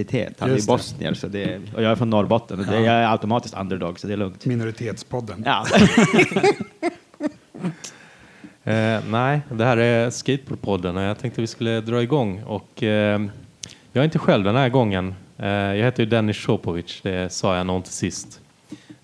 [0.00, 0.40] etnicitet.
[0.40, 0.72] Han är Just det.
[0.72, 2.60] bosnier så det, och jag är från Norrbotten.
[2.60, 4.44] Och det, jag är automatiskt underdog så det är lugnt.
[4.44, 5.42] Minoritetspodden.
[5.46, 5.66] Ja.
[8.64, 12.42] Eh, nej, det här är Skateboardpodden och jag tänkte vi skulle dra igång.
[12.42, 13.20] Och, eh,
[13.92, 15.14] jag är inte själv den här gången.
[15.38, 18.40] Eh, jag heter ju Dennis Shopovic, det sa jag nog inte sist.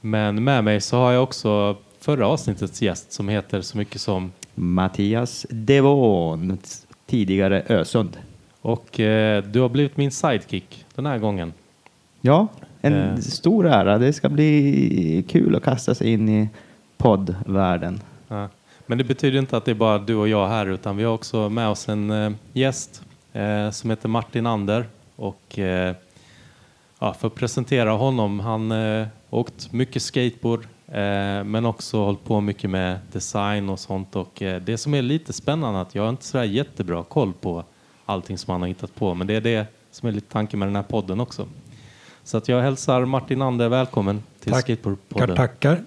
[0.01, 4.33] Men med mig så har jag också förra avsnittets gäst som heter så mycket som
[4.55, 6.59] Mattias Devon,
[7.07, 8.17] tidigare Ösund.
[8.63, 11.53] Och eh, du har blivit min sidekick den här gången.
[12.21, 12.49] Ja,
[12.81, 13.17] en Eh.
[13.17, 13.99] stor ära.
[13.99, 16.49] Det ska bli kul att kasta sig in i
[16.97, 18.01] poddvärlden.
[18.29, 18.49] Ja.
[18.87, 21.13] Men det betyder inte att det är bara du och jag här utan vi har
[21.15, 24.87] också med oss en eh, gäst eh, som heter Martin Ander.
[25.17, 25.95] Och eh,
[26.99, 30.67] ja, för att presentera honom, han eh, åkt mycket skateboard
[31.45, 34.17] men också hållit på mycket med design och sånt.
[34.17, 34.33] Och
[34.63, 37.65] det som är lite spännande att jag har inte sådär jättebra koll på
[38.07, 40.69] allting som han har hittat på men det är det som är lite tanken med
[40.69, 41.47] den här podden också.
[42.25, 44.63] Så att jag hälsar Martin Ander välkommen till Tack.
[44.63, 45.37] Skateboardpodden.
[45.37, 45.83] Tackar.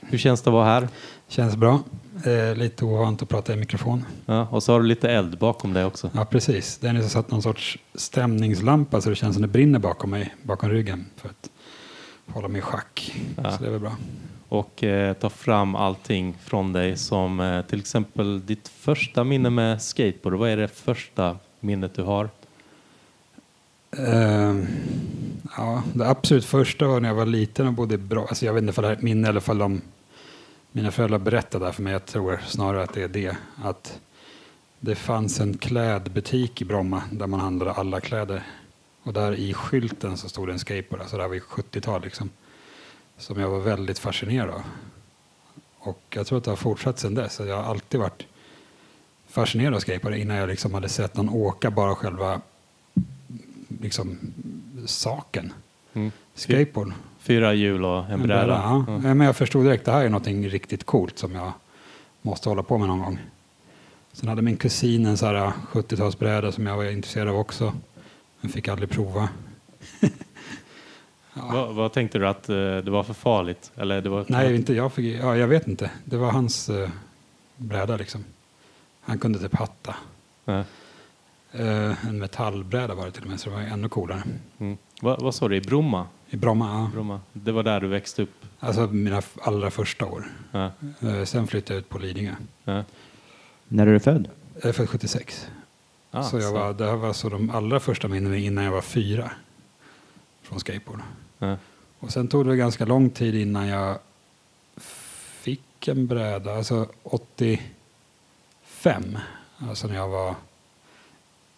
[0.00, 0.88] Hur känns det att vara här?
[1.28, 1.82] Känns bra.
[2.24, 4.04] Eh, lite ovant att prata i mikrofon.
[4.26, 6.10] Ja, och så har du lite eld bakom dig också.
[6.14, 6.78] Ja, precis.
[6.78, 10.70] Dennis har satt någon sorts stämningslampa så det känns som det brinner bakom mig, bakom
[10.70, 11.06] ryggen.
[11.16, 11.50] För att
[12.26, 13.16] hålla mig i schack.
[13.36, 13.50] Ja.
[13.50, 13.96] Så det är väl bra.
[14.48, 19.82] Och eh, ta fram allting från dig som eh, till exempel ditt första minne med
[19.82, 20.34] skateboard.
[20.34, 21.36] Vad är det första
[21.66, 22.30] minnet du har?
[23.98, 24.64] Uh,
[25.56, 28.26] ja, det absolut första var när jag var liten och bodde bra.
[28.26, 29.80] Alltså jag vet inte om det här är ett minne eller om de,
[30.72, 31.92] mina föräldrar berättade det här för mig.
[31.92, 33.36] Jag tror snarare att det är det.
[33.64, 34.00] Att
[34.80, 38.42] det fanns en klädbutik i Bromma där man handlade alla kläder.
[39.02, 41.00] Och där i skylten så stod det en skateboard.
[41.00, 42.30] Alltså det här var ju 70-tal liksom.
[43.18, 44.62] Som jag var väldigt fascinerad av.
[45.78, 47.40] Och jag tror att det har fortsatt sedan dess.
[47.40, 48.26] Jag har alltid varit
[49.36, 52.40] fascinerad av skateboard innan jag liksom hade sett någon åka bara själva
[53.80, 54.18] liksom,
[54.86, 55.52] saken.
[55.94, 56.12] Mm.
[56.34, 56.92] Skateboard.
[57.18, 58.46] Fyra hjul och en bräda.
[58.46, 58.84] ja.
[58.88, 59.06] Mm.
[59.06, 61.52] Ja, Men jag förstod direkt det här är någonting riktigt coolt som jag
[62.22, 63.18] måste hålla på med någon gång.
[64.12, 67.72] Sen hade min kusin en så här 70-talsbräda som jag var intresserad av också.
[68.40, 69.28] Men fick aldrig prova.
[71.52, 73.72] Vad, vad tänkte du att eh, det var för farligt?
[73.76, 74.92] Eller det var Nej, inte jag.
[74.92, 75.90] Fick, ja, jag vet inte.
[76.04, 76.88] Det var hans uh,
[77.56, 78.24] bräda liksom.
[79.06, 79.94] Han kunde typ hatta.
[80.44, 80.64] Nej.
[81.52, 84.22] Eh, en metallbräda var det till och med, så det var ännu coolare.
[84.58, 84.76] Mm.
[85.00, 85.56] Vad, vad sa du?
[85.56, 86.06] I Bromma?
[86.30, 86.90] I Bromma, ja.
[86.92, 87.20] Bromma?
[87.32, 88.44] Det var där du växte upp?
[88.60, 90.24] Alltså mina allra första år.
[90.52, 90.70] Ja.
[91.00, 92.34] Eh, sen flyttade jag ut på Lidingö.
[92.64, 92.84] Ja.
[93.68, 94.28] När är du född?
[94.54, 95.46] Jag är född 76.
[96.10, 98.82] Ah, så jag var, det här var så de allra första minnena innan jag var
[98.82, 99.30] fyra.
[100.42, 101.00] Från skateboard.
[101.38, 101.56] Ja.
[101.98, 103.98] Och sen tog det ganska lång tid innan jag
[105.40, 106.54] fick en bräda.
[106.54, 106.86] Alltså
[108.76, 109.18] 85.
[109.58, 110.34] Alltså när jag var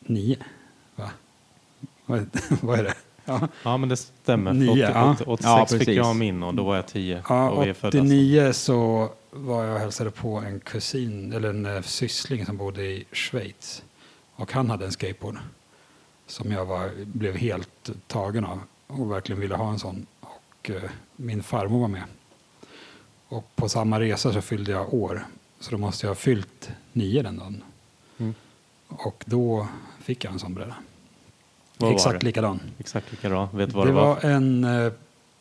[0.01, 0.37] nio.
[0.97, 1.11] Va?
[2.61, 2.95] Vad är, det?
[3.25, 4.51] Ja, ja, men det stämmer.
[4.51, 5.17] För Nio, 80, ja.
[5.27, 7.23] 86 Ja, fick jag min och då var jag 10.
[7.29, 11.51] ja och vi är födda 89 så var jag och hälsade på en kusin, eller
[11.51, 13.83] en eh, syssling som bodde i Schweiz.
[14.35, 15.39] Och han hade en skateboard.
[16.27, 18.61] Som jag var, blev helt tagen av.
[18.87, 20.06] Och verkligen ville ha en sån.
[20.21, 22.05] Och eh, min farmor var med.
[23.29, 25.27] Och på samma resa så fyllde jag år.
[25.60, 27.62] Så då måste jag ha fyllt nio den dagen.
[28.19, 28.34] Mm.
[28.88, 29.69] Och då
[30.02, 30.74] fick jag en sån bräda.
[31.78, 32.60] Vad Exakt likadan.
[32.78, 33.48] Exakt likadan.
[33.52, 34.06] Vet vad Det det var?
[34.06, 34.92] var en eh,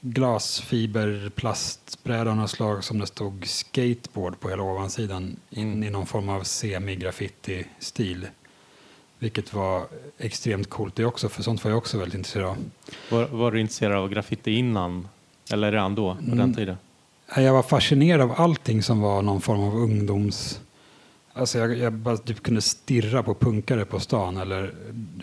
[0.02, 5.84] glasfiberplastbräda av något slag som det stod skateboard på hela ovansidan in Mm.
[5.84, 8.28] i någon form av semi-graffiti-stil.
[9.20, 9.88] Vilket var
[10.18, 12.58] extremt coolt det också, för sånt var jag också väldigt intresserad av.
[13.12, 13.26] var?
[13.26, 15.08] Var du intresserad av graffiti innan?
[15.52, 16.38] Eller redan då, på Mm.
[16.38, 16.78] den tiden?
[17.36, 20.62] Jag var fascinerad av allting som var någon form av ungdoms...
[21.34, 24.64] Alltså jag, jag bara typ kunde stirra på punkare på stan eller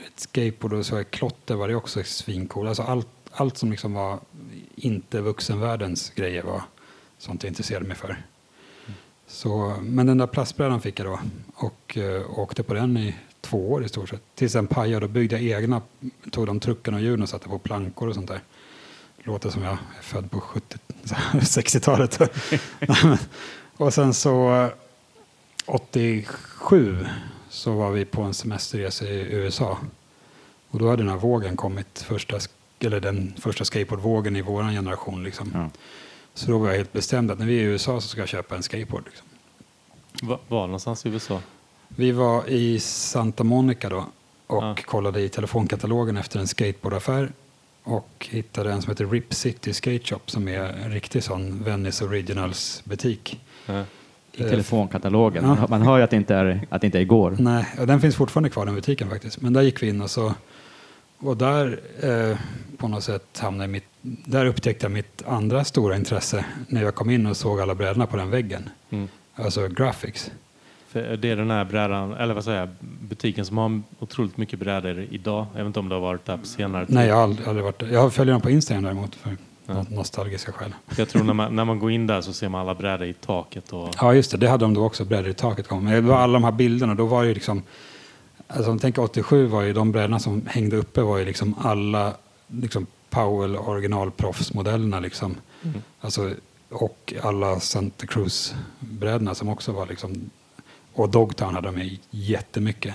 [0.07, 2.69] ett skateboard och så här klotter var det också svincoolt.
[2.69, 4.19] Alltså allt, allt som liksom var
[4.77, 6.63] inte vuxenvärldens grejer var
[7.19, 8.17] sånt jag intresserade mig för.
[9.27, 11.21] Så, men den där plastbrädan fick jag då
[11.55, 14.23] och eh, åkte på den i två år i stort sett.
[14.35, 15.83] Tills den pajade och byggde jag egna,
[16.31, 18.41] tog de trucken och hjulen och satte på plankor och sånt där.
[19.25, 20.79] Låter som jag är född på 70,
[21.33, 22.21] 60-talet.
[23.77, 24.69] och sen så eh,
[25.67, 27.07] 87
[27.49, 29.79] så var vi på en semesterresa i USA.
[30.71, 32.39] Och då hade den här vågen kommit, första,
[32.81, 35.25] eller den första skateboardvågen i vår generation.
[35.25, 35.51] Liksom.
[35.55, 35.71] Ja.
[36.35, 38.29] Så då var jag helt bestämd att när vi är i USA så ska jag
[38.29, 39.03] köpa en skateboard.
[39.07, 39.27] Liksom.
[40.29, 41.41] Va, var någonstans i USA?
[41.89, 44.07] Vi var i Santa Monica då
[44.47, 44.77] och Ja.
[44.85, 47.33] kollade i telefonkatalogen efter en skateboardaffär
[47.85, 52.05] och hittade en som heter Rip City Skate Shop som är en riktig sån Venice
[52.05, 53.41] Originals butik.
[53.67, 53.85] Ja.
[54.33, 55.43] I telefonkatalogen.
[55.45, 55.49] ja.
[55.49, 57.37] Man hör- Man hör ju att det inte är, att det inte är igår.
[57.39, 59.41] Nej, och den finns fortfarande kvar den butiken faktiskt.
[59.41, 60.35] Men där gick vi in och så
[61.19, 62.39] och där eh,
[62.79, 67.11] på något sätt hamnade mitt, där upptäckte jag mitt andra stora intresse när jag kom
[67.11, 68.69] in och såg alla brädorna på den väggen.
[68.91, 69.09] Mm.
[69.35, 70.31] Alltså graphics.
[70.95, 74.59] För det är den här brädan, eller vad säger jag, butiken som har otroligt mycket
[74.59, 75.47] brädor idag.
[75.53, 76.95] Jag vet inte om du har varit där på senare tid.
[76.95, 77.89] Nej, jag har aldrig, aldrig varit där.
[77.89, 79.37] Jag följer dem på Instagram däremot för
[79.67, 79.73] Ja.
[79.75, 80.75] no- nostalgiska skäl.
[80.97, 83.13] Jag tror när man, när man går in där så ser man alla brädor i
[83.13, 83.73] taket.
[83.73, 84.37] Och, Ja, just det.
[84.37, 85.71] Det hade de då också, brädor i taket.
[85.71, 87.63] Men det var alla de här bilderna, då var det ju liksom...
[88.47, 92.13] Alltså tänker 87 var ju de brädorna som hängde uppe var ju liksom alla
[92.47, 95.35] liksom Powell originalproffsmodellerna liksom.
[95.63, 95.83] Mm.
[96.01, 96.31] Alltså,
[96.71, 100.31] och alla Santa Cruz-brädorna som också var liksom...
[100.95, 102.95] Och Dogtown hade de ju jättemycket.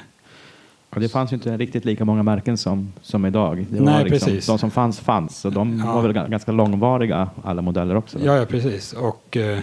[0.90, 3.66] Och det fanns ju inte riktigt lika många märken som, som idag.
[3.70, 4.48] Det Nej, liksom, precis.
[4.48, 5.46] De som fanns fanns.
[5.46, 5.94] Och de Ja.
[5.94, 8.20] var väl ga- ganska långvariga, alla modeller också.
[8.24, 8.94] Ja, ja precis.
[8.94, 9.60] Och, eh,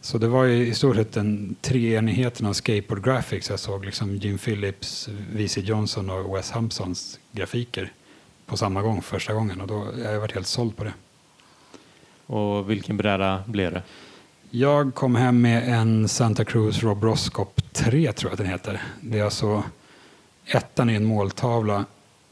[0.00, 3.50] så det var ju i stort sett den treenigheten av skateboard graphics.
[3.50, 5.60] Jag såg liksom Jim Phillips, V.C.
[5.60, 7.92] Johnson och Wes Hampsons grafiker
[8.46, 9.60] på samma gång första gången.
[9.60, 10.92] Och då jag har jag varit helt såld på det.
[12.26, 13.82] och vilken bräda blev det?
[14.54, 18.82] Jag kom hem med en Santa Cruz Rob Roscop 3 tror jag att den heter.
[19.00, 19.62] Det är alltså
[20.46, 21.84] ettan är en måltavla,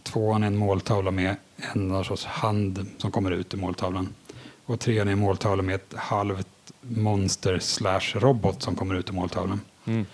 [0.02, 1.36] tvåan är en måltavla med
[1.74, 4.08] en sorts hand som kommer ut ur måltavlan.
[4.66, 6.46] Och trean är en måltavla med ett halvt
[6.80, 9.60] monster slash robot som kommer ut ur måltavlan.
[9.84, 10.06] Mm.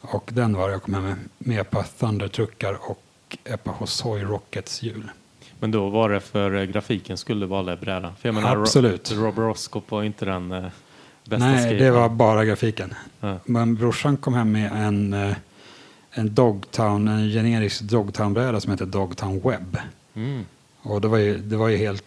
[0.00, 3.02] Och den var jag kom hem med, med ett par Thunder-truckar och
[3.44, 5.10] ett par Hosoi Rockets hjul.
[5.60, 8.12] Men då var det för eh, grafiken skulle valde brädan?
[8.60, 9.12] Absolut.
[9.12, 10.64] Ro- Rob Roscoe var inte den eh,
[11.24, 11.78] bästa Nej, skatern.
[11.78, 12.94] det var bara grafiken.
[13.20, 13.38] Ja.
[13.44, 15.36] Men brorsan kom hem med en, eh,
[16.10, 19.78] en Dogtown, en generisk Dogtown-bräda som heter Dogtown Web.
[20.14, 20.44] Mm.
[20.82, 22.04] Och det var ju, det var ju helt,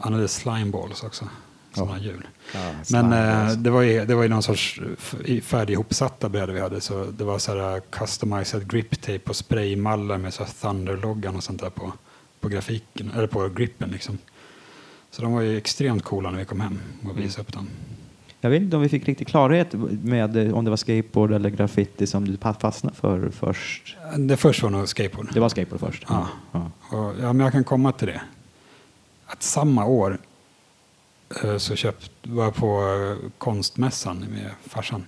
[0.00, 1.28] han hade slimeballs också,
[1.74, 2.26] sådana hjul.
[2.54, 4.80] Ja, Men eh, det, var ju, det var ju någon sorts
[5.42, 6.80] färdighopsatta brädor vi hade.
[6.80, 11.60] Så det var så här customized grip tape och spraymallar med så Thunder-loggan och sånt
[11.60, 11.92] där på,
[12.40, 14.18] på grafiken, eller på grippen liksom.
[15.10, 17.68] Så de var ju extremt coola när vi kom hem och visade upp dem.
[18.44, 19.68] Jag vet inte om vi fick riktig klarhet
[20.02, 23.96] med eh, om det var skateboard eller graffiti som du fastnade för först.
[24.18, 25.28] Det första var nog skateboard.
[25.32, 26.04] Det var skateboard först?
[26.08, 26.28] Ja.
[26.52, 26.70] ja.
[26.90, 28.20] Och, ja, men jag kan komma till det.
[29.26, 30.18] Att samma år
[31.42, 35.06] eh, så köpt, var jag på eh, konstmässan med farsan.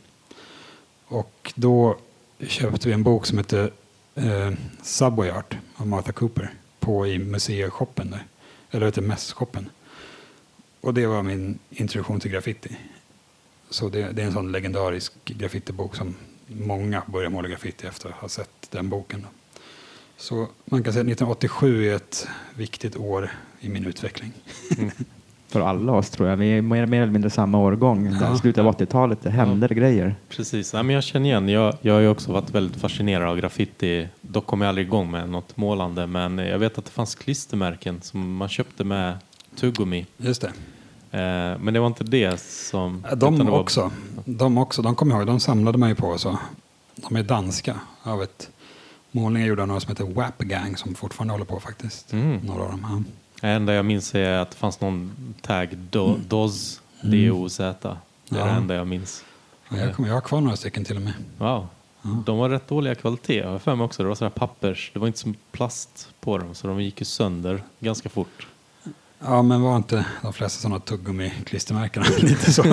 [1.07, 1.97] Och då
[2.41, 3.71] köpte vi en bok som heter
[4.15, 4.53] eh,
[4.83, 8.25] Subway Art av Martha Cooper på i museishoppen där.
[8.71, 9.71] Eller heter mässshoppen.
[10.81, 12.77] Och det var min introduktion till graffiti.
[13.75, 16.15] Så det, det är en sån legendarisk graffitibok som
[16.47, 19.23] många börjar måla graffiti efter att ha sett den boken.
[19.23, 19.29] Då.
[20.17, 23.31] Så man kan säga att 1987 är ett viktigt år
[23.61, 24.33] i min utveckling.
[25.49, 26.37] För alla oss tror jag.
[26.37, 28.19] Vi är mer, mer eller mindre samma årgång.
[28.21, 28.39] Ja.
[28.39, 29.23] slutet av 80-talet.
[29.23, 30.15] Det hände grejer.
[30.29, 31.49] Precis, Nej, men jag känner igen.
[31.49, 34.09] Jag, jag har ju också varit väldigt fascinerad av graffiti.
[34.21, 38.03] Dock kom jag aldrig igång med något målande, men jag vet att det fanns klistermärken
[38.03, 39.19] som man köpte med
[39.57, 40.07] tuggummi.
[40.17, 40.53] Just det.
[41.15, 43.05] Eh, men det var inte det som...
[43.11, 43.91] Ja, De det var- också.
[44.25, 44.83] De också.
[44.83, 45.27] De kommer ihåg.
[45.27, 46.19] De samlade ju på.
[46.19, 46.39] Så.
[46.97, 47.81] De är danska.
[48.03, 48.51] Av ett
[49.11, 52.13] målningar gjorda av några som heter Wap Gang som fortfarande håller på faktiskt.
[52.13, 52.37] Mm.
[52.37, 52.87] Några av dem.
[52.89, 53.03] Ja.
[53.41, 57.97] Det enda jag minns är att det fanns någon tag, do, DOZ, D-O-Z.
[58.29, 58.47] Det är Mm.
[58.49, 58.53] Ja.
[58.55, 59.25] det enda jag minns.
[59.69, 61.13] Ja, jag, kommer, jag har kvar några stycken till och med.
[61.39, 61.67] Wow.
[62.27, 63.37] De var rätt dåliga kvalitet.
[63.39, 64.03] Jag har för mig också.
[64.03, 64.91] Det var sådär pappers.
[64.93, 68.47] Det var inte som plast på dem, så de gick ju sönder ganska fort.
[69.21, 72.65] Ja, men var inte de flesta sådana tuggummi-klistermärken lite så?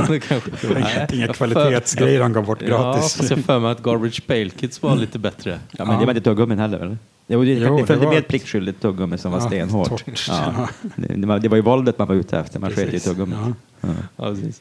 [1.14, 3.16] Inga, kvalitetsgrejer de gav bort Ja, gratis.
[3.16, 5.60] fast jag för mig att Garbage Pail Kids var lite bättre.
[5.72, 6.98] Ja, men det var inte tuggummin heller väl?
[7.28, 9.90] Jo, det, Jo, det det följde var med ett- pliktskyldigt tuggummi som var Ja, stenhårt.
[9.90, 10.26] torrt.
[10.28, 10.54] Ja.
[10.58, 10.68] Ja.
[10.96, 12.60] Det, det, var, ju våldet man var ute efter.
[12.60, 13.38] Man sket i tuggummit.
[13.42, 13.54] Ja.
[13.82, 13.90] Ja.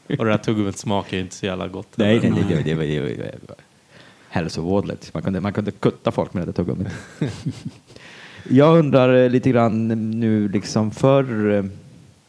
[0.07, 0.15] Ja.
[0.19, 1.87] Och det här tuggummit smakar ju inte så jävla gott.
[1.95, 3.55] Nej, det, det, det, var- det, var- det var
[4.29, 5.13] hälsovådligt.
[5.13, 6.87] Man kunde, man kunde kutta folk med det där tuggummit.
[8.49, 9.87] Jag undrar eh, lite grann
[10.19, 11.65] nu liksom förr, eh,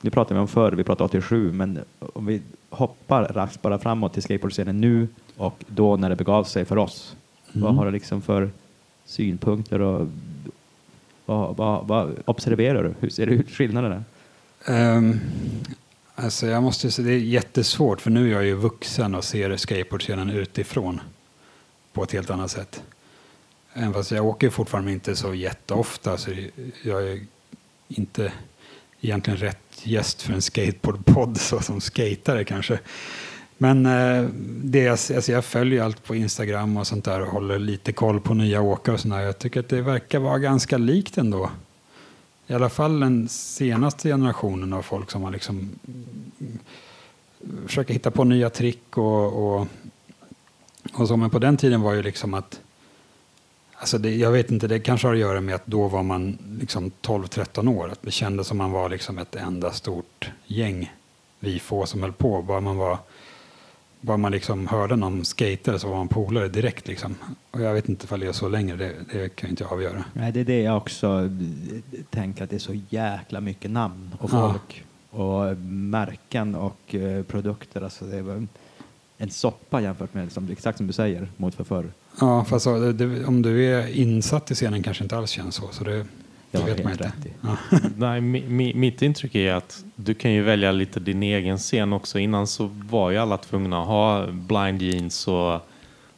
[0.01, 4.13] nu pratar vi om förr, vi pratar 87, men om vi hoppar raskt bara framåt
[4.13, 7.17] till skateboardscenen nu och då när det begav sig för oss.
[7.53, 7.77] Vad Mm.
[7.79, 8.51] har du liksom för
[9.07, 10.09] synpunkter och
[11.27, 12.95] vad, vad, vad observerar du?
[13.01, 14.05] Hur ser det ut skillnaderna?
[14.67, 15.21] Ehm,
[16.15, 19.57] alltså jag måste säga, det är jättesvårt för nu är jag ju vuxen och ser
[19.57, 21.01] skateboardscenen utifrån
[21.93, 22.83] på ett helt annat sätt.
[23.75, 26.31] Även fast jag åker fortfarande inte så jätteofta så
[26.83, 27.21] jag är
[27.89, 28.33] inte
[29.01, 32.79] egentligen rätt gäst för en skateboardpodd så som skatare kanske.
[33.59, 34.29] Men eh,
[34.65, 38.21] det jag, alltså jag följer allt på Instagram och sånt där och håller lite koll
[38.21, 39.21] på nya åkare och sånt där.
[39.21, 41.51] Jag tycker att det verkar vara ganska likt ändå.
[42.47, 45.57] I alla fall den senaste generationen av folk som har liksom
[45.89, 46.59] mm,
[47.67, 49.67] försöker hitta på nya trick och, och,
[50.93, 51.17] och så.
[51.17, 52.61] Men på den tiden var ju liksom att
[53.83, 56.39] Alltså det, jag vet inte, det kanske har att göra med att då var man
[56.61, 57.89] liksom 12-13 år.
[57.93, 60.93] Att det kändes som man var liksom ett enda stort gäng,
[61.41, 62.43] vi få som höll på.
[62.43, 62.99] Bara man, var,
[64.01, 66.89] bara man liksom hörde någon skater så var man polare direkt.
[66.89, 67.15] Liksom.
[67.51, 70.05] Och jag vet inte ifall det är så längre, det, det kan jag inte avgöra.
[70.13, 74.11] Nej, det är det jag också eh, tänker att det är så jäkla mycket namn
[74.19, 74.53] och Ja.
[74.53, 77.83] folk och märken och eh, produkter.
[77.83, 78.47] Alltså det är
[79.19, 81.89] en soppa jämfört med, som, exakt som du säger, mot för förr.
[82.21, 85.55] Ja, fast så, det, det, om du är insatt i scenen kanske inte alls känns
[85.55, 85.69] så.
[85.73, 86.07] så det, det
[86.51, 87.13] Jag har vet man inte.
[87.41, 87.57] Ja.
[87.97, 91.93] Nej, mi, mi, mitt intryck är att du kan ju välja lite din egen scen
[91.93, 92.19] också.
[92.19, 95.61] Innan så var ju alla tvungna att ha blind jeans och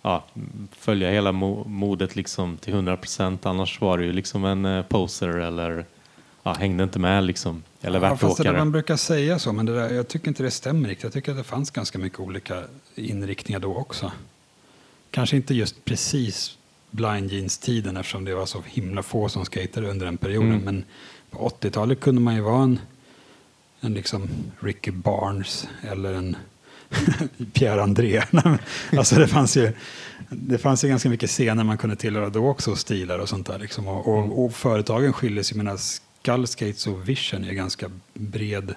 [0.03, 0.25] ja,
[0.73, 3.47] följa hela mo, modet liksom till 100 procent.
[3.47, 5.85] Annars var du ju liksom en eh, poser eller
[6.43, 7.63] ja, hängde inte med liksom.
[7.81, 10.43] Eller Ja, fast det där, man brukar säga så, men det där, jag tycker inte
[10.43, 11.05] det stämmer riktigt.
[11.05, 12.63] Jag tycker att det fanns ganska mycket olika
[12.95, 14.13] inriktningar då också.
[15.15, 16.59] Kanske inte just precis
[16.91, 20.53] blind jeans-tiden eftersom det var så himla få som skatade under den perioden.
[20.53, 20.65] Mm.
[20.65, 20.85] Men
[21.31, 22.79] på 80-talet kunde man ju vara en,
[23.81, 24.29] en liksom
[24.61, 26.37] Ricky Barnes eller en
[27.53, 28.23] Pierre André.
[28.97, 29.73] alltså det fanns ju
[30.31, 33.47] det fanns ju ganska mycket scener man kunde tillhöra då också, och stilar och sånt
[33.47, 33.59] där.
[33.59, 33.89] Liksom.
[33.89, 38.75] Och, och, och företagen skiljer sig, jag menar Skull Skates och Vision är ganska bred,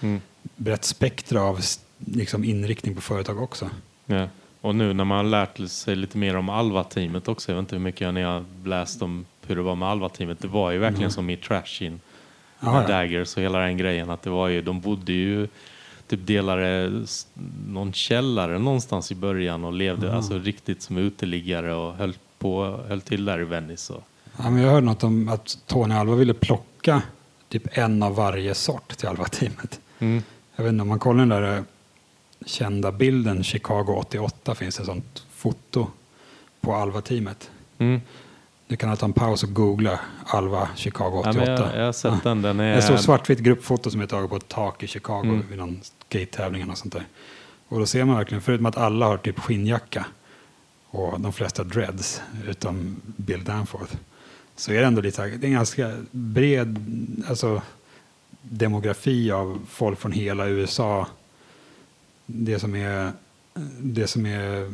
[0.00, 0.20] Mm.
[0.56, 1.60] brett spektra av
[1.98, 3.70] liksom, inriktning på företag också.
[4.06, 4.28] Ja.
[4.60, 7.74] Och nu när man har lärt sig lite mer om Alva-teamet också, jag vet inte
[7.76, 10.40] hur mycket ni har läst om hur det var med Alva-teamet.
[10.40, 11.10] Det var ju verkligen Mm.
[11.10, 12.00] som i Trashin,
[12.60, 12.84] Ja.
[12.88, 14.10] Daggers och hela den grejen.
[14.10, 15.48] Att det var ju, de bodde ju
[16.08, 16.92] typ delade
[17.68, 20.16] någon källare någonstans i början och levde Mm.
[20.16, 23.92] alltså riktigt som uteliggare och höll, på, höll till där i Venice.
[23.92, 24.04] Och,
[24.42, 27.02] Ja, men jag hörde något om att Tony Alva ville plocka
[27.48, 29.80] typ en av varje sort till Alva-teamet.
[29.98, 30.22] mm.
[30.56, 31.62] Jag vet inte, om man kollar den där eh,
[32.48, 35.86] kända bilden, Chicago 88, finns ett sånt foto
[36.60, 37.50] på Alva-teamet.
[37.78, 38.00] Mm.
[38.66, 41.44] Du kan ta en paus och googla Alva Chicago 88.
[41.46, 42.42] Ja, jag, jag har sett den.
[42.42, 45.24] Den Det är, är så svartvitt gruppfoto som är taget på ett tak i Chicago
[45.24, 45.44] Mm.
[45.48, 47.06] vid någon skate-tävling och sånt där.
[47.68, 50.06] Och då ser man verkligen, förutom att alla har typ skinnjacka
[50.90, 53.96] och de flesta dreads, utom Bill Danforth,
[54.56, 56.78] så är det ändå lite det är en ganska bred
[57.28, 57.62] alltså,
[58.42, 61.06] demografi av folk från hela USA.
[62.30, 63.12] Det som är,
[63.82, 64.70] det som är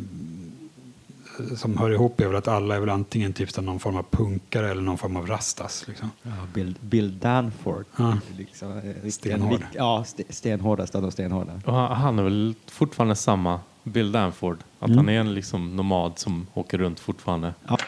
[1.56, 4.70] som hör ihop är väl att alla är väl antingen typ någon form av punkare
[4.70, 5.84] eller någon form av rastas.
[5.88, 6.11] Liksom.
[6.23, 7.84] Ja, Bill, Bill Danford.
[7.96, 8.18] Ja.
[8.38, 9.52] Liksom, eh, Stenhård.
[9.61, 11.61] vik- Ja, st- stenhårdast av de stenhårda.
[11.64, 14.58] och han, han är väl fortfarande samma, Bill Danford.
[14.78, 14.99] Att Mm.
[14.99, 17.54] han är en liksom nomad som åker runt fortfarande.
[17.68, 17.78] Ja.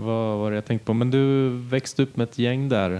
[0.00, 0.94] Vad var det jag tänkte på?
[0.94, 2.90] Men du växte upp med ett gäng där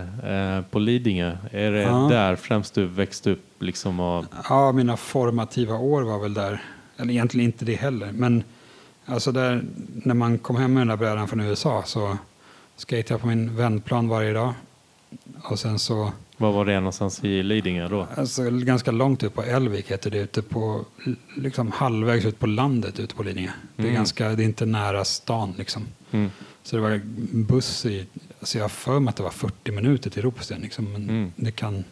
[0.59, 1.37] eh, på Lidingö.
[1.50, 2.09] Är det Ja.
[2.11, 6.62] där främst du växte upp liksom och Ja, mina formativa år var väl där.
[6.97, 8.12] Eller egentligen inte det heller.
[8.12, 8.45] Men
[9.07, 12.19] alltså där, när man kom hem med den där brädan från USA så
[12.88, 14.55] skejtade jag på min vändplan varje dag.
[15.43, 18.07] Och sen så, Var var det någonstans i Lidingö då?
[18.17, 20.85] alltså ganska långt ut på Älvik heter det, ute på,
[21.37, 23.50] liksom halvvägs ut på landet ute på Lidingö.
[23.76, 23.95] Det är, Mm.
[23.95, 25.87] ganska, det är inte nära stan liksom.
[26.11, 26.31] Mm.
[26.68, 27.00] Så det var
[27.32, 28.06] buss i,
[28.40, 30.60] alltså jag har för mig att det var 40 minuter till Ropsten.
[30.60, 31.32] Liksom, men Mm.
[31.37, 31.84] det, kan,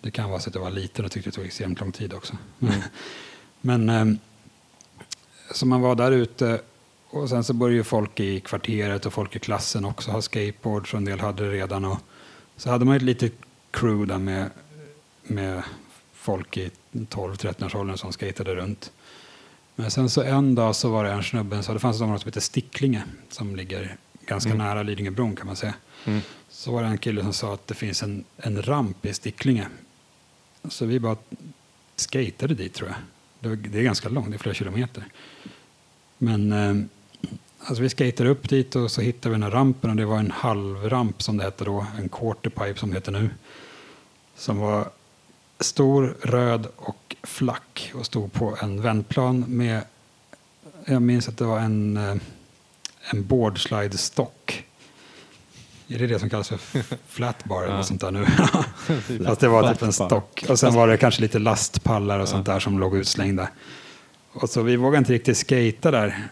[0.00, 2.12] det kan vara så att jag var liten och tyckte det tog extremt lång tid
[2.14, 2.36] också.
[2.60, 2.74] Mm.
[3.60, 4.18] men ehm,
[5.54, 6.60] så man var där ute
[7.10, 10.92] och sen så började ju folk i kvarteret och folk i klassen också ha skateboards
[10.92, 11.84] och en del hade det redan.
[11.84, 11.98] Och
[12.56, 13.32] så hade man ett litet
[13.70, 14.50] crew där med,
[15.22, 15.62] med
[16.12, 18.92] folk i 12-13-årsåldern som skatade runt.
[19.76, 22.20] Men sen så en dag så var det en snubbe, så det fanns ett område
[22.20, 24.66] som heter Sticklinge som ligger ganska Mm.
[24.66, 25.74] nära Lidingöbron kan man säga.
[26.04, 26.20] Mm.
[26.48, 29.66] Så var det en kille som sa att det finns en, en ramp i Sticklinge.
[30.68, 31.16] Så vi bara
[31.96, 32.96] skatade dit tror jag.
[33.50, 35.04] Det, det är ganska långt, det är flera kilometer.
[36.18, 36.86] Men eh,
[37.58, 40.18] alltså vi skatade upp dit och så hittade vi den här rampen och det var
[40.18, 43.30] en halvramp som det hette då, en quarterpipe som det heter nu.
[44.36, 44.90] Som var
[45.60, 49.82] stor, röd och flack och stod på en vändplan med,
[50.86, 52.16] jag minns att det var en, eh,
[53.10, 54.64] en boardslide-stock.
[55.88, 56.58] Är det det som kallas för
[57.08, 57.82] flatbar eller Ja.
[57.82, 58.26] sånt där nu?
[59.26, 60.44] Fast det var typ en stock.
[60.48, 63.48] Och sen var det kanske lite lastpallar och sånt där som låg utslängda.
[64.32, 66.28] Och så vi vågade inte riktigt skata där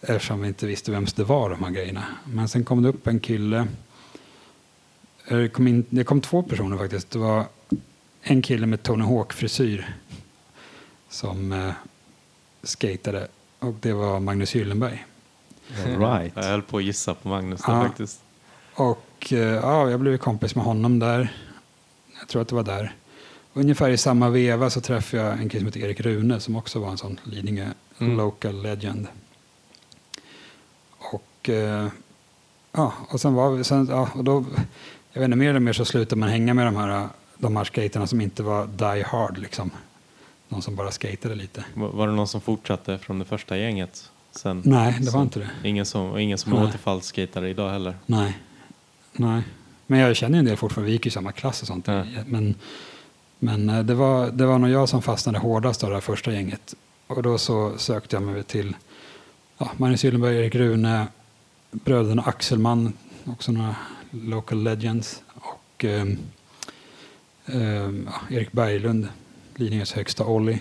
[0.00, 2.04] eftersom vi inte visste vems det var de här grejerna.
[2.24, 3.66] Men sen kom det upp en kille.
[5.28, 7.10] Eh, Det kom, in, det kom två personer faktiskt.
[7.10, 7.44] Det var
[8.22, 9.94] en kille med Tony Hawk-frisyr
[11.08, 11.72] som eh,
[12.62, 15.06] skatade och det var Magnus Gyllenberg.
[15.86, 16.32] All right.
[16.36, 17.82] Jag höll på att gissa på Magnus där Ja.
[17.84, 18.20] faktiskt.
[18.74, 21.32] Och eh, ja, jag blev kompis med honom där.
[22.18, 22.94] Jag tror att det var där.
[23.52, 26.78] Ungefär i samma veva så träffade jag en kille som heter Erik Rune som också
[26.80, 28.16] var en sån Lidingö Mm.
[28.16, 29.06] local legend.
[30.98, 31.88] Och och, eh,
[32.72, 34.44] ja, och sen var vi, sen, ja, och då,
[35.12, 37.08] jag vet inte, mer eller mer så slutade man hänga med de här,
[37.40, 39.70] de här skaterna som inte var die hard liksom.
[40.48, 41.64] De som bara skatade lite.
[41.74, 44.10] Var, var det någon som fortsatte från det första gänget?
[44.32, 45.50] Sen, Nej, det var sen- inte det.
[45.68, 47.96] Ingen som, ingen som är idag heller.
[48.06, 48.38] Nej.
[49.12, 49.42] Nej.
[49.86, 51.86] Men jag känner ju en del fortfarande, vi gick i samma klass och sånt.
[51.86, 52.04] Ja.
[52.26, 52.54] Men,
[53.38, 56.32] men eh, det, var, det var nog jag som fastnade hårdast av det här första
[56.32, 56.74] gänget.
[57.06, 58.76] Och då så sökte jag mig till
[59.58, 61.06] ja, Magnus Gyllenberg, Erik Rune,
[61.70, 62.92] bröderna Axelman,
[63.24, 63.76] också några
[64.10, 65.22] local legends.
[65.34, 66.18] Och ehm,
[67.46, 69.08] ja, Erik Berglund,
[69.56, 70.60] Lidingös högsta Olli.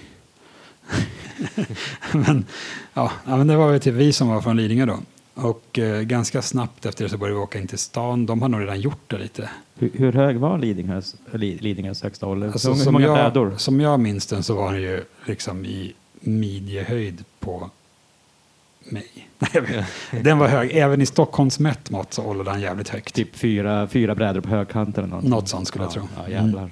[2.13, 2.45] men,
[2.93, 4.99] ja, men det var väl typ vi som var från Lidingö då.
[5.33, 8.25] Och eh, ganska snabbt efter det så började vi åka in till stan.
[8.25, 9.49] De har nog redan gjort det lite.
[9.75, 12.47] Hur, hur hög var Lidingös, Li- Lidingös högsta ålder?
[12.47, 15.65] Alltså, hur, hur som, många jag, som jag minns den så var den ju liksom
[15.65, 17.69] i midjehöjd på
[18.91, 19.29] mig.
[19.53, 20.71] Jag den var hög.
[20.71, 23.13] Även i Stockholms mätt mått så håller den jävligt högt.
[23.13, 25.25] Typ fyra, fyra brädor på högkanten eller något.
[25.25, 26.07] Något sånt skulle jag ja, tro.
[26.17, 26.71] Ja, jävlar.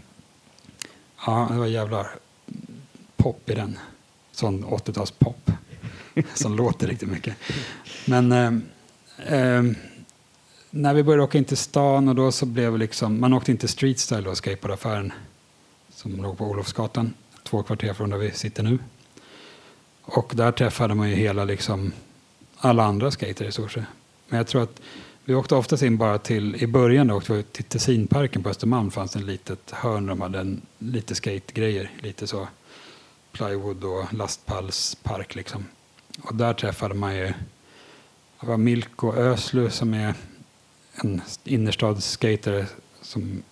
[1.26, 2.08] Ja, det var jävlar
[3.18, 3.80] pop i den.
[4.32, 5.52] Sån 80-talspop.
[6.34, 7.36] som låter riktigt mycket.
[8.06, 8.64] Men ehm,
[9.26, 9.76] ehm,
[10.70, 13.58] när vi började åka in till stan och då så blev liksom, man åkte in
[13.58, 15.14] till Street Style och skateboardaffären
[15.90, 18.80] som låg på Olofsgatan, två kvarter från där vi sitter nu.
[20.02, 21.92] Och där träffade man ju hela liksom
[22.58, 23.84] alla andra skater i stort sett.
[24.28, 24.82] Men jag tror att
[25.26, 28.92] vi åkte oftast in bara till, i början då åkte vi till Tessinparken på Östermalm
[28.92, 32.48] fanns det en litet hörn där de hade en, lite skategrejer, lite så
[33.32, 35.66] plywood och lastpallspark liksom.
[36.22, 37.34] Och där träffade man ju,
[38.40, 40.14] det var Milko Öslu som är
[40.94, 42.66] en innerstadsskater
[43.02, 43.44] som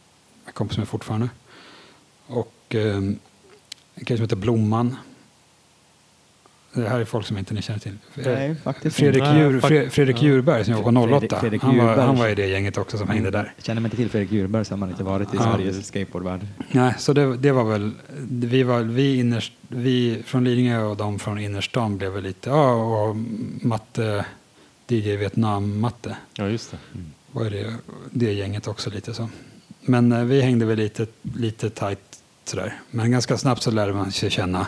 [0.46, 1.30] jag kompis med fortfarande.
[2.28, 2.96] Och eh,
[3.96, 4.96] en kille som heter Blomman.
[6.76, 7.98] Det här är folk som inte ni känner till.
[8.14, 10.22] Nej, faktiskt Fredrik, Djur, Fre- Fredrik.
[10.22, 11.40] Djurberg som jobbar på Fredrik- 08.
[11.40, 13.54] Fredrik han, var, han var i det gänget också som hängde där.
[13.58, 15.44] Känner mig inte till Fredrik Djurberg så har man inte varit i Ja.
[15.44, 16.42] Sveriges skateboardvärld.
[16.72, 17.92] Nej, så det, det var väl,
[18.30, 22.74] vi, var, vi, innerst, vi från Lidingö och de från innerstan blev väl lite, ja,
[22.74, 23.16] och
[23.62, 24.26] matte,
[24.88, 26.78] DJ Vietnam-matte Ja, just det.
[27.32, 27.74] var det,
[28.12, 29.30] det gänget också lite så.
[29.82, 32.00] Men eh, vi hängde väl lite, lite tajt
[32.46, 32.74] sådär.
[32.92, 34.68] Men ganska snabbt så lärde man sig känna,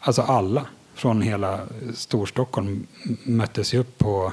[0.00, 1.60] alltså alla från hela
[1.94, 2.86] Storstockholm
[3.24, 4.32] möttes ju upp på,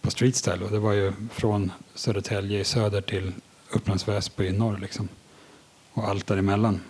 [0.00, 0.64] på Street Style.
[0.64, 3.32] Och det var ju från Södertälje i söder till
[3.70, 5.08] Upplands Väsby i norr liksom.
[5.92, 6.80] Och allt däremellan.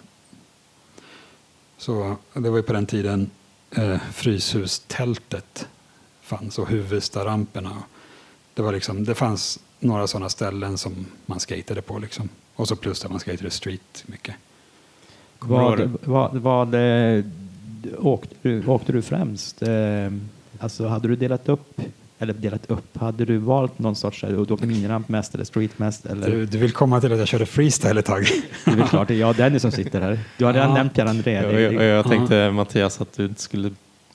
[1.79, 3.31] Så det var ju på den tiden
[3.71, 5.69] eh, Fryshustältet
[6.21, 7.83] fanns och Huvudstaramperna.
[8.55, 11.99] Det, var liksom, det fanns några sådana ställen som man skatade på.
[11.99, 12.29] Liksom.
[12.55, 14.35] Och så plus att man skatade street mycket.
[15.39, 16.75] Vad, vad, vad
[17.99, 19.63] åkte, du, åkte du främst?
[19.63, 19.69] Eh,
[20.59, 21.81] alltså hade du delat upp,
[22.19, 25.79] eller delat upp, hade du valt någon sorts, eh, du åkte miniramp mest eller street
[25.79, 26.07] mest?
[26.07, 26.31] Eller?
[26.31, 28.27] Du, du vill komma till att jag körde freestyle ett tag?
[28.65, 30.19] Det är väl klart, det är jag och Dennis som sitter här.
[30.39, 30.75] Du har redan Ja.
[30.75, 31.33] nämnt Pierre André.
[31.33, 33.71] Jag, jag, jag tänkte Mattias att du inte skulle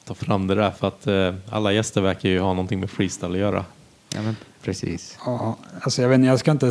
[0.05, 3.31] ta fram det där för att eh, alla gäster verkar ju ha någonting med freestyle
[3.33, 3.65] att göra.
[4.15, 5.17] Ja, men, precis.
[5.25, 6.65] Ja, alltså jag, vet, jag ska inte...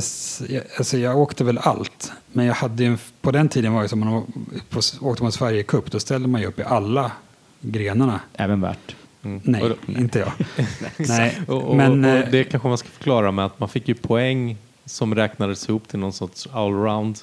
[0.78, 2.12] alltså jag åkte väl allt.
[2.34, 4.22] Men jag hade ju, en- på den tiden var det som man
[4.70, 5.90] på, åkte man Sverige Cup.
[5.90, 7.12] Då ställde man ju upp i alla
[7.60, 8.20] grenarna.
[8.32, 8.96] Även värt.
[9.22, 9.40] Mm.
[9.44, 10.32] Nej, då- inte jag.
[11.08, 12.04] Nej, och, och, men...
[12.04, 15.68] och eh, det kanske man ska förklara med att man fick ju poäng som räknades
[15.68, 17.18] ihop till någon sorts allround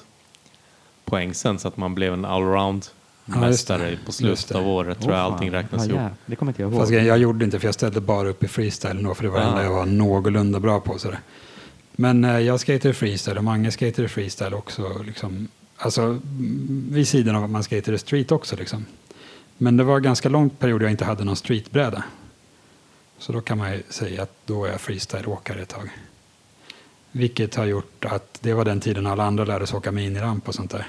[1.04, 2.86] poäng sen så att man blev en allround
[3.24, 6.00] Ja, mästare på Just slutet av året tror jag allting räknas ja, ihop.
[6.02, 6.80] ja, Det kommer inte jag ihåg.
[6.80, 9.28] Fast jag, jag gjorde inte för jag ställde bara upp i freestyle då, för det
[9.30, 9.48] var det Ah.
[9.50, 10.98] enda jag var någorlunda bra på.
[10.98, 11.18] Sådär.
[11.92, 15.02] Men eh, jag skatade freestyle och Mange skatade freestyle också.
[15.06, 18.56] Liksom, alltså mm, vid sidan av att man skatade street också.
[18.56, 18.86] Liksom.
[19.58, 22.04] Men det var en ganska lång period jag inte hade någon streetbräda.
[23.18, 25.90] Så då kan man ju säga att då är jag freestyle-åkare ett tag.
[27.12, 30.54] Vilket har gjort att det var den tiden alla andra lärde sig åka miniramp och
[30.54, 30.86] sånt där.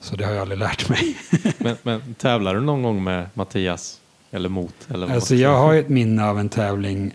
[0.00, 1.16] Så det har jag aldrig lärt mig.
[1.58, 4.00] Men, men tävlar du någon gång med Mattias?
[4.30, 4.74] Eller mot?
[4.90, 7.14] Eller Alltså jag har ju ett minne av en tävling,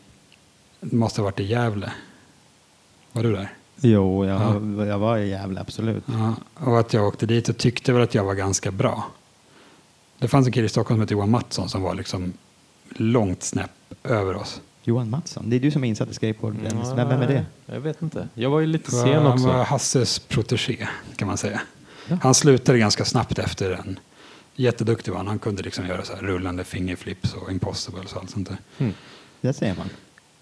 [0.79, 1.91] det måste ha varit i Gävle.
[3.13, 3.53] Var du där?
[3.81, 4.41] Jo, jag,
[4.87, 6.03] jag var i Gävle, absolut.
[6.05, 9.07] Ja, och att jag åkte dit och tyckte väl att jag var ganska bra.
[10.19, 12.33] Det fanns en kille i Stockholm som hette Johan Mattsson som var liksom
[12.89, 13.71] långt snäpp
[14.03, 14.61] över oss.
[14.83, 16.53] Johan Mattsson, det är du som är insatt i skateboard.
[16.55, 16.87] Dennis.
[16.95, 17.45] Vem, vem är det?
[17.65, 18.27] Jag vet inte.
[18.33, 19.49] Jag var ju lite var- sen Han var också.
[19.73, 21.61] Hasses protégé kan man säga.
[22.09, 22.17] Ja.
[22.21, 23.99] Han slutade ganska snabbt efter den.
[24.55, 25.27] Jätteduktig var han.
[25.27, 28.57] Han kunde liksom göra så här rullande fingerflips och impossibles och allt sånt där.
[28.77, 28.93] Mm.
[29.41, 29.89] Det säger man.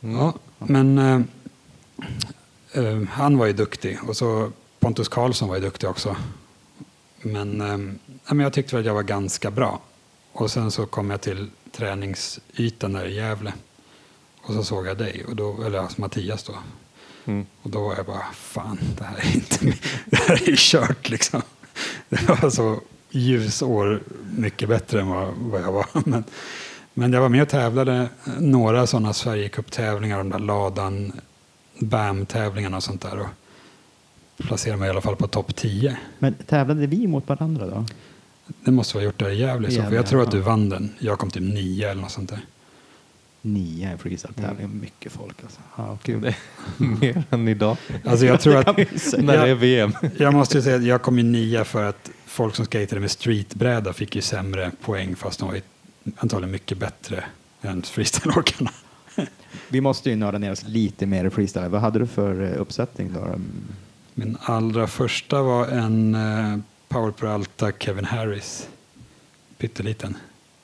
[0.01, 0.17] Mm.
[0.17, 1.21] Ja, men eh,
[2.71, 6.15] eh, han var ju duktig och så Pontus Karlsson var ju duktig också.
[7.21, 7.77] Men, eh,
[8.33, 9.81] men jag tyckte väl att jag var ganska bra.
[10.31, 13.53] Och sen så kom jag till träningsytan där i Gävle.
[14.41, 16.53] Och så såg jag dig, och då, eller alltså Mattias då.
[17.25, 17.45] Mm.
[17.61, 19.65] Och då var jag bara, fan, det här är inte
[20.05, 21.41] det här är kört liksom.
[22.09, 22.79] Det var så
[23.09, 24.01] ljusår
[24.37, 25.85] mycket bättre än vad, vad jag var.
[26.05, 26.23] Men,
[26.93, 31.21] men jag var med och tävlade några sådana Sverigecup-tävlingar, de där ladan,
[31.81, 33.19] BAM-tävlingarna och sånt där.
[33.19, 33.27] Och
[34.37, 35.97] placerade mig i alla fall på topp 10.
[36.19, 37.85] Men tävlade vi mot varandra då?
[38.65, 39.69] Det måste vara gjort där i Gävle.
[39.69, 40.93] Gävle, Jag tror att du vann den.
[40.99, 42.39] Jag kom till nio eller något sånt där.
[43.41, 44.65] Nio i freestyle-tävling.
[44.65, 44.79] Mm.
[44.79, 45.59] Mycket folk alltså.
[45.77, 46.33] Ja, kul.
[46.77, 47.77] Mer än idag.
[48.05, 48.77] Alltså jag tror att.
[49.17, 49.93] När det är VM.
[50.17, 53.11] Jag måste ju säga att jag kom ju nia för att folk som skatade med
[53.11, 55.61] streetbräda fick ju sämre poäng fast de var
[56.17, 57.23] antagligen mycket bättre
[57.61, 58.71] än freestyleåkarna.
[59.69, 61.69] Vi måste ju nörda ner oss lite mer i freestyle.
[61.69, 63.39] Vad hade du för eh, uppsättning då?
[64.13, 68.67] Min allra första var en eh, Power Peralta Kevin Harris.
[69.57, 70.17] Pytteliten.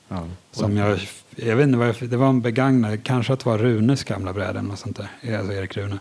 [0.08, 0.26] Ja.
[0.50, 0.98] Som jag,
[1.36, 4.32] jag vet inte vad jag, det var en begagnad, kanske att det var Runes gamla
[4.32, 5.36] bräda eller sånt där.
[5.38, 5.98] Alltså Erik Rune.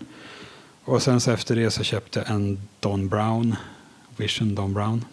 [0.83, 3.55] Och sen så efter det så köpte jag en Don Brown,
[4.17, 5.05] Vision Don Brown.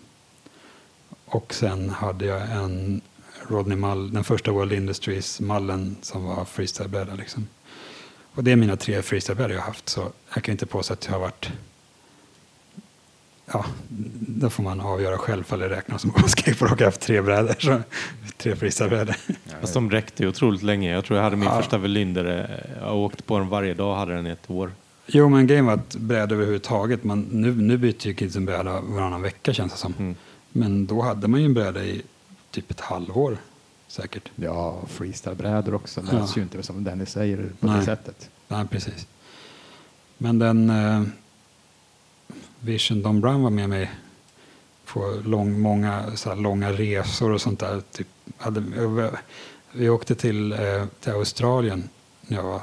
[1.26, 3.00] Och sen hade jag en
[3.48, 7.46] Rodney Mall, den första World Industries mallen som var freestylebräda liksom.
[8.35, 11.04] Och det är mina tre freestylebrädor jag har haft så jag kan inte påstå att
[11.07, 11.52] jag har varit
[13.52, 13.64] Ja,
[14.28, 17.20] då får man avgöra själv om det räknas som skateboard och jag har haft tre
[17.22, 17.54] brädor.
[17.59, 17.80] Så,
[18.37, 19.16] tre freestylebrädor.
[19.61, 20.92] Fast de räckte ju otroligt länge.
[20.92, 21.57] Jag tror jag hade min Ja.
[21.57, 22.61] första Velinder.
[22.80, 24.72] Jag åkte på den varje dag och hade den i ett år.
[25.07, 29.22] Jo, men grejen var att brädor överhuvudtaget, man, nu, nu byter ju kidsen bräda varannan
[29.22, 29.94] vecka känns det som.
[29.98, 30.14] Mm.
[30.52, 32.02] Men då hade man ju en bräda i
[32.54, 33.38] typ ett halvår
[33.86, 34.30] säkert.
[34.36, 36.00] Ja, freestylebrädor också.
[36.00, 36.28] Det Ja.
[36.36, 37.84] ju inte som Dennis säger på det Nej.
[37.84, 38.30] sättet.
[38.48, 39.06] Nej, precis.
[40.18, 41.02] Men den eh,
[42.60, 43.90] Vision Don Brown var med mig
[44.84, 47.82] på lång, många så här, långa resor och sånt där.
[47.92, 49.10] Typ, hade, vi,
[49.72, 51.88] vi åkte till, eh, till Australien
[52.20, 52.62] när jag var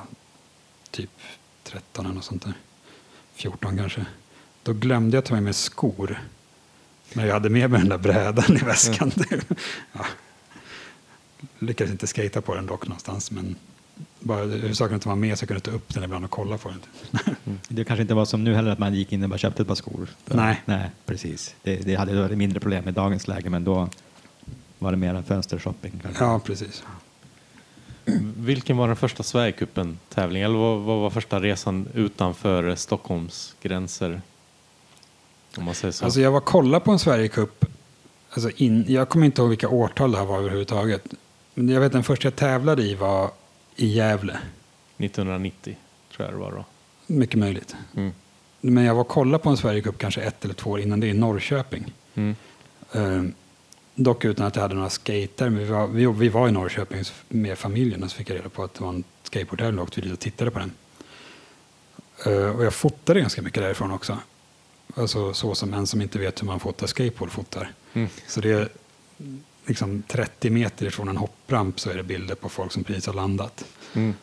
[0.91, 1.09] typ
[1.63, 2.53] 13 eller något sånt där.
[3.33, 4.05] 14 kanske.
[4.63, 6.21] Då glömde jag ta med mig skor.
[7.13, 9.11] Men jag hade med mig den där brädan i väskan.
[9.93, 10.05] ja.
[11.59, 13.31] Lyckades inte skata på den dock någonstans.
[13.31, 13.55] Men
[14.19, 16.57] bara huvudsaken att den var med så jag kunde ta upp den ibland och kolla
[16.57, 16.81] på den.
[17.67, 19.67] Det kanske inte var som nu heller att man gick in och bara köpte ett
[19.67, 20.07] par skor.
[20.25, 20.61] Nej.
[20.65, 21.55] Nej, precis.
[21.63, 23.89] Det, det hade varit mindre problem i dagens läge, men då
[24.79, 25.99] var det mer en fönstershopping.
[26.01, 26.23] kanske.
[26.23, 26.83] Ja, precis.
[28.37, 30.45] Vilken var den första Sverigecupen-tävlingen?
[30.45, 34.21] Eller vad, vad var första resan utanför Stockholms gränser?
[35.57, 36.05] Om man säger så.
[36.05, 37.65] Alltså jag var kolla på en Sverigecup.
[38.29, 41.13] Alltså in, jag kommer inte ihåg vilka årtal det här var överhuvudtaget.
[41.53, 43.31] Men jag vet den första jag tävlade i var
[43.75, 44.39] i Gävle.
[44.97, 45.77] 1990
[46.15, 46.65] tror jag det var då.
[47.07, 47.75] Mycket möjligt.
[47.95, 48.11] Mm.
[48.61, 51.13] Men jag var kolla på en Sverigecup kanske ett eller två år innan det i
[51.13, 51.93] Norrköping.
[52.15, 52.35] Mm.
[52.91, 53.23] Eh,
[53.95, 55.49] dock utan att jag hade några skater.
[55.49, 58.49] Men vi var, vi, vi var i Norrköping med familjen och så fick jag reda
[58.49, 60.71] på att det var en skateboardtävling och åkte vi dit och tittade på den.
[62.25, 64.17] Eh, och jag fotade ganska mycket därifrån också.
[64.95, 67.71] Alltså så som en som inte vet hur man fotar skateboard fotar.
[67.93, 68.09] Mm.
[68.27, 68.69] Så det är
[69.65, 73.13] liksom 30 meter ifrån en hoppramp så är det bilder på folk som precis har
[73.13, 73.65] landat.
[73.93, 74.13] Mm.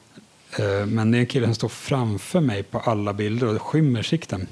[0.59, 4.03] Eh, Men det är en kille som står framför mig på alla bilder och skymmer
[4.03, 4.47] sikten.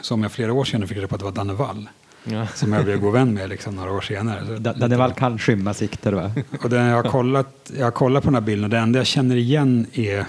[0.00, 1.88] Som jag flera år senare fick reda på att det var Danne Wall.
[2.24, 2.46] Ja.
[2.54, 4.46] Som jag blev god vän med liksom, några år senare.
[4.46, 6.32] Så- Da- Daniel kan skymma sikter, va?
[6.62, 8.98] Och den jag, har kollat, jag har kollat på den här bilden och det enda
[8.98, 10.26] jag känner igen är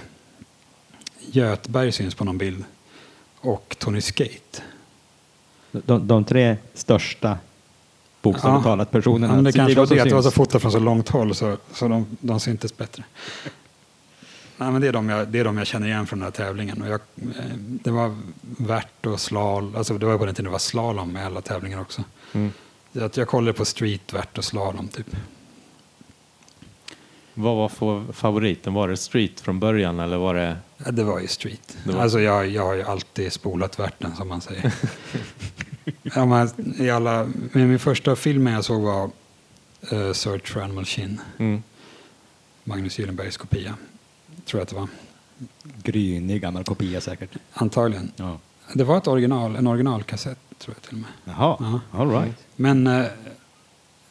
[1.20, 2.64] Götberg syns på någon bild.
[3.40, 4.62] Och Tony Skate.
[5.86, 7.38] De, de tre största
[8.22, 8.70] bokstavligt Ja.
[8.70, 9.26] talat personerna.
[9.26, 10.78] Ja, men det Så kanske de var det att det var så fotat från så
[10.78, 13.04] långt håll så, så de, de syntes bättre.
[14.58, 16.30] Nej, men det, är de jag, det är de jag känner igen från den här
[16.32, 16.82] tävlingen.
[16.82, 20.50] Och jag, eh, det var värt och slalom, alltså det var på den tiden det
[20.50, 22.04] var slalom med alla tävlingar också.
[22.32, 22.52] Mm.
[22.92, 25.06] Så att jag kollade på street, värt och slalom typ.
[27.38, 28.74] Vad var för favoriten?
[28.74, 30.56] Var det street från början eller var det...
[30.84, 31.76] Ja, det var ju street.
[31.86, 34.74] Var- Alltså jag, jag har ju alltid spolat värten som man säger.
[36.02, 36.48] ja, men,
[36.80, 39.10] i alla, men min första film jag såg var
[39.90, 41.20] eh, Search for Animal Chin.
[41.38, 41.62] Mm.
[42.64, 43.74] Magnus Gyllenbergs kopia.
[44.44, 44.88] Tror jag att det var.
[45.82, 47.30] Grynig gammal kopia säkert.
[47.52, 48.12] Antagligen.
[48.16, 48.38] Ja.
[48.74, 51.10] Det var ett original, en originalkassett tror jag till och med.
[51.36, 51.80] Jaha, Ja.
[52.00, 52.36] all right.
[52.56, 53.04] Men eh,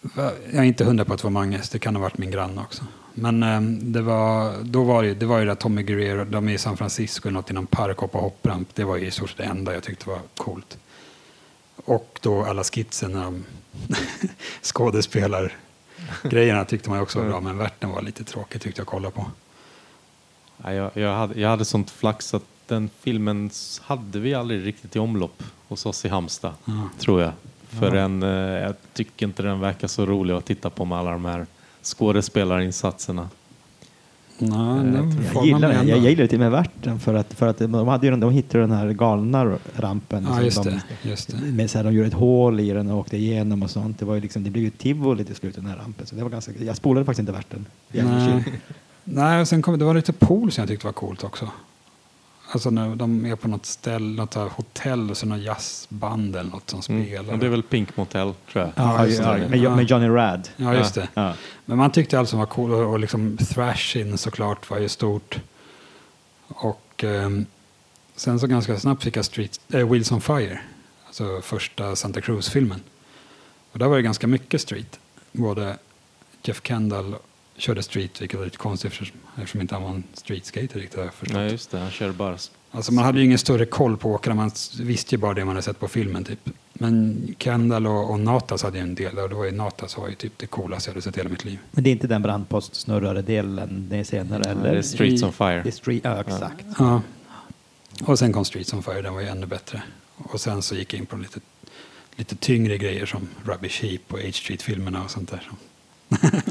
[0.02, 2.32] va- jag är inte hundra på att det var Manges, det kan ha varit min
[2.32, 2.84] granne också.
[3.18, 6.54] Men eh, det var, då var det, det var ju där Tommy Guerrero, de är
[6.54, 8.70] i San Francisco, något i någon park på hoppramp.
[8.76, 10.78] Det var ju i stort sett det enda jag tyckte var coolt.
[11.86, 13.44] Och då alla skitserna, de
[14.62, 19.26] skådespelargrejerna tyckte man också var bra, men värten var lite tråkig tyckte jag kolla på.
[20.64, 23.50] Ja, jag, jag, hade, jag hade sånt flax att den filmen
[23.82, 26.90] hade vi aldrig riktigt i omlopp hos oss i Halmstad, Ja.
[27.00, 27.32] tror jag.
[27.70, 28.30] För den, eh,
[28.64, 31.46] jag tycker inte den verkar så rolig att titta på med alla de här
[31.86, 33.30] skådespelarinsatserna.
[34.38, 36.08] Nej, Eh, den får Jag gillar, jag ändå.
[36.10, 38.72] gillar till och med värten för att, för att de, hade ju, de hittade den
[38.72, 40.24] här galna rampen.
[40.30, 41.10] Ja, som just de, det.
[41.10, 41.38] Just det.
[41.52, 44.00] Med så här, de gjorde ett hål i den och åkte igenom och sånt.
[44.00, 46.06] Det, var ju liksom, det blev ju tivoli till slut den här rampen.
[46.06, 47.66] Så det var ganska, jag spolade faktiskt inte värten.
[47.92, 48.44] Nej.
[49.04, 51.50] Nej, och sen kom, det var lite pool som jag tyckte var coolt också.
[52.52, 56.50] Alltså när de är på något ställe, något här hotell och så något jazzband eller
[56.50, 57.06] något som Mm.
[57.08, 57.34] spelar.
[57.34, 58.72] Och det är väl Pink Motel, tror jag.
[58.76, 59.50] Ja, just ja, det.
[59.50, 59.76] med, Ja.
[59.76, 60.50] med Johnny Rad.
[60.58, 61.08] Ja, just det.
[61.14, 61.34] Ja.
[61.66, 65.40] Men man tyckte allt som var cool och, och liksom thrashin såklart var ju stort.
[66.48, 67.46] Och ehm,
[68.16, 70.60] sen så ganska snabbt fick jag Street, äh, Wheels on Fire,
[71.08, 72.80] alltså första Santa Cruz-filmen.
[73.72, 75.00] Och där var det ganska mycket street.
[75.32, 75.78] Både
[76.44, 77.16] Jeff Kendall
[77.58, 81.04] körde street, vilket var lite konstigt eftersom, eftersom inte han var en streetskater riktigt har
[81.04, 81.38] jag förstått.
[81.38, 81.80] Nej, just det.
[81.80, 82.38] Han kör bara...
[82.72, 85.56] Alltså man hade ju ingen större koll på åkarna, man visste ju bara det man
[85.56, 86.50] hade sett på filmen typ.
[86.74, 90.08] Men Kendall och, och Natas hade ju en del och det var ju Natas var
[90.08, 91.60] ju typ det coolaste jag hade sett i hela mitt liv.
[91.72, 94.72] Men det är inte den brandpostsnurrade delen, det är senare Ja, eller?
[94.72, 95.62] det är Streets on Fire.
[95.64, 96.66] Det är street, ja, exakt.
[96.80, 97.02] Ja.
[98.04, 99.82] Och sen kom Streets on Fire, den var ju ännu bättre.
[100.18, 101.40] Och sen så gick jag in på lite,
[102.16, 105.50] lite tyngre grejer som Rubbish Heap och H Street-filmerna och sånt där.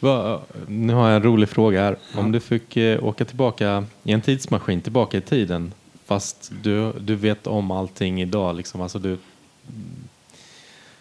[0.00, 1.96] Va, nu har jag en rolig fråga här.
[2.14, 5.72] Om du fick eh, åka tillbaka i en tidsmaskin tillbaka i tiden
[6.06, 8.56] fast du, du vet om allting idag.
[8.56, 8.80] Liksom.
[8.80, 9.18] Alltså du,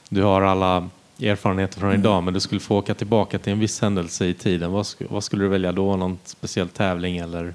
[0.10, 0.90] du har alla
[1.22, 4.72] erfarenheter från idag men du skulle få åka tillbaka till en viss händelse i tiden.
[4.72, 5.96] Vad, vad skulle du välja då?
[5.96, 7.54] Någon speciell tävling eller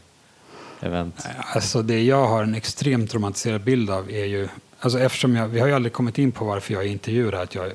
[0.81, 1.27] event?
[1.55, 4.49] Alltså det jag har en extremt romantiserad bild av är ju,
[4.81, 7.67] alltså eftersom jag, vi har ju aldrig kommit in på varför jag intervjuar att jag
[7.67, 7.73] eh,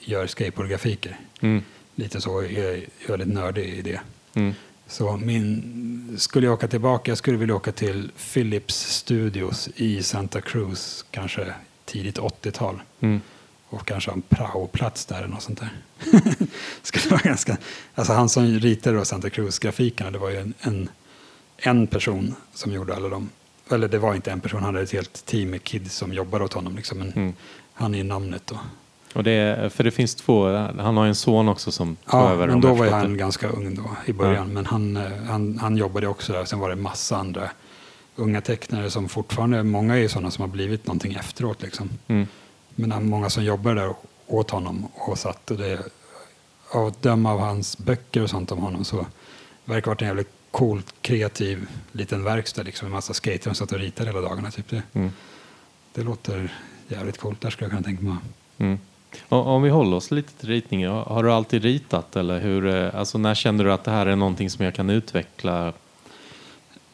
[0.00, 1.16] gör skateboardgrafiker.
[1.40, 1.62] Mm.
[1.98, 4.00] Lite så, jag jag är lite nördig i det.
[4.34, 4.54] Mm.
[4.86, 10.40] Så min, skulle jag åka tillbaka, jag skulle vilja åka till Philips Studios i Santa
[10.40, 12.80] Cruz, kanske tidigt 80-tal.
[13.00, 13.20] Mm.
[13.68, 15.70] Och kanske ha en praoplats där eller något sånt där.
[16.82, 17.56] skulle vara ganska,
[17.94, 20.88] alltså han som ritade då Santa Cruz-grafikerna, det var ju en, en,
[21.56, 23.30] en person som gjorde alla dem.
[23.70, 26.44] Eller det var inte en person, han hade ett helt team med kids som jobbade
[26.44, 26.76] åt honom.
[26.76, 27.34] Liksom, men Mm.
[27.72, 28.58] han är namnet då.
[29.14, 32.30] Och det, är- för det finns två, han har en son också som tar Ja,
[32.30, 32.46] över.
[32.46, 34.48] men då var han ganska ung då i början.
[34.48, 34.54] Ja.
[34.54, 36.44] Men han, eh, han, han jobbade också där.
[36.44, 37.50] Sen var det massa andra
[38.16, 41.62] unga tecknare som fortfarande, många är ju sådana som har blivit någonting efteråt.
[41.62, 41.88] Liksom.
[42.08, 42.26] Mm.
[42.74, 43.94] Men många som jobbar där
[44.26, 45.78] åt honom och satt och det,
[46.72, 49.06] av att döma av hans böcker och sånt om honom så
[49.64, 52.86] verkar det varit en jävligt coolt, kreativ liten verkstad liksom.
[52.86, 54.50] En massa skater som satt och ritade hela dagarna.
[54.50, 54.82] Typ det.
[54.92, 55.10] Mm.
[55.94, 56.52] det låter
[56.88, 57.40] jävligt coolt.
[57.40, 58.16] Där skulle jag kunna tänka mig.
[58.58, 58.78] Mm.
[59.28, 63.18] Om vi håller oss lite till ritning, har du alltid ritat eller hur, eh, alltså
[63.18, 65.72] när kände du att det här är någonting som jag kan utveckla?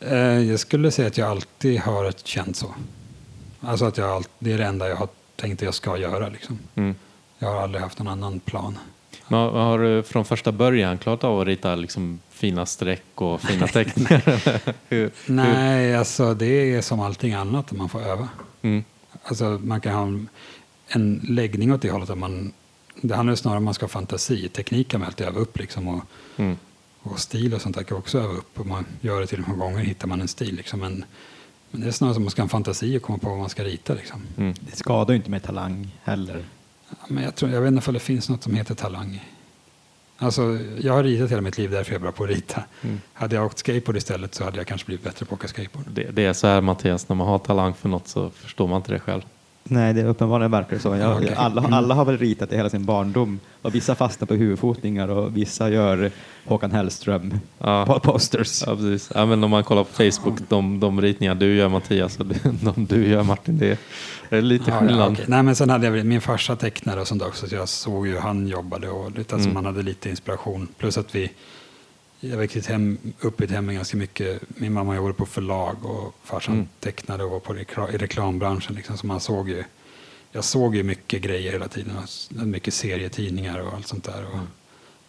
[0.00, 2.74] Eh, jag skulle säga att jag alltid har ett känt så.
[3.61, 6.29] Alltså att jag det är det enda jag har tänkt att jag ska göra.
[6.29, 6.59] Liksom.
[6.74, 6.94] Mm.
[7.38, 8.79] Jag har aldrig haft någon annan plan.
[9.29, 13.66] Men har, du från första början klarat av att rita liksom fina streck och fina
[13.66, 14.22] teckningar?
[14.88, 15.11] hur, hur?
[15.27, 18.29] Nej, alltså det är som allting annat man får öva.
[18.62, 18.85] Mm.
[19.22, 20.29] Alltså man kan ha en,
[20.94, 22.11] en läggning åt det hållet.
[22.11, 22.52] Att man,
[23.00, 24.48] det handlar ju snarare om att man ska ha fantasi.
[24.48, 25.88] Teknik kan man alltid öva upp liksom.
[25.88, 26.02] Och,
[26.37, 26.57] Mm.
[27.02, 28.61] och stil och sånt där kan också öva upp.
[28.61, 30.54] Och man gör det till många gånger hittar man en stil.
[30.57, 30.80] Liksom.
[30.80, 31.04] Men,
[31.70, 33.38] men det är snarare som att man ska ha en fantasi och komma på vad
[33.38, 33.94] man ska rita.
[33.94, 34.22] Liksom.
[34.37, 34.54] Mm.
[34.61, 36.44] Det skadar ju inte med talang heller.
[36.90, 39.24] Ja, Men jag, tror, jag vet inte om det finns något som heter talang.
[40.18, 42.64] Alltså, jag har ritat hela mitt liv, därför är jag bra på att rita.
[42.83, 43.00] Mm.
[43.12, 45.87] Hade jag åkt skateboard istället så hade jag kanske blivit bättre på att åka skateboard.
[45.90, 48.76] Det, det är så här Mattias, när man har talang för något så förstår man
[48.76, 49.22] inte det själv.
[49.68, 50.96] Nej, det är uppenbarligen verkar så.
[50.96, 51.35] Jag, Okej.
[51.37, 53.40] alla, alla har väl ritat i hela sin barndom.
[53.62, 56.11] Och vissa fastnar på huvudfotningar och vissa gör
[56.44, 57.85] Håkan Hellström Ja.
[57.88, 58.62] po- posters.
[58.66, 59.11] Ja, precis.
[59.14, 62.27] Ja, men om man kollar på Facebook, de, de ritningar du gör Mattias och
[62.61, 63.79] de du gör Martin, det
[64.31, 64.98] är, lite Ja, skillnad.
[64.98, 65.24] ja, okej.
[65.29, 68.12] Nej, men sen hade jag min farsa tecknade och sånt också, så jag såg ju
[68.12, 69.55] hur han jobbade och lite, alltså Mm.
[69.62, 70.68] man hade lite inspiration.
[70.79, 71.31] Plus att vi,
[72.30, 75.76] jag växte hem, upp i ett hem med ganska mycket, min mamma jobbade på förlag
[75.84, 76.68] och farsan Mm.
[76.80, 78.74] tecknade och var på rekla, i reklambranschen.
[78.76, 79.64] Liksom, så man såg ju,
[80.32, 81.96] jag såg ju mycket grejer hela tiden,
[82.30, 84.24] mycket serietidningar och allt sånt där.
[84.24, 84.38] Och,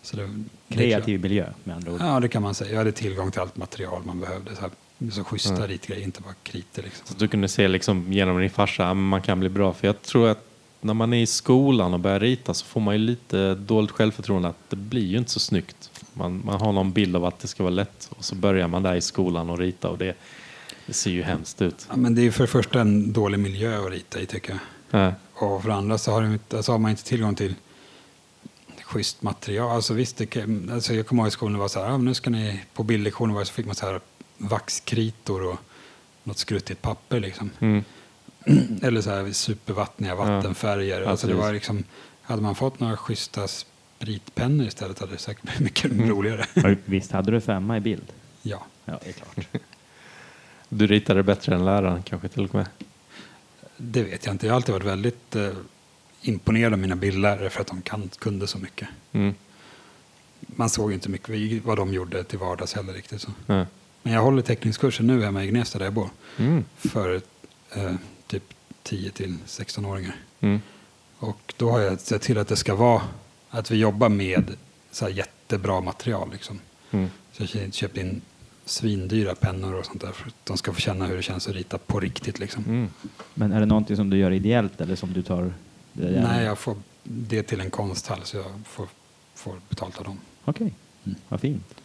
[0.01, 0.29] så det,
[0.69, 2.01] Kreativ miljö med andra ord.
[2.01, 2.71] Ja, det kan man säga.
[2.71, 4.55] Jag hade tillgång till allt material man behövde.
[4.55, 4.71] Så, här,
[5.11, 5.67] så schyssta Mm.
[5.67, 6.83] ritgrejer, inte bara kriter.
[6.83, 7.05] Liksom.
[7.07, 9.73] Så du kunde se liksom genom din farsa, men man kan bli bra.
[9.73, 10.45] För jag tror att
[10.81, 14.47] när man är i skolan och börjar rita så får man ju lite dåligt självförtroende
[14.47, 15.91] att det blir ju inte så snyggt.
[16.17, 18.83] Man, man har någon bild av att det ska vara lätt och så börjar man
[18.83, 20.17] där i skolan och rita och det,
[20.85, 21.85] det ser ju hemskt ut.
[21.89, 24.59] Ja, men det är för det första en dålig miljö att rita i tycker jag.
[25.01, 25.13] Ja.
[25.33, 27.55] Och för det andra så har, de alltså har man inte tillgång till
[28.83, 29.75] schysst material.
[29.75, 30.37] Alltså visst, det,
[30.71, 33.45] alltså jag kommer ihåg i skolan var så här, ah, nu ska ni, på bildlektionen
[33.45, 33.99] så fick man så här
[34.37, 35.57] vaxkritor och
[36.23, 37.49] något skruttigt papper liksom.
[37.59, 37.83] Mm.
[38.81, 41.01] Eller så här supervattniga vattenfärger.
[41.01, 41.83] Ja, alltså det var liksom,
[42.21, 43.47] hade man fått några schyssta
[44.05, 46.77] ritpennor istället hade det säkert blivit mycket roligare.
[46.85, 48.11] Visst hade du femma i bild?
[48.41, 48.65] Ja.
[48.85, 49.47] Ja, det är klart.
[50.69, 52.67] Du ritade bättre än läraren kanske till och med.
[53.77, 54.45] Det vet jag inte.
[54.45, 55.49] Jag har alltid varit väldigt eh,
[56.21, 58.87] imponerad av mina bildlärare för att de kan, kunde så mycket.
[59.11, 59.33] Mm.
[60.39, 63.21] Man såg ju inte mycket vad de gjorde till vardags heller riktigt.
[63.21, 63.29] Så.
[63.45, 63.65] Ja.
[64.03, 66.09] Men jag håller teckningskursen nu hemma i Gnesta där jag bor.
[66.37, 66.65] Mm.
[66.77, 67.21] För
[67.75, 67.93] eh,
[68.27, 68.43] typ
[68.83, 70.15] 10 till 16-åringar.
[70.39, 70.61] Mm.
[71.17, 73.01] Och då har jag sett till att det ska vara
[73.59, 74.51] att vi jobbar med
[74.91, 76.29] så här jättebra material.
[76.31, 76.59] Liksom.
[76.91, 77.09] Mm.
[77.31, 78.21] Så jag har köpt in
[78.65, 81.53] svindyra pennor och sånt där för att de ska få känna hur det känns att
[81.53, 82.39] rita på riktigt.
[82.39, 82.63] Liksom.
[82.67, 82.89] Mm.
[83.33, 85.53] Men är det någonting som du gör ideellt eller som du tar?
[85.93, 88.87] Nej, jag får det till en konsthall så jag får,
[89.35, 90.19] får betalt av dem.
[90.45, 90.73] Okej,
[91.05, 91.17] Mm.
[91.29, 91.75] vad fint.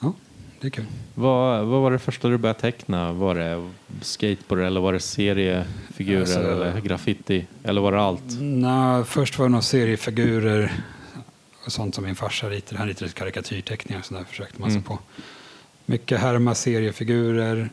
[0.00, 0.12] Ja,
[0.60, 0.84] det är kul.
[1.14, 3.12] Vad, vad var det första du började teckna?
[3.12, 7.46] Var det skateboard eller var det seriefigurer Alltså- eller graffiti?
[7.62, 8.22] Eller var det allt?
[8.40, 10.72] Nå, först var det några seriefigurer
[11.72, 12.78] sånt som min farsa ritade.
[12.78, 14.82] Han ritade karikatyrteckningar och sådär försökte man sig Mm.
[14.88, 14.98] på.
[15.86, 17.70] Mycket härma seriefigurer.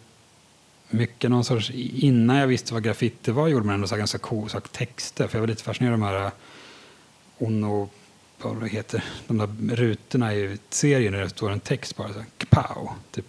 [0.90, 4.50] Mycket någon sorts, innan jag visste vad graffiti var gjorde man ändå så ganska cool
[4.50, 5.28] så här texter.
[5.28, 6.32] För jag var lite fascinerad av de här
[7.38, 7.90] Ono,
[8.42, 12.20] vad det heter, de där rutorna i serien där det står en text bara så
[12.20, 12.26] här,
[13.12, 13.26] typ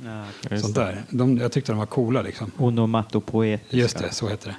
[0.51, 0.59] Ja.
[0.61, 1.03] Sånt där.
[1.11, 2.51] De, jag tyckte de var coola liksom.
[2.59, 3.77] Onomatopoetiska.
[3.77, 4.57] Just det, så heter det.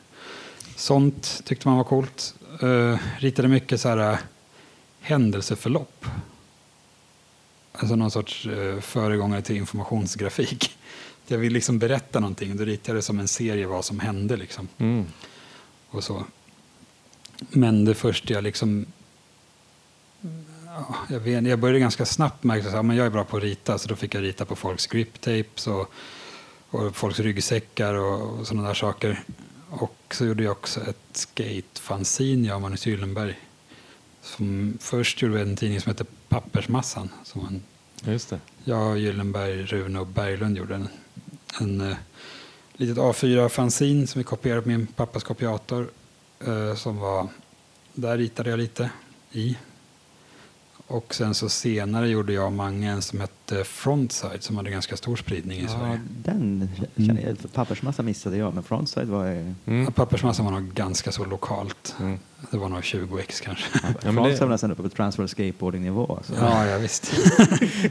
[0.75, 2.35] Sånt tyckte man var coolt.
[2.63, 4.17] Uh, ritade mycket så här uh,
[5.03, 6.05] händelseförlopp.
[7.71, 10.77] Alltså någon sorts uh, föregångare till informationsgrafik.
[11.27, 12.57] Jag vill liksom berätta någonting.
[12.57, 14.67] Då ritade jag det som en serie vad som hände liksom.
[14.77, 15.05] Mm.
[15.89, 16.23] Och så.
[17.49, 18.85] Men det första jag liksom...
[20.65, 23.77] Ja, jag, vet, jag började ganska snabbt märka att jag är bra på att rita.
[23.77, 25.93] Så då fick jag rita på folks grip tapes och,
[26.69, 29.23] och folks ryggsäckar och, och sådana där saker.
[29.69, 33.39] Och så gjorde jag också ett skate-fanzine, jag och Magnus Gyllenberg.
[34.23, 37.09] Som först gjorde en tidning som hette Pappersmassan.
[37.23, 37.63] Som man,
[38.05, 38.39] Just det.
[38.63, 40.87] jag, Gyllenberg, Rune och Berglund gjorde en,
[41.61, 41.97] en eh,
[42.73, 45.89] litet A4-fanzine som vi kopierade på min pappas kopiator.
[46.47, 47.27] Eh, som var,
[47.93, 48.89] där ritade jag lite
[49.31, 49.57] i.
[50.93, 54.97] Och sen så senare gjorde jag och Mange en som hette Frontside som hade ganska
[54.97, 55.99] stor spridning i Ja, Sverige.
[56.07, 57.53] den känner jag.
[57.53, 59.53] Pappersmassa missade jag, men Frontside var ju...
[59.65, 59.91] Mm.
[59.93, 61.95] Pappersmassan var nog ganska så lokalt.
[61.99, 62.19] Mm.
[62.51, 63.65] Det var nog 20 ex kanske.
[63.83, 66.19] Ja, men Frontside var nästan uppe på transfer skateboarding-nivå.
[66.23, 66.33] Så.
[66.39, 67.13] Ja, ja visst.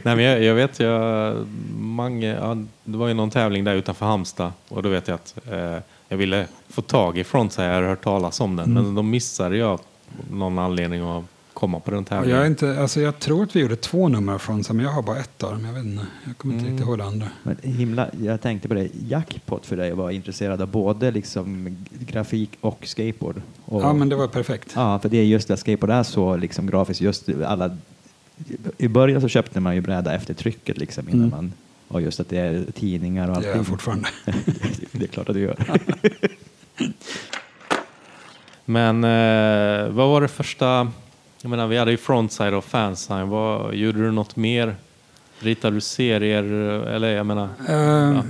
[0.03, 1.35] Nej, men jag, jag vet, jag,
[1.77, 5.35] mange, ja, det var ju någon tävling där utanför Halmstad och då vet jag att
[5.51, 5.77] eh,
[6.09, 8.83] jag ville få tag i Frontside, jag hade hört talas om den, Mm.
[8.83, 9.81] men då missade jag av
[10.31, 11.23] någon anledning att
[11.63, 12.35] komma på den tävlingen.
[12.37, 15.01] jag, är inte, alltså jag tror att vi gjorde två nummer Frontside, men jag har
[15.01, 15.65] bara ett av dem.
[15.65, 16.73] Jag, vet inte, jag kommer inte Mm.
[16.75, 17.27] riktigt ihåg det andra.
[17.43, 21.77] Men himla, jag tänkte på det, jackpot för dig att vara intresserad av både liksom
[21.99, 23.41] grafik och skateboard.
[23.65, 24.71] Och, Ja, men det var perfekt.
[24.75, 27.01] Ja, för det är just det, skateboard är så liksom grafiskt.
[27.01, 27.77] Just alla,
[28.77, 31.29] I början så köpte man ju bräda efter trycket liksom innan Mm.
[31.35, 31.53] man,
[31.87, 33.49] och just att det är tidningar och Det allting.
[33.51, 34.07] gör jag fortfarande.
[34.91, 35.57] det är klart att du gör.
[38.65, 40.91] Men eh, vad var det första,
[41.43, 44.75] jag menar vi hade ju Frontside och Fansign, vad, gjorde du något mer?
[45.39, 46.43] Ritade du serier
[46.87, 47.49] eller jag menar?
[47.69, 48.21] Uh,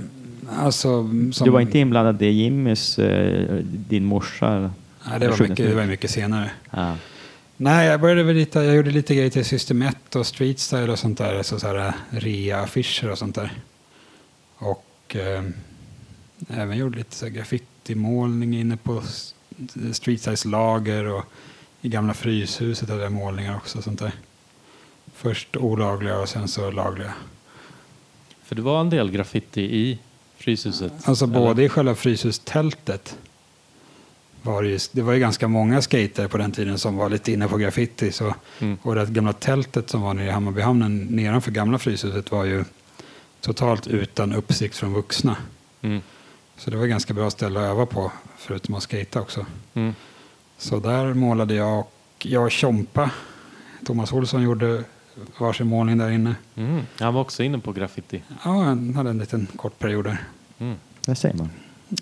[0.58, 0.88] Alltså,
[1.32, 4.70] som, Du var inte inblandad i Jimmys, eh, din morsa?
[5.08, 6.50] Nej, det var, mycket, det var mycket senare.
[6.70, 6.96] Ja.
[7.56, 10.92] Nej, jag började väl lite, jag gjorde lite grejer till System 1 och Street Style
[10.92, 11.42] och sånt där.
[11.42, 13.52] Så, så här eh, rea-affischer och sånt där.
[14.58, 15.42] Och eh,
[16.48, 19.34] även gjorde lite så här graffitimålning inne på S-
[19.92, 21.24] Street Styles lager och
[21.84, 23.82] i gamla Fryshuset hade jag målningar också.
[23.82, 24.12] Sånt där.
[25.14, 27.14] Först olagliga och sen så lagliga.
[28.44, 29.98] För det var en del graffiti i
[30.36, 30.92] Fryshuset.
[31.04, 31.34] Alltså eller?
[31.34, 33.18] både i själva Fryshustältet
[34.42, 37.32] var det, ju, det var ju ganska många skater på den tiden som var lite
[37.32, 38.12] inne på graffiti.
[38.12, 38.78] Så, Mm.
[38.82, 42.64] Och det gamla tältet som var nere i Hammarbyhamnen nedanför gamla Fryshuset var ju
[43.40, 45.36] totalt utan uppsikt från vuxna.
[45.80, 46.00] Mm.
[46.56, 49.46] Så det var ett ganska bra ställe att öva på, förutom att skata också.
[49.74, 49.94] Mm.
[50.58, 51.92] Så där målade jag och
[52.26, 53.10] jag och Tjompa,
[53.84, 54.84] Thomas Olsson gjorde
[55.38, 56.34] varsin målning där inne.
[56.54, 56.82] Mm.
[56.98, 58.22] Han var också inne på graffiti.
[58.44, 60.18] Ja, han hade en liten kort period där.
[60.58, 60.76] Mm.
[61.00, 61.50] Det säger man.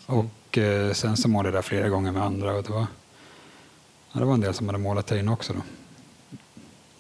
[0.07, 2.55] Och eh, sen så målade jag där flera gånger med andra.
[2.55, 2.87] Och det, var,
[4.13, 5.53] ja, det var en del som hade målat där inne också.
[5.53, 5.61] Då.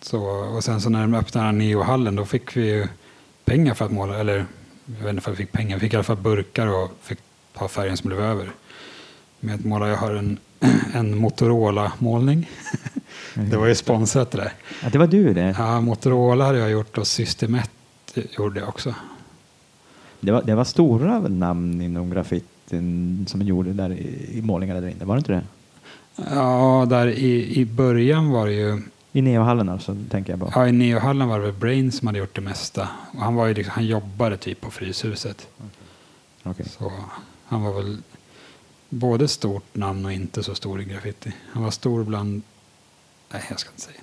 [0.01, 2.89] Så, och sen så när de öppnade Neo-hallen då fick vi ju
[3.45, 4.19] pengar för att måla.
[4.19, 4.47] Eller
[4.87, 5.77] jag vet inte om vi fick pengar.
[5.77, 7.19] Vi fick i alla fall burkar och fick
[7.55, 8.51] ha färgen som blev över.
[9.41, 10.39] Med att måla, jag har en,
[10.95, 12.51] en Motorola-målning.
[13.35, 14.53] det var ju sponsrat det där.
[14.83, 15.55] Ja, det var du det.
[15.59, 17.71] Ja, Motorola hade jag gjort och System 1
[18.15, 18.95] gjorde jag också.
[20.21, 24.89] Det var, det var stora namn inom graffitin som gjorde där i, i målningarna där
[24.89, 25.43] inne, var det inte det?
[26.31, 28.83] Ja, där i, i början var det ju
[29.13, 30.51] I Neohallen alltså, tänker jag bara.
[30.55, 32.89] Ja, i Neohallen var det väl Brain som hade gjort det mesta.
[33.13, 35.49] Och han, var ju liksom, han jobbade typ på Fryshuset.
[36.43, 36.67] Okej.
[36.79, 36.93] Så
[37.45, 37.99] han var väl
[38.95, 41.32] både stort namn och inte så stor i graffiti.
[41.53, 42.43] Han var stor bland...
[43.32, 43.97] Nej, jag ska inte säga.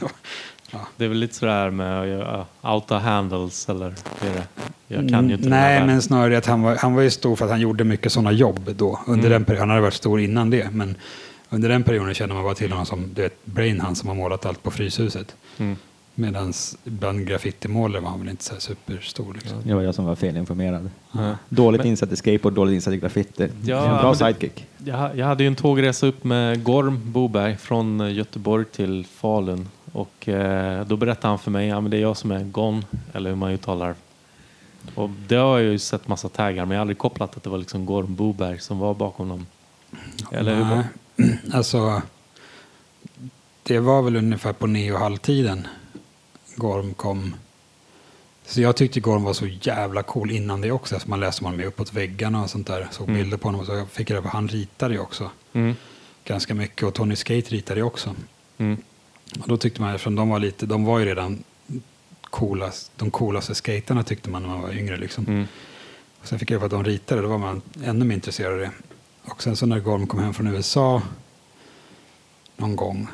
[0.00, 0.08] Mm.
[0.96, 3.86] Det är väl lite sådär med att göra auto-handles eller
[4.20, 4.46] är det?
[4.88, 7.10] Jag kan ju inte Mm, Nej, det men snarare att han var, han var ju
[7.10, 9.00] stor för att han gjorde mycket sådana jobb då.
[9.06, 9.32] Under Mm.
[9.32, 9.60] den perioden.
[9.60, 10.70] Han hade varit stor innan det.
[10.70, 10.94] Men
[11.50, 14.14] under den perioden känner man bara till honom som du vet, Brain, han som har
[14.16, 15.36] målat allt på Fryshuset.
[15.58, 15.76] Mm.
[16.18, 16.52] Medan
[16.84, 19.34] bland graffitimålare var han väl inte så här superstor.
[19.34, 19.58] Liksom.
[19.64, 20.90] Det var jag som var felinformerad.
[21.12, 21.36] Ja.
[21.48, 23.48] Dåligt Men- insatt i skateboard, dåligt insatt i graffiti.
[23.64, 24.66] Ja, en bra sidekick.
[24.84, 29.68] Jag, jag hade ju en tågresa upp med Gorm Boberg från eh, Göteborg till Falun.
[29.92, 32.84] Och eh, då berättade han för mig, ja men det är jag som är Gon,
[33.12, 33.94] eller hur man uttalar.
[34.94, 37.50] Och det har jag ju sett massa taggar, men jag har aldrig kopplat att det
[37.50, 39.46] var liksom Gorm Boberg som var bakom dem.
[40.32, 40.84] Eller hur?
[41.52, 42.02] Alltså,
[43.62, 45.66] det var väl ungefär på neo-halvtiden
[46.56, 47.34] Gorm kom.
[48.46, 50.98] Så jag tyckte Gorm var så jävla cool innan det också.
[51.06, 52.88] Man läste om honom uppåt väggarna och sånt där.
[52.90, 53.20] Såg Mm.
[53.20, 53.66] bilder på honom.
[53.66, 55.74] Så jag fick reda på han ritade ju också Mm.
[56.24, 56.82] ganska mycket.
[56.82, 58.14] Och Tony Skate ritade ju också.
[58.58, 58.76] Mm.
[59.40, 61.44] Och då tyckte man, eftersom de var lite, de var ju redan
[62.22, 65.24] coolast, de coolaste skaterna tyckte man när man var yngre liksom.
[65.28, 65.46] Mm.
[66.20, 68.52] Och sen fick jag reda på att de ritade, då var man ännu mer intresserad
[68.52, 68.70] av det.
[69.24, 71.02] Och sen så när Gorm kom hem från USA
[72.56, 73.08] någon gång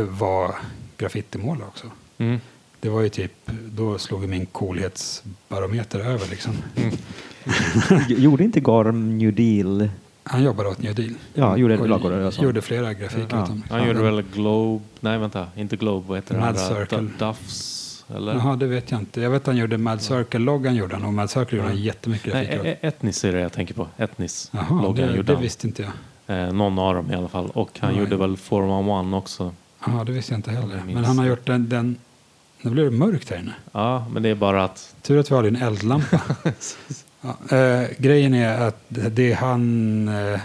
[0.00, 0.54] var
[0.98, 1.86] graffitimålare också.
[2.18, 2.40] Mm.
[2.80, 3.32] Det var ju typ,
[3.66, 6.52] då slog min coolhetsbarometer över liksom.
[8.08, 9.88] Gjorde inte Gorm New Deal?
[10.24, 11.14] Han jobbade åt New Deal.
[11.34, 11.78] Ja, gjorde
[12.26, 12.42] Och så.
[12.44, 13.48] Gjorde flera grafiker Ja.
[13.70, 16.40] Han gjorde väl Globe, nej vänta, inte Globe, vad heter det?
[16.40, 16.62] Mad andra?
[16.80, 16.98] Circle.
[16.98, 18.32] Du- Duffs, eller?
[18.34, 19.20] Jaha, det vet jag inte.
[19.20, 22.34] Jag vet att han gjorde Mad Circle-loggan gjorde han och Mad Circle gjorde han jättemycket
[22.34, 22.60] Nej, grafik.
[22.60, 22.66] Åt.
[22.66, 23.86] E- Etnis är det jag tänker på.
[23.96, 25.42] Etnis Jaha, loggan det, gjorde det han.
[25.42, 25.92] visste inte jag.
[26.46, 27.50] Eh, någon av dem i alla fall.
[27.54, 29.52] Och han Ja, gjorde väl 411 också.
[29.86, 30.76] Ja, det visste jag inte heller.
[30.76, 31.96] Jag Men han har gjort den, den...
[32.62, 33.54] Nu blev det mörkt här inne.
[33.72, 34.94] Ja, men det är bara att...
[35.02, 36.20] Tur att vi har din eldlampa.
[37.20, 40.08] ja, eh, grejen är att det är han...
[40.08, 40.40] Eh,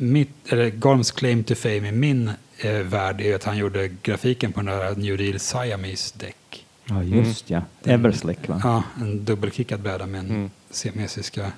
[0.00, 4.52] mitt, eller Gorms claim to fame i min eh, värld är att han gjorde grafiken
[4.52, 6.66] på den där New Deal Siamese däck.
[6.88, 7.62] Ja, just ja.
[7.84, 8.60] Everslick va?
[8.64, 10.50] Ja, en dubbelkickad bräda med en Mm.
[10.70, 11.52] siamesiska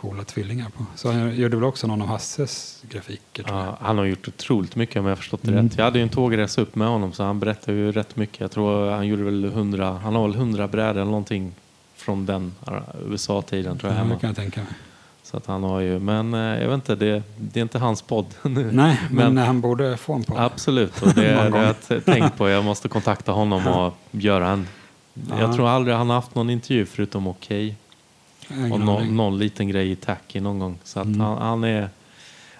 [0.00, 0.84] coola tvillingar på.
[0.96, 3.42] Så han gjorde väl också någon av Hasses grafiker.
[3.42, 3.66] tror jag.
[3.66, 5.64] Ja, han har gjort otroligt mycket om jag förstått det Mm.
[5.68, 5.78] rätt.
[5.78, 8.40] Jag hade ju en tågresa upp med honom så han berättade ju rätt mycket.
[8.40, 11.52] Jag tror han gjorde väl 100, han har väl 100 brädor eller någonting
[11.96, 12.72] från den eh,
[13.08, 14.72] USA-tiden tror jag Ja, det kan jag tänka mig.
[15.22, 18.02] Så att han har ju, men eh, jag vet inte, det, det är inte hans
[18.02, 18.70] podd nu.
[18.72, 20.38] Nej, men, Men- han borde få en på.
[20.38, 22.48] Absolut, och det har jag tänkt på.
[22.48, 24.68] Jag måste kontakta honom och göra en.
[25.30, 25.40] Ja.
[25.40, 27.64] Jag tror aldrig han har haft någon intervju förutom Okej.
[27.66, 27.76] Ingen
[28.50, 29.16] och aning.
[29.16, 30.78] någon liten grej i Tacky någon gång.
[30.84, 31.20] Så att Mm.
[31.20, 31.88] han, han är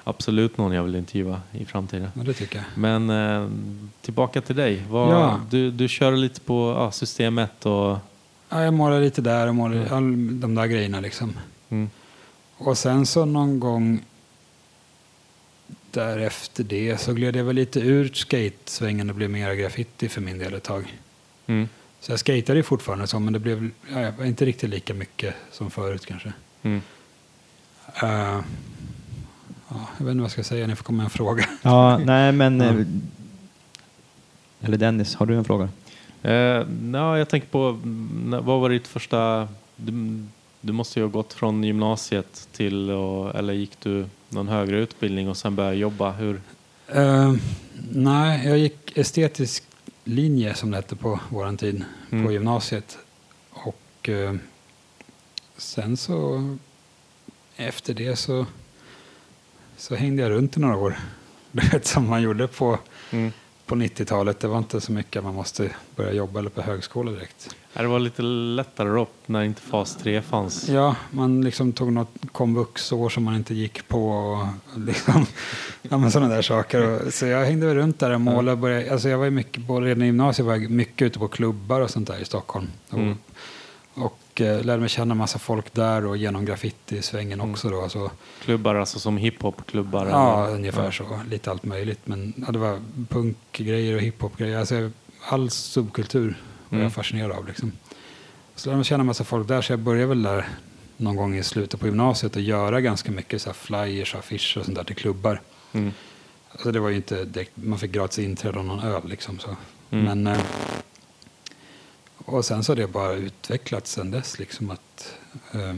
[0.05, 2.09] absolut någon jag vill intervjua i framtiden.
[2.15, 2.65] Ja, det tycker jag.
[2.75, 3.49] Men eh,
[4.01, 4.83] tillbaka till dig.
[4.91, 5.41] Vad, Ja.
[5.51, 7.99] du, du kör lite på ja, system 1 och...
[8.49, 9.93] Ja, jag målar lite där och målar Mm.
[9.93, 11.33] all, de där grejerna liksom.
[11.69, 11.91] Mm,
[12.57, 14.01] Och sen så någon gång
[15.91, 20.39] därefter det så gled jag väl lite ur skatesvängen och blev mer graffiti för min
[20.39, 20.95] del ett tag.
[21.47, 21.69] mm,
[22.01, 25.71] Så jag skatade ju fortfarande så, men det blev ja, inte riktigt lika mycket som
[25.71, 26.33] förut kanske.
[26.63, 26.81] mm.
[28.03, 28.41] Eh,
[29.69, 31.45] ja, jag vet inte vad jag ska säga, ni får komma med en fråga.
[31.63, 32.61] Ja, nej men...
[32.61, 32.87] Eh,
[34.61, 35.69] Eller Dennis, har du en fråga?
[36.23, 36.33] Eh,
[36.93, 39.49] ja, jag tänker på, mm, vad var ditt första...
[39.77, 40.25] Du,
[40.61, 45.29] du måste ju ha gått från gymnasiet till, och, eller gick du någon högre utbildning
[45.29, 46.13] och sen började jobba?
[46.13, 46.41] Hur?
[46.89, 47.35] Eh,
[47.93, 49.65] nej, jag gick estetisk
[50.07, 52.25] linje som det hette på våran tid Mm.
[52.25, 52.99] på gymnasiet.
[53.51, 54.35] Och eh,
[55.57, 56.43] sen så
[57.57, 58.47] efter det så,
[59.77, 60.99] så hängde jag runt i några år.
[61.53, 62.79] Du vet som man gjorde på,
[63.13, 63.33] Mm.
[63.67, 64.41] På 90-talet.
[64.41, 67.57] Det var inte så mycket man måste börja jobba eller på högskola direkt.
[67.73, 70.69] Det var lite lättare då när inte fas 3 fanns.
[70.69, 74.09] Ja, man liksom tog något komvuxår som man inte gick på.
[74.09, 75.27] Och liksom,
[75.83, 77.07] ja, sådana där saker.
[77.07, 78.53] Och, så jag hängde väl runt där och målade.
[78.53, 81.29] och Började, alltså jag var mycket, både redan i gymnasiet var jag mycket ute på
[81.29, 82.69] klubbar och sånt där i Stockholm.
[82.93, 83.19] Mm.
[83.95, 87.51] Och, och eh, lärde mig känna massa folk där och genom graffiti-svängen Mm.
[87.53, 87.69] också.
[87.71, 88.11] Då, så,
[88.45, 90.07] Klubbar alltså som hiphopklubbar?
[90.07, 90.55] ja, eller?
[90.55, 90.93] ungefär Ja.
[90.93, 91.21] så.
[91.31, 92.01] Lite allt möjligt.
[92.05, 92.79] Men ja, det var
[93.09, 94.59] punkgrejer och hiphopgrejer.
[94.59, 94.91] Alltså,
[95.29, 96.37] all subkultur
[96.69, 96.83] var Mm.
[96.83, 97.47] jag fascinerad av.
[97.47, 97.73] Liksom.
[98.55, 99.63] Så lärde mig känna massa folk där.
[99.63, 100.49] Så jag började väl där
[100.97, 104.65] någon gång i slutet på gymnasiet och göra ganska mycket så flyers och affischer och
[104.65, 105.41] sånt där till klubbar.
[105.73, 105.93] Mm.
[106.53, 109.39] Alltså det var ju inte direkt, man fick gratis inträde och någon öl liksom.
[109.39, 109.57] Så.
[109.91, 110.05] Mm.
[110.23, 110.43] Men, eh,
[112.27, 114.39] och sen så har det bara utvecklats sen dess.
[114.39, 115.15] Liksom att,
[115.53, 115.77] eh,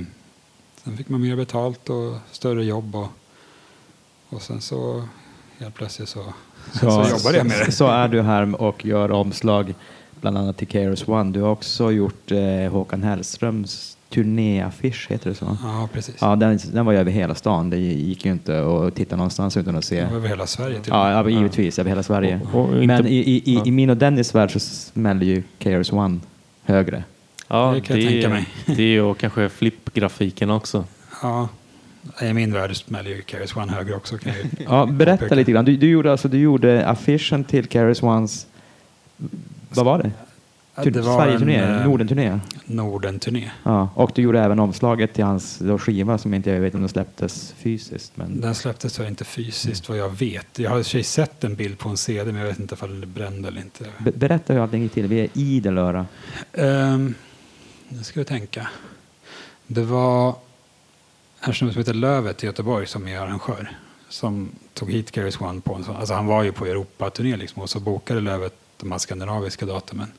[0.84, 2.96] sen fick man mer betalt och större jobb.
[2.96, 3.09] Och,
[4.28, 5.09] och sen så
[5.59, 6.24] helt plötsligt så,
[6.72, 7.72] så, jobbade jag med det.
[7.72, 9.74] Så är du här och gör omslag
[10.20, 11.32] bland annat till Kairos One.
[11.32, 15.57] Du har också gjort eh, Håkan Hellströms turnéaffisch, heter det så?
[15.62, 16.14] Ja, precis.
[16.20, 17.70] Ja, den, den var ju över hela stan.
[17.70, 20.01] Det gick ju inte att titta någonstans utan att se.
[20.01, 22.40] Det var över hela Sverige till Ja, ja givetvis, över hela Sverige.
[22.53, 23.62] Och- och inte- Men i, i, i, ja.
[23.66, 26.20] i min och Dennis värld så smäller ju Kairos One
[26.69, 27.05] högre.
[27.49, 28.47] Ja, Det kan jag tänka mig.
[28.66, 30.85] Det är ju kanske flippgrafiken också.
[31.23, 31.49] Ja,
[32.23, 34.19] i min värld smäller ju Carries One högre också.
[34.19, 35.64] Kan jag Ja, berätta lite grann.
[35.64, 38.47] Du, du, gjorde alltså, du gjorde affischen till Kairos Ones,
[39.69, 40.11] vad var det?
[40.85, 42.41] Det var Sverige-turné, eh, Norden-turné.
[42.64, 43.51] Norden-turné.
[43.62, 46.89] Ja, och du gjorde även omslaget till hans skiva som inte jag vet om den
[46.89, 48.12] släpptes fysiskt.
[48.14, 48.41] Men...
[48.41, 50.59] Den släpptes tyvärr inte fysiskt vad jag vet.
[50.59, 53.03] Jag har i sett en bild på en CD men jag vet inte om den
[53.03, 53.85] är bränd eller inte.
[53.99, 55.07] Be- berätta hur allting gick till.
[55.07, 56.07] Vi är idel öra.
[56.53, 57.14] Um,
[57.89, 58.68] nu ska vi tänka.
[59.66, 60.35] Det var
[61.41, 63.70] en som heter Lövet i Göteborg som är arrangör.
[64.09, 65.97] Som tog hit Carries One på en sån.
[65.97, 70.12] Alltså han var ju på Europaturné liksom och så bokade Lövet de här skandinaviska datumen.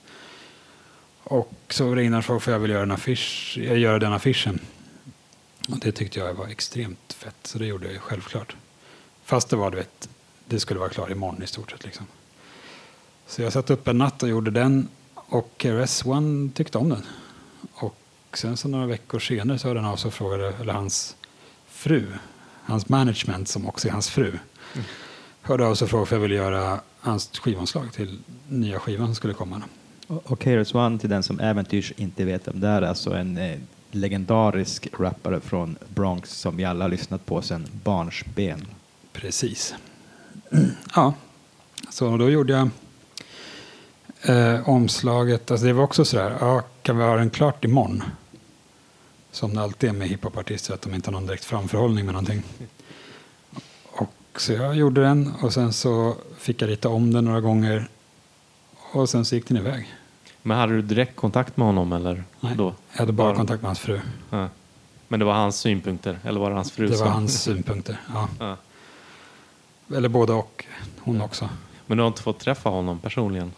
[1.29, 4.59] Och så och frågade om jag ville göra, en affisch, jag göra den affischen.
[5.69, 8.55] Och det tyckte jag var extremt fett så det gjorde jag ju självklart.
[9.23, 10.09] Fast det var, du vet,
[10.45, 12.05] det skulle vara klar imorgon i stort sett liksom.
[13.27, 17.05] Så jag satt upp en natt och gjorde den och KRS-One tyckte om den.
[17.73, 17.97] Och
[18.33, 21.15] sen så några veckor senare så hörde han av sig och frågade, eller hans
[21.67, 22.07] fru,
[22.63, 24.39] hans management som också är hans fru,
[25.41, 29.15] hörde av sig och frågade för jag ville göra hans skivomslag till nya skivan som
[29.15, 29.61] skulle komma.
[30.09, 33.37] Och och Kairos One, till den som äventyrs inte vet vem det är, alltså en
[33.37, 33.57] eh,
[33.91, 38.67] legendarisk rappare från Bronx som vi alla har lyssnat på sedan barnsben.
[39.13, 39.75] Precis.
[40.95, 41.13] Ja,
[41.89, 42.69] så då gjorde jag
[44.21, 45.51] eh, omslaget.
[45.51, 48.03] Alltså det var också sådär, ja, kan vi ha den klart imorgon?
[49.31, 52.43] Som det alltid är med hiphopartister, att de inte har någon direkt framförhållning med någonting.
[53.85, 57.87] Och så jag gjorde den och sen så fick jag rita om den några gånger.
[58.91, 59.87] Och sen så gick den iväg.
[60.41, 62.23] Men hade du direkt kontakt med honom eller?
[62.39, 62.73] Nej, Då?
[62.91, 63.99] Jag hade bara kontakt med hans fru.
[64.29, 64.47] Ja.
[65.07, 66.19] Men det var hans synpunkter?
[66.23, 67.97] Eller var det hans fru Det var som- hans synpunkter.
[68.13, 68.27] Ja.
[68.39, 68.57] Ja.
[69.95, 70.65] Eller både och.
[70.99, 71.49] Hon också.
[71.87, 73.51] Men du har inte fått träffa honom personligen?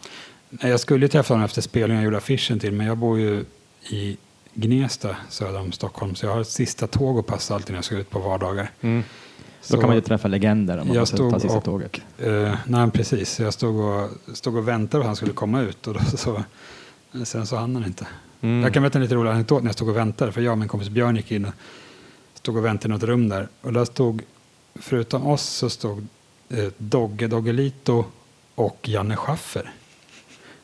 [0.49, 3.19] Nej, Jag skulle ju träffa honom efter spelningen jag gjorde affischen till, men jag bor
[3.19, 3.45] ju
[3.89, 4.17] i
[4.53, 7.85] Gnesta söder om Stockholm, så jag har ett sista tåg att passa alltid när jag
[7.85, 8.71] ska ut på vardagar.
[8.81, 9.03] Mm.
[9.69, 12.01] Då kan man ju träffa legender om man jag måste ta stod sista och- tåget.
[12.17, 13.31] Eh, nej, precis.
[13.31, 15.99] Så Jag stod och, stod och väntade på att han skulle komma ut och då
[16.17, 16.43] så,
[17.25, 18.07] sen så hann han inte.
[18.41, 18.63] Mm.
[18.63, 20.57] Jag kan berätta en lite rolig anekdot när jag stod och väntade, för jag och
[20.57, 21.53] min kompis Björn gick in och
[22.33, 23.47] stod och väntade i något rum där.
[23.61, 24.21] Och där stod,
[24.75, 26.07] förutom oss, så stod
[26.49, 28.05] eh, Dogge Doggelito
[28.55, 29.71] och Janne Schaffer.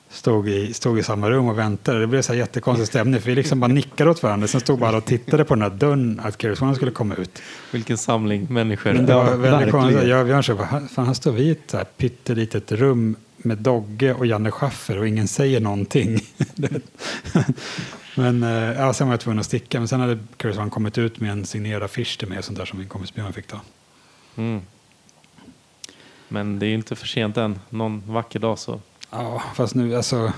[0.09, 1.99] Stod i, stod i samma rum och väntade.
[1.99, 4.47] Det blev så här jättekonstig stämning, för vi liksom bara nickade åt varandra.
[4.47, 7.15] Sen stod bara alla och tittade på den här dörren att Carrie Swan skulle komma
[7.15, 7.41] ut.
[7.71, 8.93] Vilken samling människor.
[8.93, 9.71] Men det var väldigt verkligen.
[9.71, 10.07] konstigt.
[10.07, 13.15] Jag och Björn sa, "Vad fan, här står vi i ett så här pyttelitet rum
[13.37, 16.19] med Dogge och Janne Schaffer och ingen säger någonting.
[18.15, 19.79] men eh, ja, sen var jag tvungen att sticka.
[19.79, 22.65] Men sen hade Curtis kommit ut med en signerad affisch till mig och sånt där
[22.65, 23.61] som min kompis Björn fick ta.
[24.35, 24.61] Mm.
[26.27, 27.59] Men det är inte för sent än.
[27.69, 28.81] Någon vacker dag så.
[29.09, 30.33] Ja, fast nu, alltså,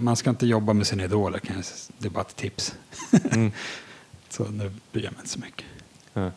[0.00, 1.38] man ska inte jobba med sina idoler.
[1.38, 1.64] Kan jag,
[1.98, 2.74] det är bara ett tips.
[3.30, 3.52] Mm.
[4.28, 5.66] Så nu bryr jag mig inte så mycket.
[6.12, 6.30] Ja.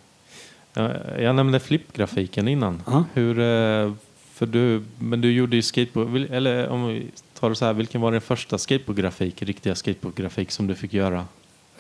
[0.73, 2.83] Ja, Jag nämnde flippgrafiken innan.
[2.85, 3.03] Ja.
[3.13, 3.93] Hur, eh,
[4.33, 8.01] för du, men du gjorde ju skateboard, eller om vi tar det så här, vilken
[8.01, 11.25] var din första skateboardgrafik, riktiga skateboardgrafik som du fick göra?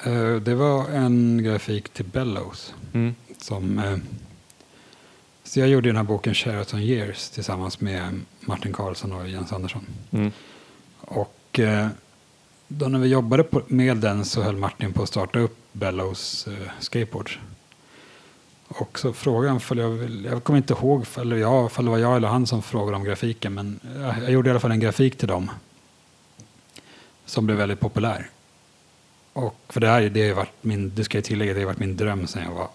[0.05, 2.73] Eh, det var en grafik till Bellows.
[2.93, 3.15] Mm.
[3.37, 3.97] Som, eh,
[5.51, 9.85] så jag gjorde den här boken Sheraton Years tillsammans med Martin Karlsson och Jens Andersson.
[10.11, 10.31] Mm.
[10.99, 11.87] Och eh,
[12.67, 16.69] då när vi jobbade med den så höll Martin på att starta upp Bellows eh,
[16.79, 17.39] Skateboards.
[18.67, 19.13] Och så
[19.47, 22.27] han, ifall jag, vill, jag kommer inte ihåg ifall, jag, ifall det var jag eller
[22.27, 25.27] han som frågade om grafiken, men jag, jag gjorde i alla fall en grafik till
[25.27, 25.51] dem.
[27.25, 28.29] Som blev väldigt populär.
[29.33, 31.79] Och för det här, det har varit min, det ska jag tillägga, det har varit
[31.79, 32.69] min dröm sedan jag var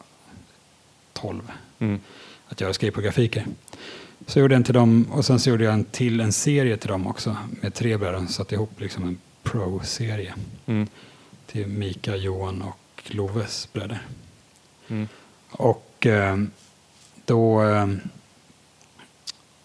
[1.13, 2.01] 12 Mm.
[2.49, 3.47] Att göra skateboardgrafiker.
[4.27, 6.77] Så jag gjorde en till dem och sen så gjorde jag en till en serie
[6.77, 8.27] till dem också med tre bröder.
[8.27, 10.35] Satte ihop liksom en pro-serie
[10.67, 10.89] Mm.
[11.47, 14.03] till Mika, Johan och Loves bröder.
[14.89, 15.09] Mm.
[15.51, 16.37] Och eh,
[17.25, 17.63] då...
[17.63, 17.87] Eh,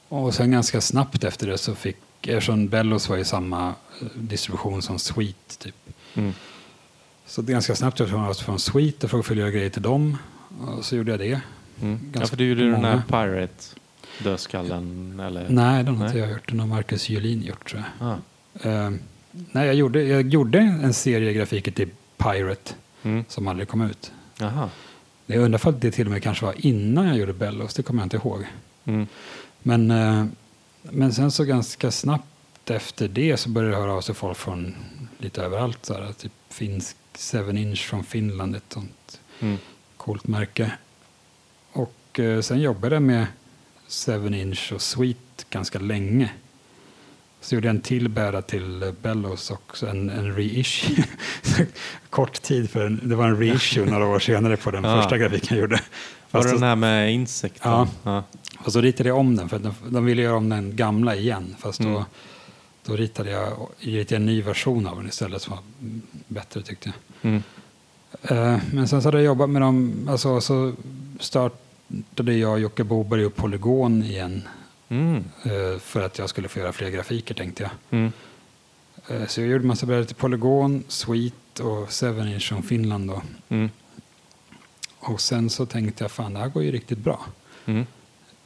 [0.10, 3.68] och sen ganska snabbt efter det så fick, eftersom Bellos var i samma
[4.02, 5.76] eh, distribution som Sweet typ.
[6.14, 6.34] Mm.
[7.26, 10.18] Så det ganska snabbt jag från Sweet och frågade om jag grejer till dem.
[10.62, 11.42] Och så gjorde jag det.
[11.82, 12.00] Mm.
[12.14, 13.02] Ja, för du gjorde den här.
[13.08, 13.64] Pirate
[14.24, 15.50] dödskallen eller?
[15.50, 16.50] Nej, den har inte jag gjort.
[16.50, 18.08] Den har Marcus Julin gjort tror jag.
[18.10, 18.18] Ah.
[18.70, 18.90] Eh,
[19.32, 22.74] nej, jag gjorde, jag gjorde en serie grafiker till Pirate
[23.04, 23.26] Mm.
[23.28, 24.12] som aldrig kom ut.
[24.40, 24.70] Jaha.
[25.26, 28.02] Jag undrar att det till och med kanske var innan jag gjorde Bellows, det kommer
[28.02, 28.46] jag inte ihåg.
[28.86, 29.08] Mm.
[29.64, 30.26] Men, eh,
[30.82, 34.76] men sen så ganska snabbt efter det så började det höra av sig folk från
[35.18, 35.86] lite överallt.
[35.86, 36.96] Så här, typ finsk
[37.32, 39.58] 7 inch från Finland, ett sånt Mm.
[39.98, 40.72] coolt märke.
[42.12, 43.26] Och eh, sen jobbade jag med
[44.06, 46.32] 7 inch och Sweet ganska länge.
[47.42, 51.04] Så gjorde jag en till bräda till eh, Bellows också, en, en reissue.
[52.10, 55.02] Kort tid för en, det var en reissue några år senare på den Ja.
[55.02, 55.82] första grafiken jag gjorde.
[56.32, 57.72] Var det den här med insekten?
[57.72, 57.88] Ja.
[58.04, 58.24] ja.
[58.66, 61.56] och så ritade jag om den, för de, de ville göra om den gamla igen.
[61.60, 62.04] Fast då, Mm.
[62.86, 65.64] då ritade jag, ritade en ny version av den istället som var
[66.28, 67.32] bättre tyckte jag.
[67.32, 67.44] Mm.
[68.22, 70.74] Eh, men sen så hade jag jobbat med dem, alltså så
[72.14, 74.48] startade jag och Jocke Boberg upp Polygon igen.
[74.90, 75.24] Mm.
[75.44, 77.72] eh, för att jag skulle få göra fler grafiker tänkte jag.
[78.00, 78.12] Mm.
[79.08, 83.22] Eh, så jag gjorde massa brädor till Polygon, Sweet och 7 inch från Finland då.
[83.50, 83.70] Mm.
[85.00, 87.26] Och sen så tänkte jag, fan det här går ju riktigt bra.
[87.66, 87.86] Mm.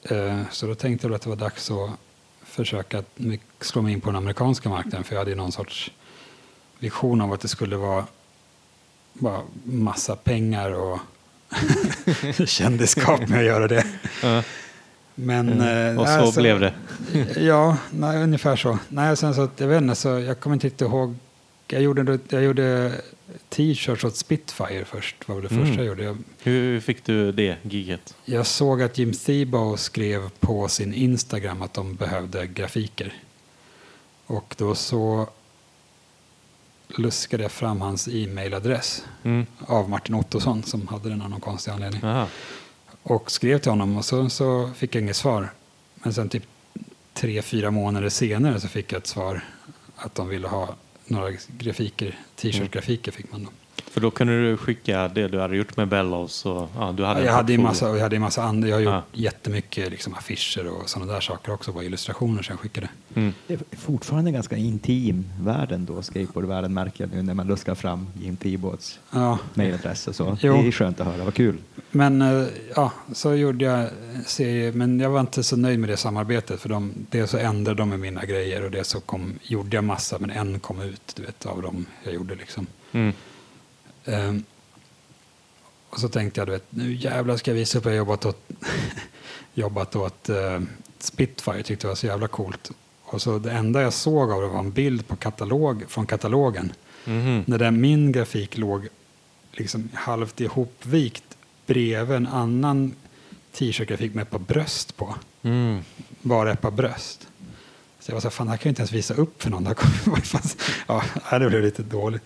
[0.04, 1.90] Eh, Så då tänkte jag att det var dags att
[2.44, 3.04] försöka
[3.62, 5.04] slå mig in på den amerikanska marknaden.
[5.04, 5.92] För jag hade ju någon sorts
[6.80, 8.06] vision av att det skulle vara
[9.14, 11.00] bara massa pengar och
[12.46, 13.86] kändisskap med att göra det.
[14.24, 14.44] Ja.
[15.16, 15.96] Men, Mm.
[15.96, 16.74] eh, Och så alltså- blev det.
[17.42, 18.80] Ja, nej, ungefär så.
[18.90, 21.16] Nej, sen så jag vet inte, så jag kommer inte riktigt ihåg.
[21.68, 22.92] Jag gjorde, jag gjorde
[23.50, 25.66] t-shirts åt Spitfire först, var det Mm.
[25.66, 26.04] första jag gjorde.
[26.04, 28.16] Jag, Hur fick du det giget?
[28.26, 33.14] jag såg att Jim Thiebaud skrev på sin Instagram att de behövde grafiker.
[34.28, 35.30] Och då så
[36.88, 39.46] luskade jag fram hans e-mailadress Mm.
[39.68, 42.04] av Martin Ottosson som hade den av någon konstig anledning.
[42.04, 42.28] Aha.
[43.04, 45.50] Och skrev till honom och så, så fick jag inget svar.
[45.96, 46.44] Men sen typ
[47.14, 49.42] tre, fyra månader senare så fick jag ett svar
[49.96, 50.76] att de ville ha
[51.06, 53.50] några grafiker, t-shirt-grafiker fick man då.
[53.96, 57.20] För då kunde du skicka det du hade gjort med Bellows och ja, du hade
[57.20, 59.04] en jag hade ju massa, och jag hade ju massa andra, jag har gjort Ja.
[59.12, 62.90] jättemycket liksom, affischer och sådana där saker också, bara illustrationer som jag skickade.
[63.16, 63.34] Mm.
[63.48, 68.08] Det är fortfarande ganska intim världen då, skateboardvärlden märker jag nu när man luskar fram
[68.22, 70.38] Jim Thibauds Ja, mailadress och så.
[70.42, 70.54] Jo.
[70.62, 71.58] Det är skönt att höra, vad kul.
[71.92, 73.90] men eh, ja, så gjorde jag
[74.26, 77.78] serie, men jag var inte så nöjd med det samarbetet för de, dels så ändrade
[77.78, 81.14] de med mina grejer och dels så kom, gjorde jag massa, men en kom ut,
[81.16, 82.68] du vet, av dem jag gjorde liksom.
[82.92, 83.14] Mm.
[84.06, 84.44] Ehm,
[85.90, 87.86] och så tänkte jag, du vet, nu jävlar ska jag visa upp.
[87.86, 88.50] Jag har jobbat åt,
[89.54, 90.62] jobbat åt eh,
[91.00, 92.72] Spitfire, tyckte det var så jävla coolt.
[93.04, 96.74] Och så det enda jag såg av det var en bild på katalog, från katalogen.
[97.06, 97.44] Mhm.
[97.48, 98.88] När den, min grafik låg
[99.52, 101.24] liksom halvt ihopvikt
[101.66, 102.96] bredvid en annan
[103.54, 105.16] t-shirt-grafik med ett par bröst på.
[105.44, 105.80] Mm.
[106.22, 107.28] Bara ett par bröst.
[108.00, 109.50] Så jag var så här, fan det här kan jag inte ens visa upp för
[109.50, 109.68] någon.
[110.88, 112.24] Ja, det blev lite dåligt.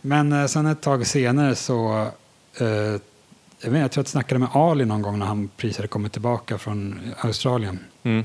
[0.00, 2.06] Men eh, sen ett tag senare så,
[2.60, 2.66] eh,
[3.60, 5.88] jag, vet, jag tror att jag snackade med Ali någon gång när han precis hade
[5.88, 8.24] kommit tillbaka från Australien Mm.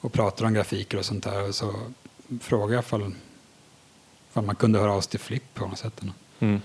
[0.00, 1.48] och pratade om grafiker och sånt där.
[1.48, 1.74] Och så
[2.40, 3.14] frågade jag ifall,
[4.30, 6.00] ifall man kunde höra av sig till Flipp på något sätt.
[6.40, 6.60] Mm.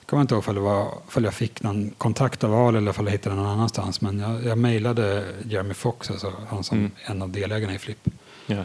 [0.00, 3.04] Jag kommer inte ihåg ifall, var, ifall jag fick någon kontakt av Ali eller ifall
[3.04, 4.00] jag hittade någon annanstans.
[4.00, 6.90] Men jag, jag mejlade Jeremy Fox, alltså han som Mm.
[7.06, 8.08] en av delägarna i Flipp.
[8.46, 8.64] Ja.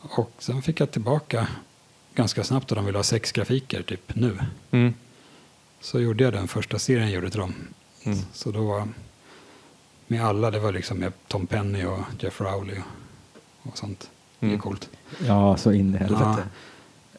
[0.00, 1.46] Och sen fick jag tillbaka
[2.14, 4.38] ganska snabbt och de ville ha sex grafiker typ nu.
[4.70, 4.94] Mm.
[5.80, 7.54] Så gjorde jag den första serien jag gjorde till dem.
[8.04, 8.18] Mm.
[8.32, 8.88] Så då var
[10.06, 14.10] med alla, det var liksom med Tom Penny och Jeff Rowley och, och sånt.
[14.40, 14.60] Det är Mm.
[14.60, 14.88] coolt.
[15.26, 16.42] Ja, så in i helvete.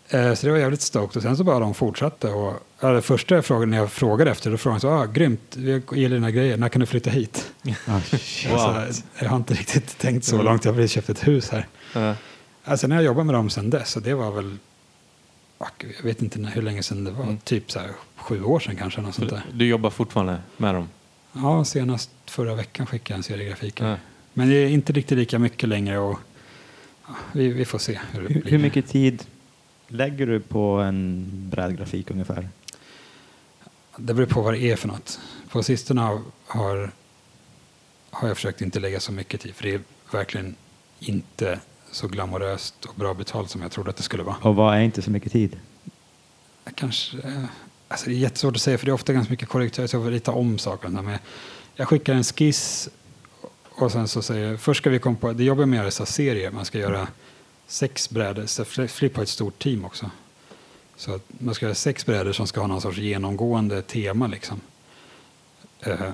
[0.10, 1.18] Eh, Så det var jävligt stoked.
[1.18, 2.30] Och sen så bara de fortsatte.
[2.32, 5.06] Och, ja, det första jag frågade, när jag frågade efter, då frågade de så, ah,
[5.06, 7.52] grymt, vi gillar dina grejer, när kan du flytta hit?
[7.64, 8.60] Wow.
[8.60, 10.46] Alltså, jag har inte riktigt tänkt så Mm.
[10.46, 11.68] långt, jag har precis köpt ett hus här.
[11.94, 12.16] Ja.
[12.64, 14.58] Alltså när jag jobbade med dem sen dess, så det var väl,
[15.98, 17.38] jag vet inte när, hur länge sedan det var, Mm.
[17.38, 19.02] typ så här, sju år sedan kanske.
[19.02, 19.44] Något sånt Så där.
[19.54, 20.90] Du jobbar fortfarande med dem?
[21.34, 23.86] Ja, senast förra veckan skickade jag en serie grafiker.
[23.88, 23.98] Ja.
[24.34, 26.20] Men det är inte riktigt lika mycket längre och
[27.08, 28.52] ja, vi, vi får se hur det Hur, blir.
[28.52, 29.24] hur mycket tid
[29.88, 32.50] lägger du på en brädgrafik ungefär?
[33.98, 35.20] Det beror på vad det är för något.
[35.50, 36.92] På sistone har, har,
[38.10, 40.56] har jag försökt inte lägga så mycket tid, för det är verkligen
[41.00, 41.60] inte
[41.96, 44.36] så glamoröst och bra betalt som jag trodde att det skulle vara.
[44.42, 45.60] Och vad är inte så mycket tid?
[46.76, 47.18] Kanske,
[47.88, 50.04] alltså det är jättesvårt att säga, för det är ofta ganska mycket korrektörer, så jag
[50.04, 50.90] får rita om saker.
[50.90, 51.18] Men
[51.76, 52.90] jag skickar en skiss
[53.70, 55.92] och sen så säger jag, först ska vi komma på, det jobbar med att göra
[55.92, 57.08] så serier, man ska göra
[57.68, 58.64] sex brädor, så
[59.16, 60.12] har ett stort team också.
[60.96, 64.62] Så att man ska göra sex brädor som ska ha någon sorts genomgående tema liksom.
[65.80, 66.12] Eh,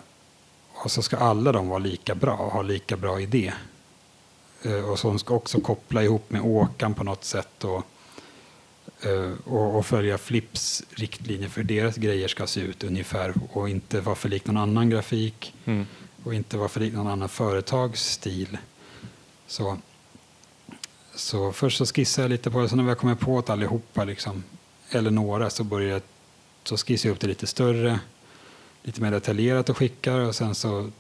[0.73, 3.53] och så ska alla de vara lika bra och ha lika bra idé.
[4.63, 7.83] Eh, och de ska också koppla ihop med åkan på något sätt och,
[9.01, 14.01] eh, och, och följa Flips riktlinjer för deras grejer ska se ut ungefär och inte
[14.01, 15.53] vara för lik någon annan grafik.
[15.65, 15.85] Mm.
[16.23, 18.57] och inte vara för lik någon annan företagsstil.
[19.47, 19.77] Så,
[21.15, 24.03] så först så skissade jag lite på det, så när jag kommer på att allihopa,
[24.03, 24.43] liksom,
[24.89, 26.01] eller några, så börjar jag,
[26.63, 27.99] så skissar jag upp det lite större,
[28.83, 30.91] lite mer detaljerat och skickar och sen så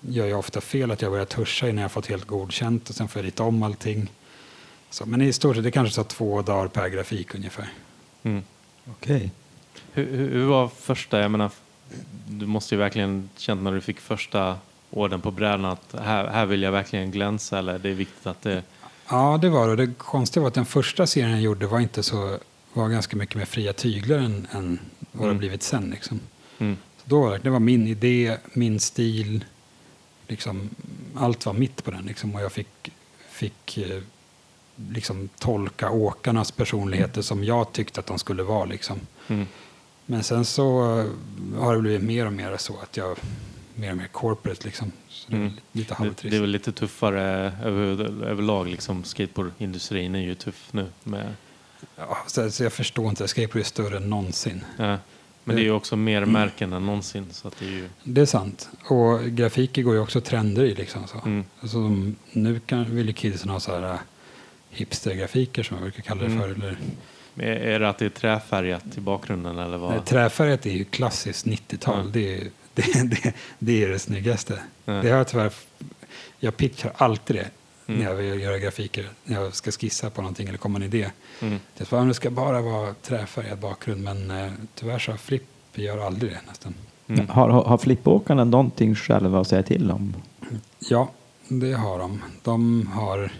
[0.00, 3.08] gör jag ofta fel att jag börjar tuscha innan jag fått helt godkänt och sen
[3.08, 4.12] får jag rita om allting.
[4.90, 7.68] Så, men i stort sett, det kanske tar två dagar per grafik ungefär.
[8.22, 8.42] Mm.
[8.90, 9.30] Okej.
[9.92, 11.50] Hur, hur, hur var första, jag menar,
[12.28, 14.56] du måste ju verkligen känt när du fick första
[14.90, 18.42] orden på brädan att här, här vill jag verkligen glänsa eller det är viktigt att
[18.42, 18.62] det...
[19.10, 19.86] Ja, det var det.
[19.86, 22.38] Det konstiga var att den första serien jag gjorde var inte så,
[22.72, 24.78] var ganska mycket mer fria tyglar än, än
[25.12, 25.28] vad det Mm.
[25.28, 25.90] har blivit sen.
[25.90, 26.20] Liksom.
[26.58, 26.76] Mm.
[26.96, 29.44] Så då var det, det var min idé, min stil,
[30.28, 30.70] liksom,
[31.16, 32.04] allt var mitt på den.
[32.06, 32.90] Liksom, och jag fick,
[33.30, 34.02] fick eh,
[34.92, 38.64] liksom, tolka åkarnas personligheter som jag tyckte att de skulle vara.
[38.64, 39.00] Liksom.
[39.28, 39.46] Mm.
[40.06, 41.06] Men sen så eh,
[41.60, 43.16] har det blivit mer och mer så att jag
[43.74, 44.92] mer och mer corporate liksom.
[45.08, 45.52] Så det är Mm.
[45.72, 46.30] lite halvtrist.
[46.30, 50.86] det är väl lite tuffare över, överlag, liksom skateboardindustrin är ju tuff nu.
[51.04, 51.34] Med,
[51.96, 54.64] Ja, så, så jag förstår inte, skateboard är större än någonsin.
[54.78, 54.98] ja.
[55.48, 56.32] Men det är ju också mer Mm.
[56.32, 57.26] märken än någonsin.
[57.30, 58.68] Så att det är ju, Det är sant.
[58.84, 60.74] Och grafiker går ju också trender i.
[60.74, 61.18] Liksom, så.
[61.24, 61.44] mm.
[61.60, 61.78] Alltså,
[62.32, 63.98] nu kan, vill ju kidsen ha så här äh,
[64.70, 66.40] hipstergrafiker som jag brukar kalla det Mm.
[66.40, 66.48] för.
[66.48, 66.76] Eller,
[67.74, 69.90] är, det att det är träfärgat i bakgrunden eller vad?
[69.90, 72.04] Nej, Träfärgat är ju klassiskt 90-tal.
[72.04, 72.10] Ja.
[72.12, 72.44] Det, är,
[72.74, 74.58] det, det, det är det snyggaste.
[74.84, 74.92] Ja.
[74.92, 75.52] Det har jag tyvärr...
[76.40, 77.50] Jag pitchar alltid det
[77.88, 78.00] Mm.
[78.00, 79.08] när jag vill göra grafiker.
[79.24, 81.10] När jag ska skissa på någonting eller komma en idé.
[81.40, 81.58] Mm.
[81.76, 85.18] Det, är så, "Ja, det ska bara vara träfärgad bakgrund men eh, tyvärr så har
[85.18, 86.74] Flipp gör aldrig det nästan.
[87.08, 87.28] Mm.
[87.28, 90.14] Har, har, flippåkarna någonting själva att säga till om?
[90.78, 91.10] Ja,
[91.48, 92.22] det har de.
[92.42, 93.30] De har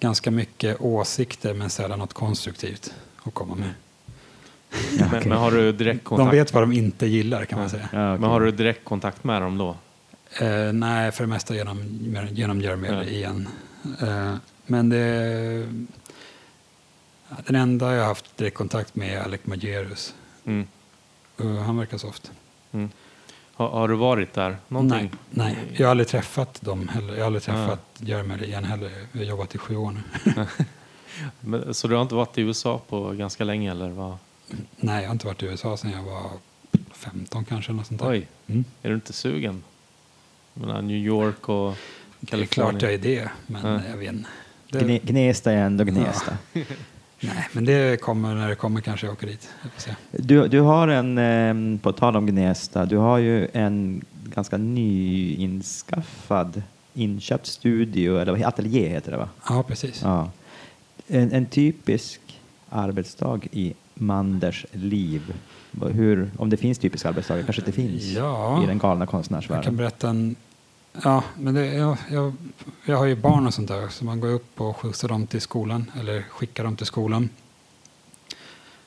[0.00, 3.70] ganska mycket åsikter men sällan något konstruktivt att komma med.
[4.70, 5.28] Ja, Men, okej.
[5.28, 6.30] men har du direktkontakt?
[6.30, 7.88] De vet vad de inte gillar kan man säga.
[7.92, 8.20] Ja, okej.
[8.20, 9.76] Men har du direktkontakt med dem då?
[10.38, 11.82] Eh, nej, för det mesta genom,
[12.32, 13.04] genom Jeremy Ja.
[13.04, 13.48] igen.
[14.00, 14.34] Eh,
[14.66, 15.68] men det...
[17.28, 20.14] ja, Den enda jag har haft direktkontakt med är Alec Majerus.
[20.44, 20.66] Mm.
[21.40, 22.32] Uh, han verkar soft.
[22.72, 22.90] Mm.
[23.54, 24.56] Har, har du varit där?
[24.68, 25.10] Någonting?
[25.30, 27.12] Nej, nej, jag har aldrig träffat dem heller.
[27.14, 27.66] Jag har aldrig Ah.
[27.66, 28.90] träffat Jeremy igen heller.
[29.12, 30.00] Vi har jobbat i sju år nu.
[31.40, 34.16] Men, så du har inte varit i USA på ganska länge eller vad?
[34.76, 36.30] nej, jag har inte varit i USA sedan jag var
[36.92, 37.72] 15 kanske.
[37.72, 38.08] Något sånt där.
[38.10, 38.64] Oj, Mm.
[38.82, 39.62] är du inte sugen?
[40.60, 41.76] Menar, New York och
[42.20, 42.70] Det är Kalifornien.
[42.70, 43.80] klart jag är det, men Ja.
[43.90, 44.28] jag vet inte.
[44.70, 46.36] Det, Gne, Gnesta är ändå Gnesta.
[47.20, 49.48] nej, men det kommer när det kommer kanske jag åker dit.
[49.86, 49.96] Jag.
[50.24, 54.56] Du, du har en, eh, på tal om Gnesta, du har ju en ganska
[55.50, 56.62] nyinskaffad
[56.94, 59.28] inköpt studio, eller ateljé heter det va?
[59.48, 60.00] Ja, precis.
[60.02, 60.30] Ja.
[61.08, 62.20] En, en typisk
[62.68, 65.34] arbetsdag i Manders liv.
[65.92, 68.62] Hur, om det finns typiska arbetsdagar, kanske det finns Ja.
[68.64, 69.76] i den galna Jag kan konstnärsvärlden.
[69.76, 70.36] berätta en...
[70.92, 72.34] Ja, men det, jag, jag,
[72.84, 75.40] jag har ju barn och sånt där, så man går upp och skjutsar dem till
[75.40, 77.28] skolan, eller skickar dem till skolan.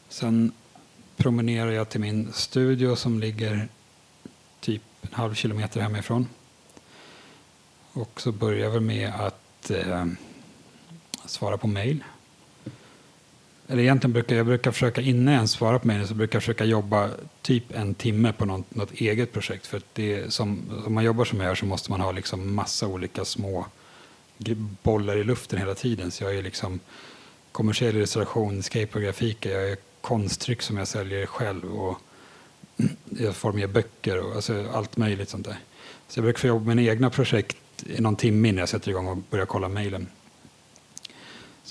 [0.09, 0.51] Sen
[1.17, 3.67] promenerar jag till min studio som ligger
[4.59, 6.27] typ en halv kilometer hemifrån.
[7.93, 10.05] Och så börjar jag väl med att eh,
[11.25, 12.03] svara på mejl.
[13.73, 16.43] Eller egentligen brukar jag brukar försöka, innan jag ens svarar på mejlen, så brukar jag
[16.43, 17.09] försöka jobba
[17.41, 19.67] typ en timme på något, något eget projekt.
[19.67, 22.55] För att det som, om man jobbar som jag gör så måste man ha liksom
[22.55, 23.65] massa olika små
[24.83, 26.11] bollar i luften hela tiden.
[26.11, 26.79] Så jag är liksom
[27.51, 31.97] kommersiell illustration, skateboardgrafik, jag är konsttryck som jag säljer själv och
[33.19, 35.57] jag formar böcker och alltså allt möjligt sånt där.
[36.07, 38.89] Så jag brukar få jobba med mina egna projekt i någon timme innan jag sätter
[38.89, 40.07] igång och börjar kolla mejlen.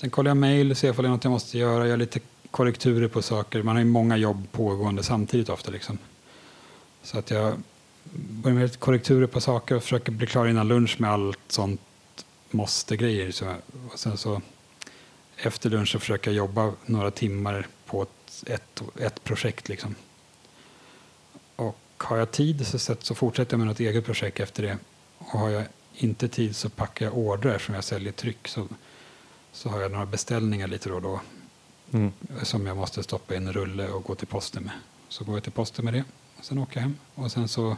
[0.03, 2.19] Sen kollar jag mejl, ser om det är något jag måste göra, gör lite
[2.51, 3.63] korrekturer på saker.
[3.63, 5.71] Man har ju många jobb pågående samtidigt ofta.
[5.71, 5.97] Liksom.
[7.03, 7.53] Så att jag
[8.13, 11.81] börjar med lite korrekturer på saker och försöker bli klar innan lunch med allt sånt
[12.51, 13.31] måste-grejer.
[13.31, 13.55] Så,
[13.91, 14.41] och sen så
[15.37, 19.69] efter lunch så försöker jag jobba några timmar på ett, ett, ett projekt.
[19.69, 19.95] Liksom.
[21.55, 24.77] Och har jag tid så, sett, så fortsätter jag med något eget projekt efter det.
[25.17, 25.63] Och har jag
[25.95, 28.47] inte tid så packar jag ordrar som jag säljer tryck.
[28.47, 28.67] Så,
[29.53, 31.19] så har jag några beställningar lite då och då
[31.93, 32.11] Mm.
[32.43, 34.73] som jag måste stoppa i en rulle och gå till posten med.
[35.09, 36.03] Så går jag till posten med det.
[36.37, 37.77] Och sen åker jag hem och sen så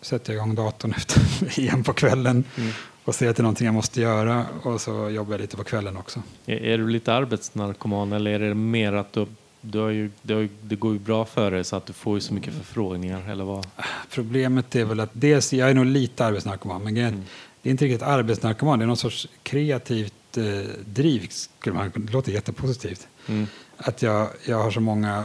[0.00, 2.70] sätter jag igång datorn efter, igen på kvällen Mm.
[3.04, 5.64] och ser att det är någonting jag måste göra och så jobbar jag lite på
[5.64, 6.22] kvällen också.
[6.46, 9.26] Är, är du lite arbetsnarkoman eller är det mer att du,
[9.60, 11.92] du har ju, det, har, ju- det går ju bra för dig så att du
[11.92, 13.66] får ju så mycket förfrågningar eller vad?
[14.10, 17.24] Problemet är väl att dels, jag är nog lite arbetsnarkoman, men grejen Mm.
[17.62, 20.14] det är inte riktigt arbetsnarkoman, det är någon sorts kreativt
[20.84, 23.08] driv, skulle man, det låter jättepositivt.
[23.26, 23.46] Mm.
[23.76, 25.24] Att jag, jag har så många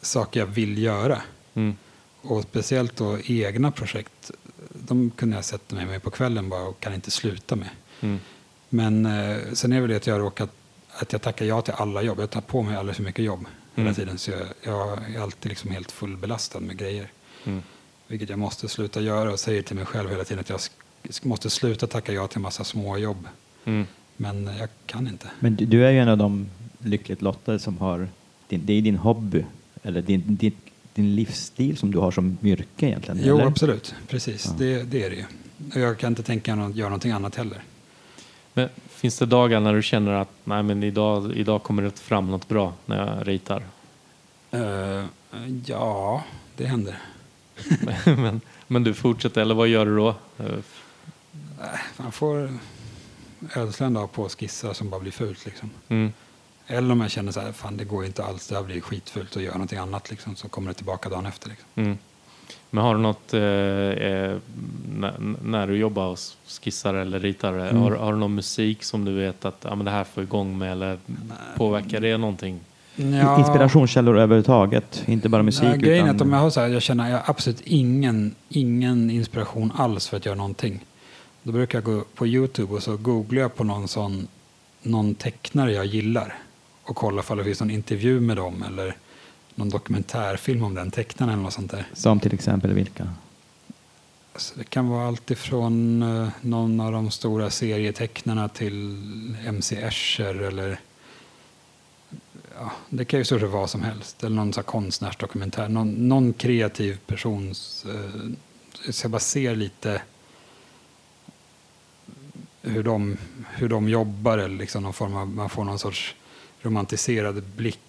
[0.00, 1.22] saker jag vill göra.
[1.54, 1.76] Mm.
[2.22, 4.30] och speciellt då egna projekt,
[4.68, 7.68] de kunde jag sätta mig med på kvällen bara och kan inte sluta med.
[8.00, 8.18] Mm.
[8.68, 10.50] Men eh, sen är väl det att jag råkat,
[10.90, 12.20] att jag tackar ja till alla jobb.
[12.20, 13.94] Jag tar på mig alldeles för mycket jobb hela Mm.
[13.94, 14.18] tiden.
[14.18, 17.10] Så jag, jag är alltid liksom helt fullbelastad med grejer.
[17.44, 17.62] Mm.
[18.06, 20.60] Vilket jag måste sluta göra och säger till mig själv hela tiden att jag
[21.22, 23.28] måste sluta tacka ja till en massa små jobb.
[23.64, 23.86] Mm.
[24.16, 25.26] Men jag kan inte.
[25.40, 26.46] Men du, du är ju en av de
[26.78, 28.08] lyckligt lottade som har,
[28.48, 29.44] din, det är din hobby,
[29.82, 30.52] eller din, din,
[30.94, 33.20] din livsstil som du har som yrke egentligen.
[33.24, 33.46] Jo, eller?
[33.46, 33.94] absolut.
[34.08, 34.52] Precis, Ja.
[34.58, 35.24] det, det är det ju.
[35.80, 37.58] Jag kan inte tänka mig att göra någonting annat heller.
[38.54, 42.30] Men finns det dagar när du känner att nej, men idag, idag kommer det fram
[42.30, 43.62] något bra när jag ritar?
[44.50, 45.04] Eh,
[45.66, 46.24] ja,
[46.56, 46.98] det händer.
[48.04, 50.08] men, men du fortsätter, eller vad gör du då?
[50.38, 50.46] Eh,
[51.96, 52.58] Man får
[53.56, 55.44] ödsla en dag på att skissa som bara blir fult.
[55.46, 55.70] Liksom.
[55.88, 56.12] Mm.
[56.66, 59.36] Eller om jag känner så här, fan det går inte alls, det här blir skitfult
[59.36, 61.48] och gör någonting annat liksom, så kommer det tillbaka dagen efter.
[61.48, 61.68] Liksom.
[61.74, 61.98] Mm.
[62.70, 64.36] Men har du något, eh, eh,
[64.98, 65.14] när,
[65.44, 66.18] när du jobbar och
[66.62, 67.82] skissar eller ritar, eh, Mm.
[67.82, 70.58] har, har du någon musik som du vet att ja, men det här får igång
[70.58, 70.98] med eller
[71.56, 72.60] påverkar det någonting?
[72.96, 75.62] Ja, Inspirationskällor överhuvudtaget, inte bara musik.
[75.62, 77.60] Nej, grejen är utan, att om jag har så här, jag känner jag har absolut
[77.60, 80.84] ingen, ingen inspiration alls för att göra någonting.
[81.42, 84.28] Då brukar jag gå på Youtube och så googlar jag på någon sån,
[84.82, 86.38] någon tecknare jag gillar
[86.82, 88.96] och kolla om det finns någon intervju med dem eller
[89.54, 91.86] någon dokumentärfilm om den tecknaren eller något sånt där.
[91.92, 93.08] Som till exempel vilka?
[94.36, 98.96] Så det kan vara allt ifrån eh, någon av de stora serietecknarna till
[99.46, 100.80] MC Escher eller
[102.58, 104.24] ja, det kan ju sett vad som helst.
[104.24, 105.68] Eller någon så konstnärsdokumentär.
[105.68, 107.86] Någon, någon kreativ persons...
[107.88, 108.30] Eh,
[108.90, 110.02] så jag bara ser lite
[112.62, 113.16] hur de,
[113.54, 114.38] hur de jobbar.
[114.38, 116.14] Eller liksom någon form av, man får någon sorts
[116.62, 117.80] romantiserad blick,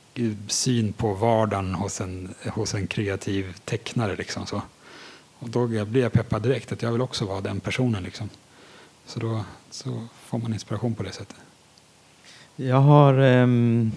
[0.47, 4.15] syn på vardagen hos en, hos en kreativ tecknare.
[4.15, 4.61] Liksom så.
[5.39, 8.03] Och då blir jag peppad direkt att jag vill också vara den personen.
[8.03, 8.29] Liksom.
[9.05, 11.35] Så då så får man inspiration på det sättet.
[12.55, 13.91] Jag har um,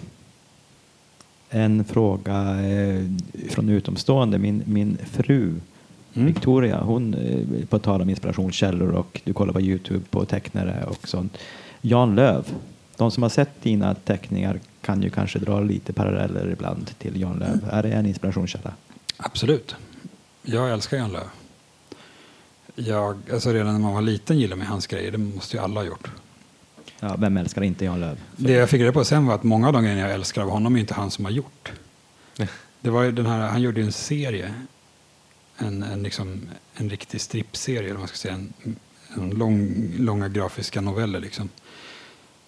[1.49, 3.11] en fråga uh,
[3.49, 4.37] från utomstående.
[4.37, 5.55] Min, min fru
[6.17, 6.33] Mm.
[6.33, 11.07] Victoria, hon eh, på tal om inspirationskällor och du kollar på Youtube på tecknare och
[11.07, 11.37] sånt.
[11.81, 12.45] Jan Löv,
[12.95, 17.39] de som har sett dina teckningar kan ju kanske dra lite paralleller ibland till Jan
[17.39, 17.69] Löv.
[17.71, 18.73] Är det en inspirationskälla?
[19.17, 19.75] Absolut.
[20.43, 21.27] Jag älskar Jan Lööf.
[22.75, 25.11] Jag, alltså redan när man var liten gillade mig hans grejer.
[25.11, 26.11] Det måste ju alla ha gjort.
[26.99, 28.17] Ja, vem älskar inte Jan Löv?
[28.35, 30.49] Det jag fick reda på sen var att många av de grejerna jag älskar av
[30.49, 31.71] honom är inte han som har gjort.
[32.81, 34.53] Det var den här, han gjorde ju en serie.
[35.57, 36.41] En, en, liksom,
[36.73, 38.33] en riktig strippserie, eller vad man ska säga.
[38.33, 38.53] En,
[39.15, 41.49] en lång, långa grafiska noveller liksom.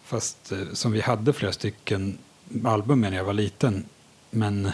[0.03, 2.17] Fast eh, som vi hade flera stycken
[2.63, 3.85] album med när jag var liten.
[4.31, 4.71] Men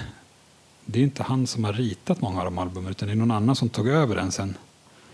[0.86, 3.32] det är inte han som har ritat många av de albumen utan det är någon
[3.32, 4.58] annan som tog över den sen.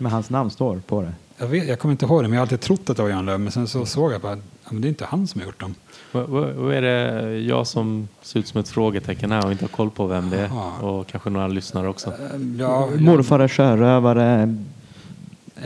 [0.01, 1.13] Men hans namn står på det.
[1.37, 3.09] Jag, vet, jag kommer inte ihåg det, men jag har alltid trott att det var
[3.09, 3.39] Jan Lööf.
[3.39, 5.59] Men sen så såg jag bara, ja, men det är inte han som har gjort
[5.59, 5.75] dem.
[6.11, 9.63] Vad, vad, vad är det jag som ser ut som ett frågetecken här och inte
[9.63, 10.47] har koll på vem det är?
[10.47, 10.79] Jaha.
[10.79, 12.09] Och kanske några lyssnare också.
[12.09, 12.15] Eh,
[12.59, 14.57] Ja, Morfar är sjörövare.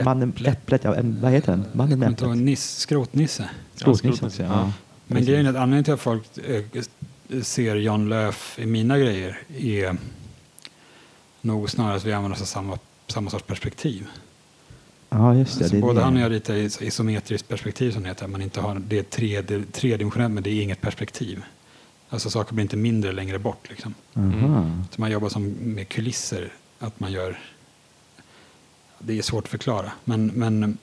[0.04, 1.66] Mannen Äpplet, ja, vad heter den?
[1.74, 2.38] Mannen med Äpplet.
[2.38, 3.50] Niss, Skrotnisse.
[3.76, 4.50] Skrotnisse också, ja.
[4.50, 4.72] Ja.
[5.08, 6.82] Men grejen är att anledningen till att folk eh,
[7.42, 9.98] ser Jan Lööf i mina grejer är
[11.42, 12.78] nog snarare att vi använder oss av samma,
[13.08, 14.08] samma sorts perspektiv.
[15.18, 15.64] Ja, just det.
[15.64, 16.04] Alltså det är både det.
[16.04, 18.28] han och jag ritar i isometriskt perspektiv som det heter.
[18.28, 21.44] Man inte har, det är tre, tredimensionellt men det är inget perspektiv.
[22.10, 23.70] Alltså saker blir inte mindre längre bort.
[23.70, 23.94] Liksom.
[24.14, 24.72] Aha.
[24.92, 26.54] Så man jobbar som med kulisser.
[26.80, 27.40] Att man gör...
[29.00, 29.92] Det är svårt att förklara.
[30.04, 30.78] Men, men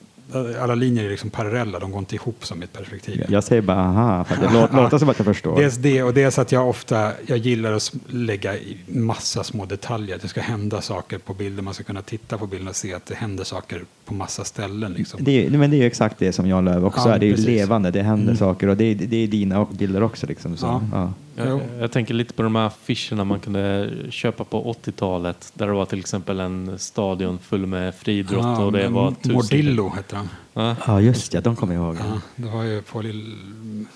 [0.61, 1.79] alla linjer är liksom parallella.
[1.79, 3.25] De går inte ihop som ett perspektiv.
[3.29, 5.55] Jag säger bara aha, för det låter, låter som att jag förstår.
[5.59, 8.55] Dels det och dels att jag ofta jag gillar att lägga
[8.87, 10.19] massa små detaljer.
[10.21, 11.65] Det ska hända saker på bilden.
[11.65, 14.93] Man ska kunna titta på bilden och se att det händer saker på massa ställen.
[14.93, 15.19] Liksom.
[15.23, 17.19] Det är, men det är ju exakt det som Jan Lööf också Ja, är.
[17.19, 18.37] Det är ju levande, det händer Mm.
[18.37, 20.27] saker och det är, det är dina bilder också.
[20.27, 20.65] Liksom, så.
[20.65, 20.81] Ja.
[20.91, 21.13] Ja.
[21.35, 25.51] Jag, jag tänker lite på de här affischerna man kunde köpa på 80-talet.
[25.53, 29.31] Där det var till exempel en stadion full med friidrott Ja, och det var tusen...
[29.33, 30.29] Mordillo heter han.
[30.53, 30.75] Ja.
[30.87, 31.97] ja, just det, de kommer jag ihåg.
[31.99, 33.37] Ja, det var ju på Lill...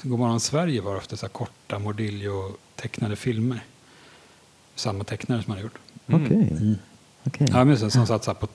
[0.01, 3.59] Godmorgon Sverige var ofta så här korta Mordillo-tecknade filmer.
[4.75, 5.77] Samma tecknare som hade gjort.
[6.05, 6.77] Okej.
[7.23, 7.47] okej.
[7.51, 8.47] Ja, men så, som satt så här på,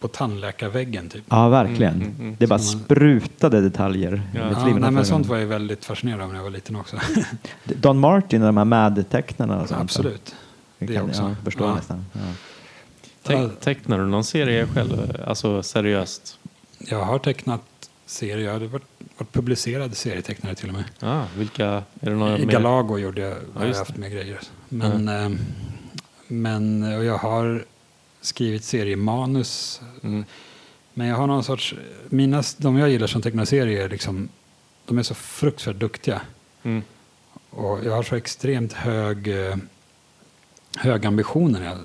[0.00, 1.24] på, tandläkarväggen typ.
[1.28, 1.94] Ja, verkligen.
[1.94, 2.36] Mm, mm, mm.
[2.38, 4.22] Det bara sprutade detaljer.
[4.34, 4.40] Ja.
[4.44, 6.96] med Ja, nej, men sånt var jag väldigt fascinerad av när jag var liten också.
[7.64, 9.80] Don Martin och de här Mad-tecknarna och sånt.
[9.80, 10.34] Absolut.
[10.78, 11.22] Det det kan, också.
[11.22, 11.74] Ja, jag förstår Ja.
[11.74, 12.04] nästan.
[12.12, 12.20] Ja.
[13.22, 15.16] Te- tecknar du någon serie själv?
[15.26, 16.38] Alltså seriöst?
[16.78, 17.62] Jag har tecknat
[18.06, 18.38] serier.
[18.38, 18.82] Jag hade varit,
[19.18, 20.84] varit publicerad serietecknare till och med.
[21.00, 21.66] Ah, vilka?
[21.66, 22.52] Är det några I mer?
[22.52, 24.40] Galago gjorde jag, har jag haft med grejer.
[24.68, 25.30] Men, eh,
[26.28, 27.64] men och jag har
[28.24, 29.80] skrivit seriemanus.
[30.02, 30.24] Mm.
[30.94, 31.74] Men jag har någon sorts,
[32.08, 34.28] mina, de jag gillar som tecknar serier, liksom,
[34.84, 36.20] de är så fruktansvärt duktiga.
[36.62, 36.82] Mm.
[37.50, 39.56] Och jag har så extremt hög, eh,
[40.76, 41.78] hög ambitioner när jag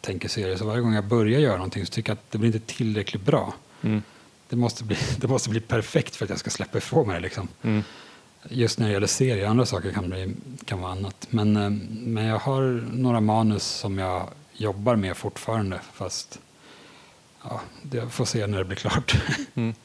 [0.00, 0.56] tänker serier.
[0.56, 3.22] Så varje gång jag börjar göra någonting så tycker jag att det blir inte tillräckligt
[3.22, 3.54] bra.
[3.82, 4.02] Mm.
[4.48, 7.22] Det måste bli, det måste bli perfekt för att jag ska släppa ifrån mig det.
[7.22, 7.48] Liksom.
[7.62, 7.82] Mm.
[8.50, 10.34] Just när det gäller serier, andra saker kan, bli,
[10.64, 11.26] kan vara annat.
[11.30, 15.80] Men, eh, men jag har några manus som jag jobbar med fortfarande.
[15.92, 16.38] Fast
[17.42, 17.60] ja,
[17.92, 19.16] jag får se när det blir klart.
[19.54, 19.74] Mm.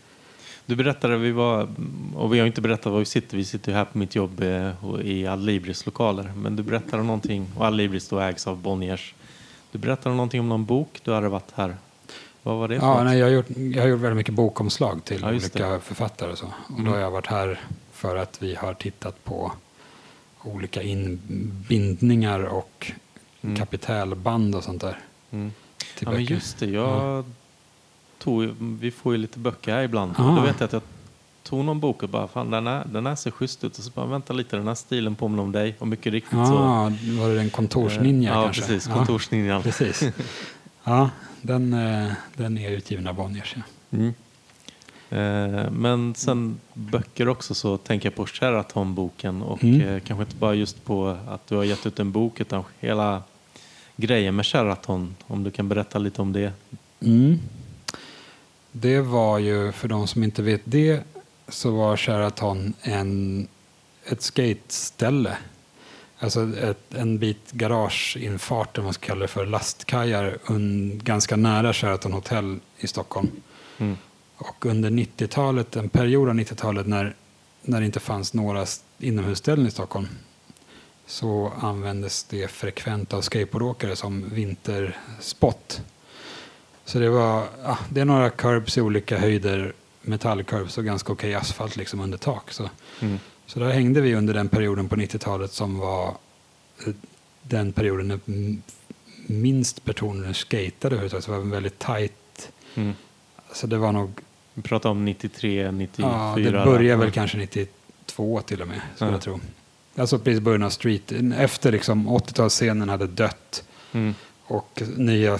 [0.65, 1.67] Du berättade, vi var,
[2.15, 4.71] och vi har inte berättat var vi sitter, vi sitter här på mitt jobb eh,
[5.01, 6.33] i Adlibris lokaler.
[6.35, 9.13] Men du berättade någonting, och Adlibris då ägs av Bonniers.
[9.71, 11.75] Du berättade någonting om någon bok du hade varit här.
[12.43, 13.45] Vad var det för Ja, nej, jag, har gjort,
[13.75, 16.45] jag har gjort väldigt mycket bokomslag till Ja, olika författare och så.
[16.45, 16.85] Och Mm.
[16.85, 17.59] då har jag varit här
[17.91, 19.51] för att vi har tittat på
[20.43, 22.91] olika inbindningar och
[23.43, 23.55] Mm.
[23.55, 24.97] kapitälband och sånt där.
[25.31, 25.51] Mm.
[25.99, 26.33] Ja, men böcker.
[26.33, 26.65] just det.
[26.65, 27.25] Jag
[28.19, 30.13] tog, ju- vi får ju lite böcker här ibland.
[30.17, 30.35] Ah.
[30.35, 30.81] Då vet jag att jag
[31.43, 33.77] tog någon bok och bara, fan den här, den här ser schysst ut.
[33.77, 35.75] Och så bara, vänta lite, den här stilen påminner om dig.
[35.79, 36.53] Och mycket riktigt så...
[36.53, 38.61] Ja, var det en kontorsninja ja, kanske?
[38.61, 38.87] precis.
[38.87, 39.61] Ja, Kontorsninjan.
[39.63, 40.03] precis.
[40.83, 41.09] Ja,
[41.41, 43.55] den, eh, den är utgiven av Bonniers.
[43.55, 43.61] Ja.
[43.97, 44.13] Mm.
[45.09, 49.81] Eh, men sen böcker också så tänker jag på Sheraton-boken och Mm.
[49.81, 53.23] eh, kanske inte bara just på att du har gett ut en bok utan hela
[54.01, 55.15] grejen med Sheraton.
[55.27, 56.53] Om du kan berätta lite om det.
[57.01, 57.39] Mm.
[58.71, 61.03] Det var ju, för de som inte vet det,
[61.47, 63.47] så var Sheraton en,
[64.05, 65.37] ett skateställe.
[66.19, 71.73] Alltså ett, en bit garageinfart, om man ska kalla det för, lastkajar un, ganska nära
[71.73, 73.29] Sheraton Hotel i Stockholm.
[73.77, 73.97] Mm.
[74.35, 77.15] Och under 90-talet, en period av 90-talet när,
[77.61, 78.65] när det inte fanns några
[78.99, 80.07] inomhusställen i Stockholm
[81.11, 85.81] så användes det frekvent av skateboardåkare som vinterspott.
[86.85, 91.35] Så det var ja, det är några curbs i olika höjder, metallcurbs och ganska okej
[91.35, 92.51] asfalt liksom under tak.
[92.51, 92.69] Så,
[93.01, 93.17] Mm.
[93.45, 96.07] så där hängde vi under den perioden på 90-talet som var
[96.87, 96.93] eh,
[97.41, 98.19] den perioden när
[99.33, 101.23] minst personer skatade överhuvudtaget.
[101.25, 102.93] Så det var en väldigt tajt, Mm.
[103.53, 104.19] så det var nog
[104.53, 106.07] Vi pratar om 93, 94.
[106.07, 109.15] Ja, det börjar väl kanske 92 till och med, skulle Ja.
[109.15, 109.39] jag tro.
[109.95, 113.63] Alltså precis i början av street, efter liksom 80-talsscenen hade dött
[113.93, 114.13] Mm.
[114.43, 115.39] och nya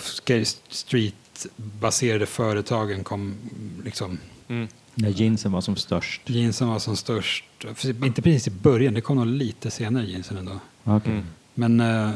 [0.70, 3.36] streetbaserade företagen kom,
[3.86, 4.68] liksom, Mm.
[4.96, 6.22] När jeansen var som störst.
[6.30, 7.46] jeansen var som störst,
[8.04, 10.60] inte precis i början, det kom nog lite senare jeansen ändå.
[10.86, 11.12] Okay.
[11.14, 11.26] Mm.
[11.62, 12.10] Men, eh,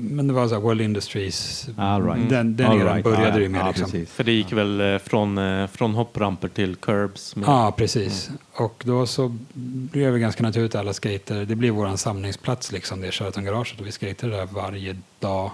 [0.00, 2.28] men det var så här World Industries, All right.
[2.28, 3.04] den, den All eran right.
[3.04, 3.60] började ja, det med.
[3.60, 4.06] ja, liksom.
[4.06, 7.34] För det gick väl eh, från, eh, från hoppramper till curbs.
[7.46, 8.30] Ja, precis.
[8.52, 11.44] Och då så blev det ganska naturligt alla skater.
[11.44, 13.80] Det blev vår samlingsplats, liksom, det Sheraton-garaget.
[13.80, 15.50] Och vi skatade där varje dag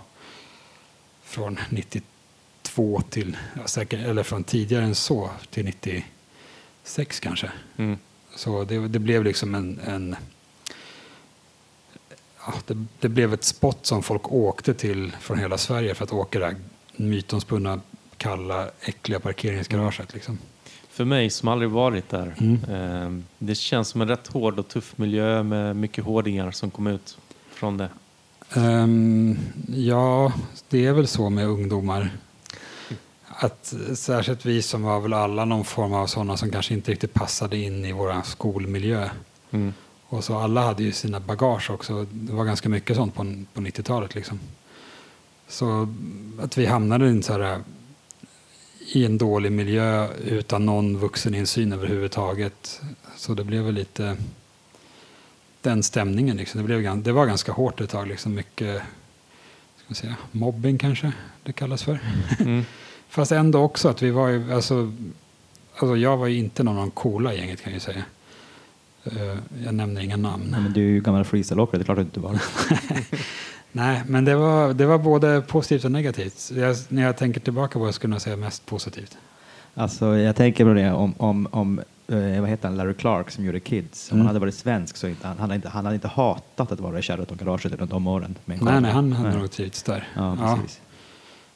[1.25, 7.51] från 92 till, ja, säkert, eller från tidigare än så, till 96 kanske.
[7.77, 7.99] Mm.
[8.37, 10.17] Så det, det blev liksom en, en
[12.67, 16.39] det, det blev ett spot som folk åkte till från hela Sverige för att åka
[16.39, 16.57] det här
[16.97, 17.81] mytomspunna,
[18.17, 20.15] kalla, äckliga parkeringsgaraget.
[20.15, 20.39] Liksom.
[20.89, 22.35] För mig som aldrig varit där.
[22.41, 22.65] Mm.
[22.65, 26.87] Eh, det känns som en rätt hård och tuff miljö med mycket hårdingar som kom
[26.87, 27.19] ut
[27.51, 27.89] från det.
[28.55, 29.39] Ehm,
[29.69, 30.33] ja,
[30.69, 32.11] det är väl så med ungdomar.
[33.29, 37.15] Att särskilt vi som var väl alla någon form av sådana som kanske inte riktigt
[37.15, 39.09] passade in i vår skolmiljö.
[39.51, 39.75] Mm.
[40.09, 42.07] Och så alla hade ju sina bagage också.
[42.11, 44.41] Det var ganska mycket sånt på, på 90-talet liksom.
[45.49, 45.89] Så
[46.41, 47.23] att vi hamnade i en,
[48.93, 52.81] i en dålig miljö utan någon vuxeninsyn överhuvudtaget.
[53.17, 54.17] Så det blev väl lite
[55.63, 56.37] den stämningen.
[56.37, 56.61] Liksom.
[56.61, 58.07] Det, blev, det var ganska hårt ett tag.
[58.07, 58.35] Liksom.
[58.35, 58.83] Mycket
[59.85, 61.99] ska säga, mobbing kanske det kallas för.
[62.41, 62.65] Mm.
[63.09, 64.93] Fast ändå också att vi var ju, alltså,
[65.77, 68.05] alltså jag var ju inte någon av de coola i gänget kan jag ju säga.
[69.07, 70.49] Eh, jag nämner inga namn.
[70.53, 72.39] Ja, men du är ju gammal freestyleåkare, det är klart att du inte var.
[73.73, 76.53] Nej, men det var, det var både positivt och negativt.
[76.57, 79.17] Jag, när jag tänker tillbaka på det skulle jag säga mest positivt.
[79.75, 81.79] Alltså, jag tänker på det om, om, om
[82.09, 84.11] eh, vad heter han, Larry Clark som gjorde Kids.
[84.11, 84.21] Om Mm.
[84.21, 86.81] han hade varit svensk så inte, han, han, hade inte, han hade inte hatat att
[86.81, 88.35] vara i Sheraton-garaget runt om åren.
[88.45, 89.39] Nej, nej, han hade Nej.
[89.39, 90.09] nog trivts där.
[90.17, 90.81] Ja, precis.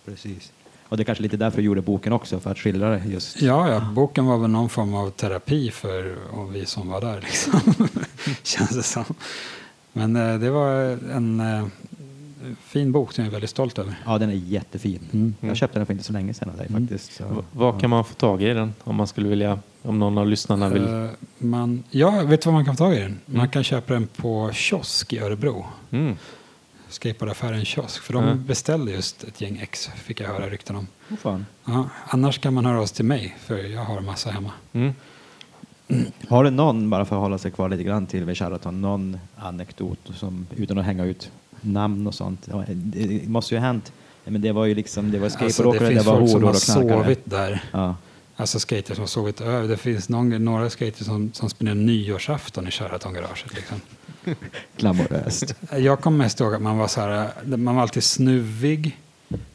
[0.04, 0.52] precis.
[0.90, 3.42] Och det är kanske lite därför du gjorde boken också, för att skildra det just.
[3.42, 6.16] Ja, ja, boken var väl någon form av terapi för
[6.52, 7.20] vi som var där.
[7.20, 7.60] Liksom.
[8.42, 9.04] Känns det som.
[9.92, 10.70] Men eh, det var
[11.14, 11.66] en eh,
[12.64, 13.94] fin bok som jag är väldigt stolt över.
[14.06, 15.00] Ja, den är jättefin.
[15.12, 15.34] Mm.
[15.40, 16.82] Jag köpte den för inte så länge sedan av dig Mm.
[16.88, 17.12] faktiskt.
[17.16, 20.18] Så, V- Vad kan man få tag i den om man skulle vilja, om någon
[20.18, 20.84] av lyssnarna vill?
[20.88, 23.18] Eh, man, ja, vet du vad man kan få tag i den?
[23.26, 23.48] Man Mm.
[23.50, 25.66] kan köpa den på kiosk i Örebro.
[25.90, 26.16] Mm.
[26.90, 28.02] Skateboardaffären Kiosk.
[28.02, 28.34] För de Ja.
[28.34, 30.86] beställde just ett gäng ex, fick jag höra rykten om.
[31.10, 31.46] Oh, fan.
[31.64, 34.50] Ja, annars kan man höra oss till mig, för jag har massa hemma.
[34.72, 34.92] Mm.
[36.28, 39.18] Har du någon, bara för att hålla sig kvar lite grann till vid Sheraton, någon
[39.36, 41.30] anekdot som, utan att hänga ut
[41.60, 42.46] namn och sånt?
[42.46, 43.92] Det det måste ju ha hänt.
[44.24, 46.40] Men det var ju liksom, det var Alltså, det skateboardåkare, det, finns var folk som
[46.42, 47.04] horor har och knarkare.
[47.04, 47.64] sovit där.
[47.72, 47.96] Ja.
[48.36, 49.68] Alltså skaters som har sovit över.
[49.68, 53.54] Det finns någon, några skaters som, som spenderar nyårsafton i Sheraton-garaget.
[53.54, 53.80] Liksom.
[54.76, 55.54] Glamoröst.
[55.70, 58.98] Jag kommer mest ihåg att man var, så här, man var alltid snuvig.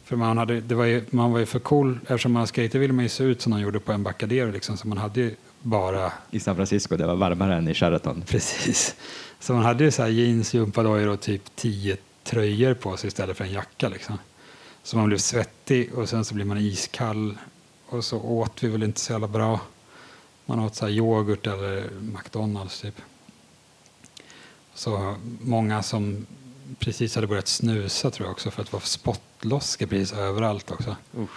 [0.04, 2.00] För man, hade, det var ju, man var ju för cool.
[2.02, 4.52] Eftersom man skater ville man ju se ut som de gjorde på Embarcadero.
[4.52, 6.12] Liksom, så man hade ju bara...
[6.32, 8.24] I San Francisco, det var varmare än i Sheraton.
[8.28, 8.96] Precis.
[9.40, 13.38] Så man hade ju så här jeans, gympadojor och typ tio tröjor på sig istället
[13.38, 13.90] för en jacka.
[13.90, 14.18] Liksom.
[14.84, 17.38] Så man blev svettig och sen så blev man iskall.
[17.86, 19.60] Och så åt vi väl inte så jävla bra.
[20.46, 22.96] Man åt så här yoghurt eller McDonalds typ.
[24.76, 26.26] Så många som
[26.80, 30.96] precis hade börjat snusa tror jag också för att det var spottloskor precis överallt också.
[31.18, 31.30] Usch.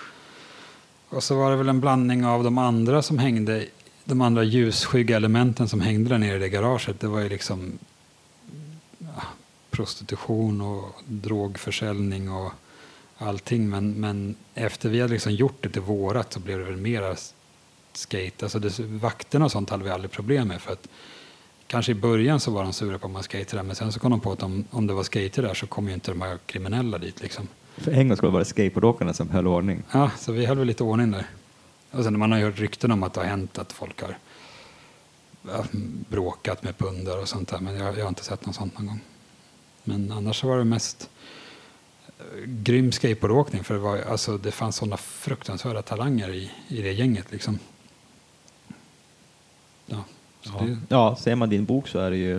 [1.08, 3.66] Och så var det väl en blandning av de andra som hängde,
[4.04, 7.00] de andra ljusskygga elementen som hängde där nere i det garaget.
[7.00, 7.78] Det var ju liksom
[8.98, 9.22] ja,
[9.70, 12.52] prostitution och drogförsäljning och
[13.18, 13.68] allting.
[13.68, 17.16] Men, men efter vi hade liksom gjort det till vårat så blev det väl mera
[17.92, 18.44] skate.
[18.44, 20.60] Alltså det, vakterna och sånt hade vi aldrig problem med.
[20.60, 20.88] För att
[21.68, 24.00] kanske i början så var de sura på att man skejtade där, men sen så
[24.00, 26.20] kom de på att om, om det var skater där så kom ju inte de
[26.20, 27.48] här kriminella dit liksom.
[27.76, 29.82] För en gång skulle det vara skateboardåkarna som höll ordning.
[29.92, 31.26] Ja, så vi höll väl lite ordning där.
[31.90, 34.16] Och sen man har ju hört rykten om att det har hänt att folk har
[36.08, 38.86] bråkat med pundar och sånt där, men jag, jag har inte sett något sånt någon
[38.86, 39.00] gång.
[39.84, 41.10] Men annars så var det mest
[42.18, 46.92] eh, grym skateboardåkning, för det, var, alltså, det fanns sådana fruktansvärda talanger i, i det
[46.92, 47.32] gänget.
[47.32, 47.58] Liksom.
[50.42, 50.52] Så.
[50.64, 52.34] Det, ja, ser man din bok så är det ju...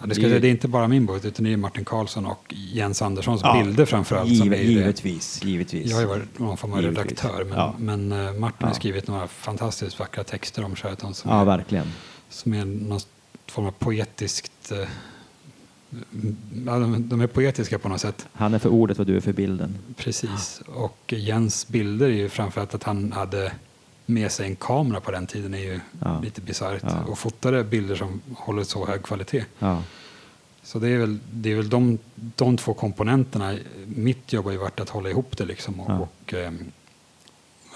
[0.00, 1.84] ja, det, ska, jag säga, det är inte bara min bok, utan det är Martin
[1.84, 4.28] Karlsson och Jens Anderssons Ja, bilder framförallt.
[4.36, 4.72] som Give, är ju det.
[4.80, 5.86] givetvis, givetvis.
[5.90, 7.04] Jag har ju varit någon form av Givetvis.
[7.24, 7.74] redaktör, men, Ja.
[7.78, 11.86] men eh, Martin har skrivit några fantastiskt vackra texter om Sheraton som, Ja, är, verkligen.
[12.28, 13.00] som är någon
[13.46, 14.72] form av poetiskt...
[14.72, 14.88] Eh,
[15.90, 18.26] de är poetiska på något sätt.
[18.32, 19.78] Han är för ordet och du är för bilden.
[19.96, 20.62] Precis.
[20.66, 23.52] Och Jens bilder är ju framförallt att han hade
[24.10, 26.20] med sig en kamera på den tiden är ju Ja.
[26.20, 26.82] lite bisarrt.
[26.82, 27.04] Ja.
[27.04, 29.44] Och fotade bilder som håller så hög kvalitet.
[29.58, 29.82] Ja.
[30.62, 33.56] Så det är väl, det är väl de, de två komponenterna.
[33.86, 35.98] Mitt jobb har ju varit att hålla ihop det liksom och, Ja.
[35.98, 36.72] och ehm,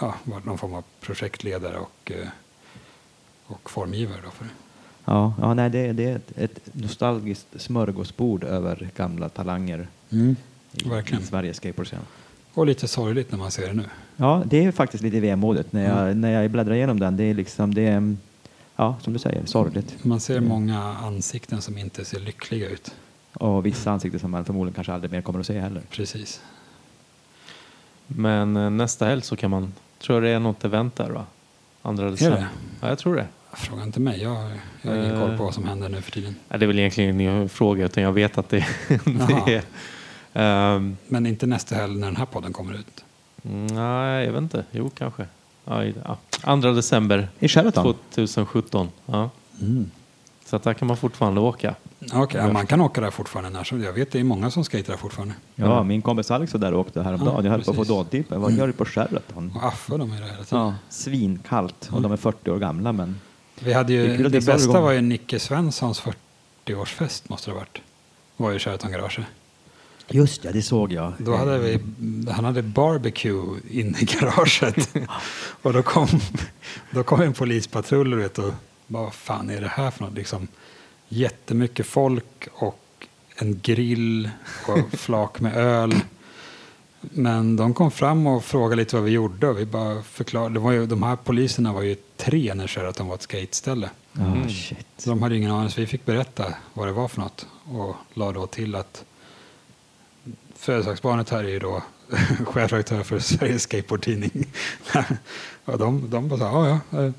[0.01, 2.29] ja, varit någon form av projektledare och, eh,
[3.47, 4.21] och formgivare.
[4.25, 4.51] Då för det.
[5.05, 10.37] Ja, ja nej, det, det är ett, ett nostalgiskt smörgåsbord över gamla talanger i,
[10.85, 11.23] Verkligen.
[11.23, 12.01] i Sveriges skateboardscen.
[12.55, 13.85] Och lite sorgligt när man ser det nu.
[14.17, 17.17] Ja, det är faktiskt lite vemodigt när jag, när jag bläddrar igenom den.
[17.17, 18.17] Det är liksom, det är,
[18.77, 20.05] ja, som du säger, sorgligt.
[20.05, 22.95] Man ser många ansikten som inte ser lyckliga ut.
[23.35, 25.83] Och vissa ansikten som man förmodligen kanske aldrig mer kommer att se heller.
[25.91, 26.41] Precis.
[28.07, 31.25] Men eh, nästa helg så kan man, tror jag det är något event där va?
[31.83, 32.39] Andra Är december.
[32.39, 32.47] det?
[32.81, 33.27] Ja, jag tror det.
[33.53, 34.23] Fråga inte mig.
[34.23, 34.51] Jag,
[34.83, 35.21] jag har ingen Eh.
[35.21, 36.35] koll på vad som händer nu för tiden.
[36.49, 39.63] Ja, det är väl egentligen ingen fråga utan jag vet att det, det är...
[40.33, 43.05] Ehm, Men inte nästa helg när den här podden kommer ut.
[43.45, 44.65] mm, nej, jag vet inte.
[44.71, 45.23] Jo, kanske.
[45.23, 46.17] I- ja.
[46.43, 47.95] Andra december I Sheraton?
[48.15, 48.89] 2017.
[49.07, 49.31] Ja.
[50.47, 51.75] Så att där kan man fortfarande åka.
[52.13, 54.65] Okej, ja, man kan åka där fortfarande när som Jag vet det är många som
[54.65, 55.35] skater där fortfarande.
[55.55, 57.35] Ja, min kompis Alex var där och åkte häromdagen.
[57.37, 57.89] Ja, jag höll på att få precis.
[57.89, 58.41] dådtippen.
[58.41, 59.53] Vad gör du på Sheraton?
[59.57, 60.65] Och Affe de är där hela tiden.
[60.65, 61.89] Ja, svinkallt.
[61.93, 63.21] Och de är 40 år gamla men
[63.61, 66.03] Vi hade Det ju, det, det bästa var ju Nicke Svenssons
[66.67, 67.79] 40-årsfest måste det ha varit.
[68.37, 69.21] var ju Sheraton Garage.
[70.09, 71.13] Just ja, det såg jag.
[71.19, 71.79] Då hade vi,
[72.31, 74.95] han hade barbecue inne i garaget.
[75.63, 76.09] och då kom,
[76.91, 78.53] då kom en polispatrull vet, och
[78.87, 80.15] bara, vad fan är det här för något?
[80.15, 80.49] Liksom,
[81.09, 82.79] jättemycket folk och
[83.37, 84.31] en grill
[84.69, 85.95] och flak med öl.
[87.01, 90.55] Men de kom fram och frågade lite vad vi gjorde och vi bara förklarade.
[90.55, 93.91] Det var ju, de här poliserna var ju tre när Sheraton var ett skateställe.
[94.13, 94.49] Ja, Mm.
[94.49, 94.87] shit.
[94.99, 97.47] Så de hade ingen aning, så vi fick berätta vad det var för något.
[97.65, 99.05] Och la då till att
[100.63, 101.83] födelsedagsbarnet här är ju då
[102.47, 104.47] chefredaktör för Sveriges skateboardtidning.
[105.65, 107.13] och de, de bara sa, ja ja, eh,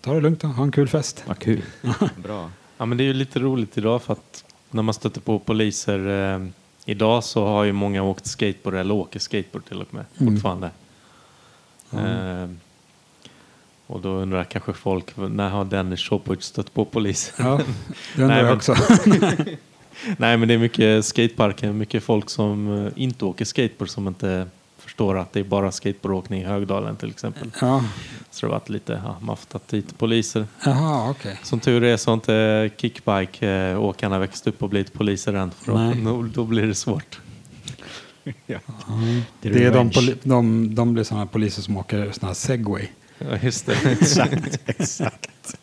[0.00, 1.24] ta det lugnt då, ha en kul fest.
[1.26, 1.62] Vad kul.
[2.16, 2.50] Bra.
[2.78, 6.32] Ja, men det är ju lite roligt idag för att när man stöter på poliser
[6.34, 6.46] eh,
[6.84, 10.34] idag så har ju många åkt skateboard eller åker skateboard till och med Mm.
[10.34, 10.70] fortfarande.
[11.92, 12.50] Eh,
[13.86, 17.46] och då undrar kanske folk, när har Dennis Shoppard stött på polisen?
[17.46, 17.60] Ja,
[18.16, 18.74] det undrar Nej, jag men- också.
[20.18, 24.46] Nej men det är mycket skateparker, mycket folk som eh, inte åker skateboard som inte
[24.78, 27.50] förstår att det är bara skateboardåkning i Högdalen till exempel.
[27.60, 27.84] ja,
[28.30, 30.46] Så det har varit lite, ja, man har fått ta hit poliser.
[30.64, 31.38] jaha, okej.
[31.42, 35.50] Som tur är så har inte kickbike-åkarna växt upp och blivit poliser än.
[35.50, 36.00] För Nej.
[36.04, 37.20] då, då blir det svårt.
[38.46, 38.58] Ja.
[39.42, 42.86] Det är de, poli- de, de blir sådana poliser som åker sådana här segway.
[43.18, 43.76] Ja, just det.
[43.92, 45.56] Exakt, exakt.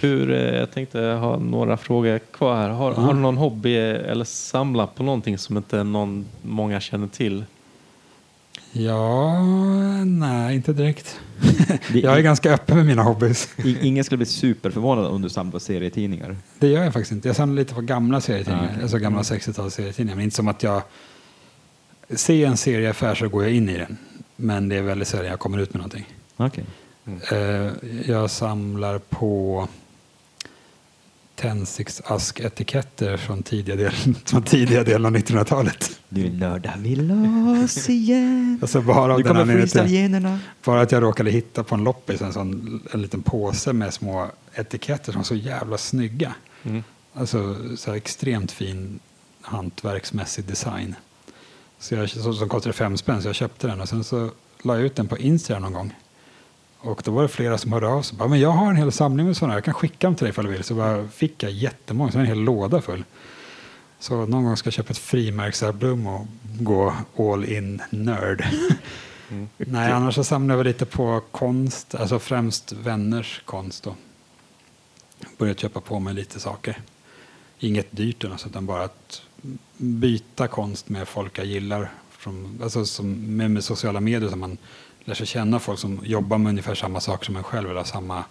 [0.00, 2.68] Hur, eh, jag tänkte ha några frågor kvar här.
[2.68, 2.96] Har, Ja.
[3.00, 7.44] har du någon hobby eller samlar på någonting som inte någon, många känner till?
[8.72, 9.44] Ja,
[10.04, 11.20] nej, inte direkt.
[11.92, 13.48] Det- Jag är ganska öppen med mina hobbys.
[13.82, 16.36] Ingen skulle bli superförvånad om du samlar på serietidningar.
[16.58, 17.28] Det gör jag faktiskt inte.
[17.28, 18.82] Jag samlar lite på gamla serietidningar, okej.
[18.82, 20.16] alltså gamla 60-tals serietidningar.
[20.16, 20.82] Men inte som att jag
[22.10, 23.96] ser en serieaffär så går jag in i den.
[24.36, 26.06] Men det är väldigt sällan jag kommer ut med någonting.
[26.36, 26.64] Okej.
[27.32, 27.70] Eh,
[28.06, 29.68] jag samlar på
[31.40, 36.00] tändsticksasketiketter från tidiga delen, från tidiga delen av 1900-talet.
[36.08, 38.58] Nu lördag vi loss igen.
[38.62, 40.38] Alltså bara av Nu kommer freestyle-generna.
[40.64, 44.26] Bara att jag råkade hitta på en loppis en, sån, en liten påse med små
[44.54, 46.34] etiketter som var så jävla snygga.
[46.62, 46.82] Mm.
[47.14, 48.98] Alltså så här extremt fin
[49.40, 50.94] hantverksmässig design.
[51.78, 54.30] Så jag, så, som kostade fem spänn, så jag köpte den och sen så
[54.62, 55.94] la jag ut den på Instagram någon gång.
[56.80, 58.18] Och då var det flera som hörde av sig.
[58.18, 60.24] Bara, men jag har en hel samling med sådana här, jag kan skicka dem till
[60.24, 60.64] dig ifall du vill.
[60.64, 63.04] Så bara fick jag jättemånga, så en hel låda full.
[63.98, 66.26] Så någon gång ska jag köpa ett frimärksalbum och
[66.60, 68.46] gå all in nörd.
[69.30, 69.48] Mm.
[69.56, 73.94] Nej, annars så samlar jag lite på konst, alltså främst vänners konst då.
[75.38, 76.80] Börjat köpa på mig lite saker.
[77.58, 79.22] Inget dyrt eller något utan bara att
[79.76, 81.90] byta konst med folk jag gillar.
[82.10, 84.58] Från, alltså som, med, med sociala medier, som man
[85.08, 87.84] lär sig känna folk som jobbar med ungefär samma saker som en själv, eller har
[87.84, 88.24] samma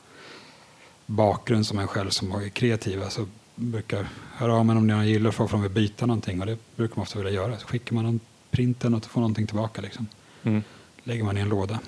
[1.06, 3.10] bakgrund som en själv som är kreativa.
[3.10, 3.26] Så
[3.56, 6.96] brukar höra av mig om jag gillar folk som vill byta någonting och det brukar
[6.96, 7.58] man ofta vilja göra.
[7.58, 8.20] Så skickar man någon
[8.52, 9.82] printen och får någonting tillbaka.
[9.82, 10.08] Liksom.
[10.44, 10.64] Mm.
[11.04, 11.80] Lägger man i en låda.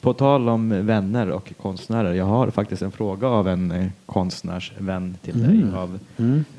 [0.00, 2.12] På tal om vänner och konstnärer.
[2.14, 5.70] Jag har faktiskt en fråga av en eh, konstnärsvän till Mm.
[5.70, 5.78] dig.
[5.78, 5.98] Av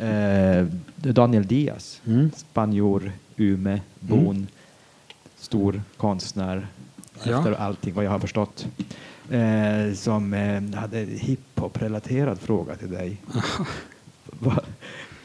[0.09, 0.65] eh,
[1.13, 2.01] Daniel Diaz.
[2.05, 2.31] Mm.
[2.35, 4.47] Spanjor, Ume, Bon.
[5.45, 6.67] Stor konstnär.
[7.23, 7.37] Ja.
[7.37, 8.67] Efter allting vad jag har förstått.
[9.29, 13.17] Eh, som eh, hade en hiphop-relaterad fråga till dig.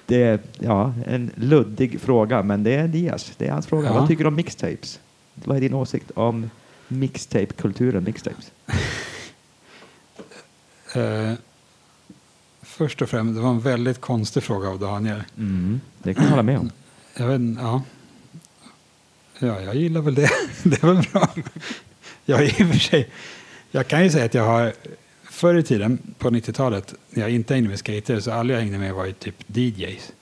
[0.07, 3.33] Det är ja, en luddig fråga, men det är Diaz.
[3.37, 3.89] Det är hans fråga.
[3.89, 3.93] Ja.
[3.95, 5.01] Vad tycker du om mixtapes?
[5.35, 6.51] Vad är din åsikt om
[6.89, 8.53] mixtape-kulturen, mixtapes?
[10.95, 11.33] Eh,
[12.63, 15.23] först och främst, det var en väldigt konstig fråga av Daniel.
[15.37, 15.81] Mm.
[15.99, 16.71] Det kan jag hålla med om.
[17.17, 17.83] Jag vet, ja.
[19.41, 20.31] Ja, jag gillar väl det.
[20.63, 21.29] det är väl bra.
[22.25, 23.09] Jag, i och för sig,
[23.71, 24.73] jag kan ju säga att jag har
[25.25, 28.79] förr i tiden, på 90-talet, när jag inte hängde med skater, så alla jag hängde
[28.79, 30.13] med var ju typ DJs.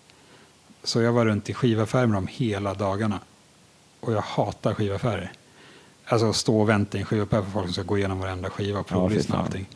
[0.83, 3.21] Så jag var runt i skivaffärer med dem hela dagarna.
[4.01, 5.33] Och jag hatar skivaffärer.
[6.05, 8.79] Alltså stå och vänta i en skivaffär för folk som ska gå igenom varenda skiva
[8.81, 9.67] och Ja, provlyssna och allting.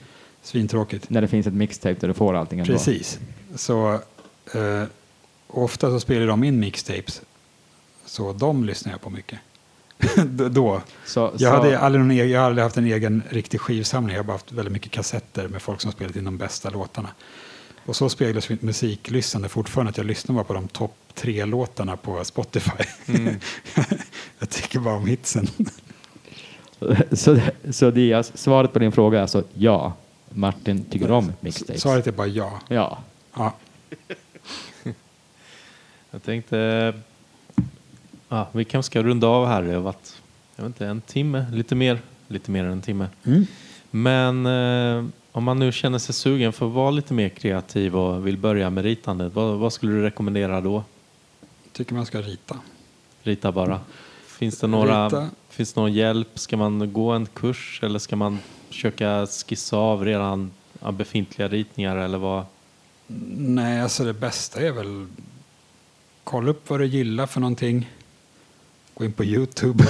[0.42, 1.10] Svintråkigt.
[1.10, 2.72] När det finns ett mixtape där du får allting ändå.
[2.72, 3.18] Precis.
[3.54, 3.92] Så
[4.54, 4.84] eh,
[5.46, 7.22] ofta så spelar de in mixtapes.
[8.12, 9.38] Så de lyssnar jag på mycket.
[10.50, 10.82] Då.
[11.04, 14.14] Så, Jag, så, hade aldrig någon egen, jag har aldrig haft en egen riktig skivsamling.
[14.14, 17.08] Jag har bara haft väldigt mycket kassetter med folk som spelat in de bästa låtarna.
[17.86, 19.90] Och så speglas mitt musiklyssnande fortfarande.
[19.90, 22.84] Att jag lyssnar bara på de topp tre låtarna på Spotify.
[23.06, 23.34] Mm.
[24.38, 25.48] jag tycker bara om hitsen.
[27.12, 27.38] så,
[27.70, 29.92] så Diaz, svaret på din fråga är alltså ja.
[30.28, 31.82] Martin tycker om mixtapes.
[31.82, 32.60] Svaret är bara ja.
[32.68, 32.98] Ja.
[33.36, 33.52] ja.
[36.10, 36.92] Jag tänkte,
[38.32, 39.62] ja, vi kanske ska runda av här.
[39.62, 40.22] Det har varit
[40.56, 41.98] jag vet inte, en timme, lite mer,
[42.28, 43.08] lite mer än en timme.
[43.24, 43.46] Mm.
[43.90, 48.26] Men eh, om man nu känner sig sugen för att vara lite mer kreativ och
[48.26, 50.84] vill börja med ritandet, vad, vad skulle du rekommendera då?
[51.72, 52.58] Tycker man ska rita.
[53.22, 53.80] Rita bara.
[54.26, 55.30] Finns det några, Rita.
[55.48, 56.38] finns det någon hjälp?
[56.38, 58.38] Ska man gå en kurs eller ska man
[58.68, 60.50] försöka skissa av redan
[60.92, 62.44] befintliga ritningar eller vad?
[63.36, 65.06] Nej, alltså det bästa är väl
[66.24, 67.88] kolla upp vad du gillar för någonting.
[69.02, 69.84] Gå in på Youtube.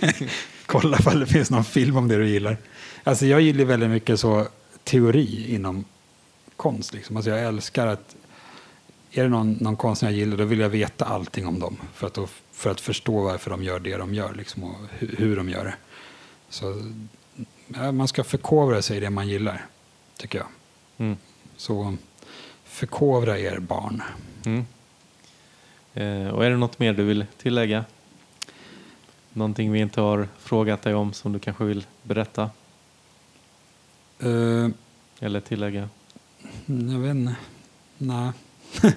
[0.66, 2.56] Kolla ifall det finns någon film om det du gillar.
[3.04, 4.46] Alltså jag gillar väldigt mycket så
[4.84, 5.84] teori inom
[6.56, 6.94] konst.
[6.94, 7.16] Liksom.
[7.16, 8.16] Alltså jag älskar att
[9.10, 11.76] är det någon, någon konstnär jag gillar då vill jag veta allting om dem.
[11.94, 15.16] För att, då, för att förstå varför de gör det de gör liksom, och hur,
[15.18, 15.74] hur de gör det.
[16.48, 16.92] Så
[17.68, 19.66] ja, man ska förkovra sig i det man gillar,
[20.16, 20.48] tycker jag.
[20.98, 21.16] Mm.
[21.56, 21.96] Så
[22.64, 24.02] förkovra er barn.
[24.44, 24.66] Mm.
[25.94, 27.84] Eh, och är det något mer du vill tillägga?
[29.38, 32.50] Någonting vi inte har frågat dig om som du kanske vill berätta
[34.24, 34.68] Uh,
[35.20, 35.88] eller tillägga?
[36.66, 37.34] jag vet inte.
[37.98, 38.30] Nej.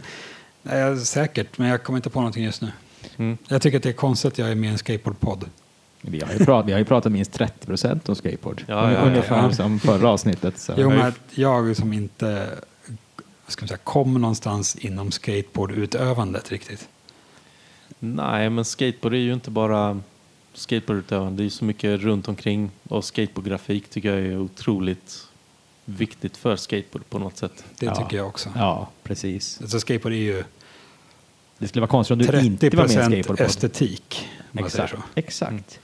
[0.61, 2.71] Nej, säkert, men jag kommer inte på någonting just nu.
[3.17, 3.37] Mm.
[3.47, 5.49] Jag tycker att det är konstigt att jag är med i en skateboardpodd.
[6.01, 8.63] Vi har ju pratat, vi har ju pratat minst 30 procent om skateboard.
[8.67, 8.99] Ja, ja, ja.
[8.99, 9.51] Ungefär Ja.
[9.53, 10.59] som förra avsnittet.
[10.59, 10.73] Så.
[10.77, 12.49] Jo, jag men jag som inte
[13.45, 16.89] vad ska man säga, kommer någonstans inom skateboardutövandet riktigt.
[17.99, 20.01] Nej, men skateboard är ju inte bara
[20.53, 21.43] skateboardutövande.
[21.43, 22.71] Det är så mycket runt omkring.
[22.89, 25.27] Och skateboardgrafik tycker jag är otroligt
[25.85, 27.63] viktigt för skateboard på något sätt.
[27.79, 27.95] Det Ja.
[27.95, 28.49] tycker jag också.
[28.55, 29.61] Ja, precis.
[29.61, 30.43] Alltså skateboard är ju
[31.57, 33.39] Det skulle vara konstigt om du 30 inte var med i skateboardpodd.
[33.41, 34.27] estetik.
[34.57, 34.93] Exakt.
[35.15, 35.79] Exakt.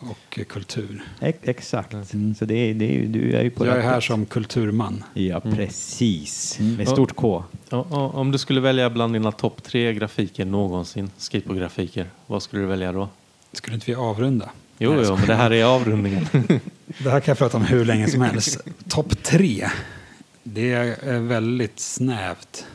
[0.00, 1.02] Och eh, kultur.
[1.20, 1.92] Ex- Exakt.
[2.38, 5.04] Så det är, det är, du är ju på Jag är här som kulturman.
[5.14, 6.60] Ja, precis.
[6.60, 6.74] Mm.
[6.76, 7.44] Med stort K.
[7.68, 12.62] Ja, ja, om du skulle välja bland dina topp tre grafiker någonsin, skateboardgrafiker, vad skulle
[12.62, 13.08] du välja då?
[13.52, 14.50] Skulle inte vi avrunda?
[14.78, 16.26] Jo, Nej, jo men det här är avrundningen.
[16.98, 18.58] Det här kan jag prata om hur länge som helst.
[18.88, 19.68] Topp tre.
[20.42, 22.66] Det är väldigt snävt.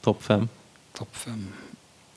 [0.00, 0.48] Topp fem.
[0.92, 1.46] Topp fem.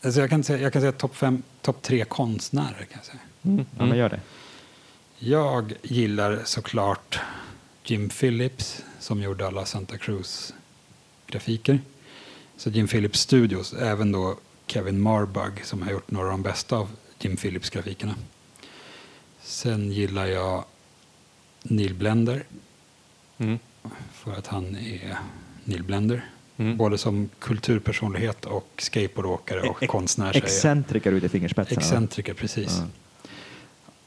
[0.01, 2.85] Alltså jag kan säga, jag kan säga topp fem, topp tre konstnärer.
[2.89, 3.19] Kan jag, säga.
[3.43, 3.65] Mm.
[3.77, 4.19] Ja, men gör det.
[5.19, 7.19] jag gillar såklart
[7.83, 11.79] Jim Phillips som gjorde alla Santa Cruz-grafiker.
[12.57, 14.37] Så Jim Phillips Studios, även då
[14.67, 18.15] Kevin Marbug som har gjort några av de bästa av Jim Phillips-grafikerna.
[19.41, 20.63] Sen gillar jag
[21.63, 22.43] Neil Blender
[23.37, 23.59] Mm.
[24.13, 25.17] för att han är
[25.63, 26.25] Neil Blender.
[26.57, 26.77] Mm.
[26.77, 30.25] Både som kulturpersonlighet och skateboardåkare och Ex- konstnär.
[30.33, 30.47] säger jag.
[30.49, 31.81] Excentriker ut i fingerspetsarna.
[31.81, 32.77] Excentriker, precis.
[32.77, 33.29] Ja.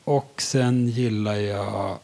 [0.04, 1.98] Och sen gillar jag,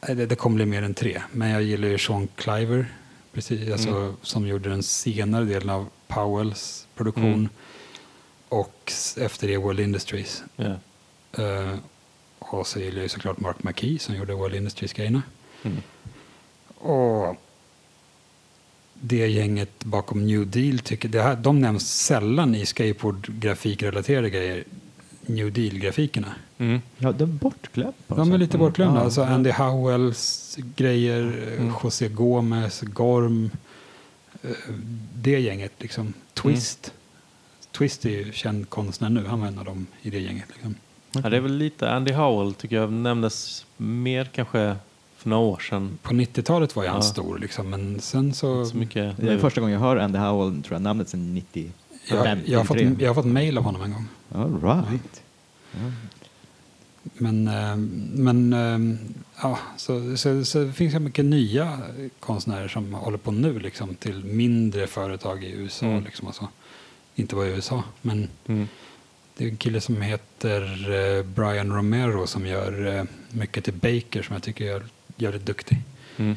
[0.00, 2.86] det, det kommer bli mer än tre, men jag gillar ju Sean Cliver,
[3.32, 4.16] precis, alltså, Mm.
[4.22, 7.48] som gjorde den senare delen av Powells produktion.
[8.50, 8.60] Mm.
[8.60, 10.42] Och efter det World Industries.
[10.56, 10.74] Ja.
[11.42, 11.74] Eh,
[12.38, 15.22] och så gillar jag ju såklart Mark McKee som gjorde World Industries-grejerna.
[15.62, 15.76] Mm.
[16.78, 17.36] Och
[19.00, 24.64] det gänget bakom New Deal, tycker, det här, de nämns sällan i skateboardgrafikrelaterade grejer.
[25.26, 26.34] New Deal-grafikerna.
[26.58, 26.80] Mm.
[26.98, 27.92] Ja, de är bortglömda.
[28.06, 29.00] De är lite bortglömda.
[29.00, 29.04] Ja.
[29.04, 31.68] Alltså Andy Howells grejer, Mm.
[31.68, 33.50] eh, José Gomez, Gorm.
[34.42, 34.50] eh,
[35.14, 36.14] Det gänget liksom.
[36.34, 36.92] Twist.
[37.72, 39.26] Twist är ju känd konstnär nu.
[39.26, 40.48] Han var en av dem i det gänget.
[40.48, 40.74] Liksom.
[41.12, 44.76] Ja, det är väl lite Andy Howell tycker jag nämndes mer kanske
[45.16, 45.98] för några år sedan.
[46.02, 47.02] På 90-talet var ju han Ja.
[47.02, 47.70] stor liksom.
[47.70, 48.64] Men sen så...
[48.64, 51.72] Så mycket Det är första gången jag hör Andy Howell, tror jag, namnet sedan 90.
[52.08, 54.06] jag, jag, har fått, jag har fått mail av honom en gång.
[54.34, 55.22] All right.
[55.72, 55.78] Ja.
[57.02, 57.76] Men, eh,
[58.14, 58.98] men eh,
[59.42, 61.78] ja, så, så, så det finns det mycket nya
[62.20, 65.86] konstnärer som håller på nu liksom, till mindre företag i USA.
[65.86, 66.04] Mm.
[66.04, 66.48] Liksom, och så.
[67.18, 68.68] Inte bara i USA, men Mm.
[69.36, 70.62] det är en kille som heter
[71.18, 74.84] eh, Brian Romero som gör eh, mycket till Baker som jag tycker gör,
[75.16, 75.78] gör det duktig.
[76.16, 76.36] Mm.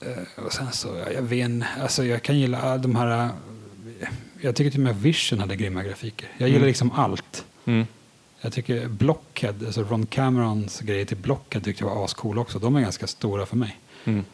[0.00, 1.50] Eh, och sen så, ja, jag vet
[1.80, 3.28] alltså jag kan gilla de här,
[4.40, 6.28] jag tycker till och med Vision hade grymma grafiker.
[6.38, 6.68] Jag gillar Mm.
[6.68, 7.44] liksom allt.
[7.64, 7.86] Mm.
[8.40, 12.58] Jag tycker Blockhead, alltså Ron Camerons grejer till Blockhead tyckte jag var ascool också.
[12.58, 13.78] De är ganska stora för mig.
[14.04, 14.24] Mm.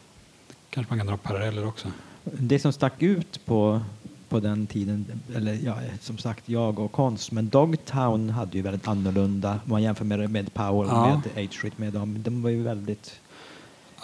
[0.69, 1.91] Kanske man kan dra paralleller också.
[2.23, 3.81] Det som stack ut på,
[4.29, 8.87] på den tiden, eller ja, som sagt jag och konst, men Dogtown hade ju väldigt
[8.87, 11.21] annorlunda, om man jämför med, med Powell, Ja.
[11.35, 13.19] med H-Street, med dem, de var ju väldigt,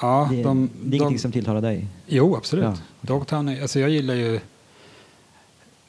[0.01, 1.87] Ja, det, de, det är ingenting de, som tilltalar dig.
[2.07, 2.65] Jo, absolut.
[2.65, 2.75] Ja.
[3.01, 4.39] Dogtown, alltså jag gillar ju...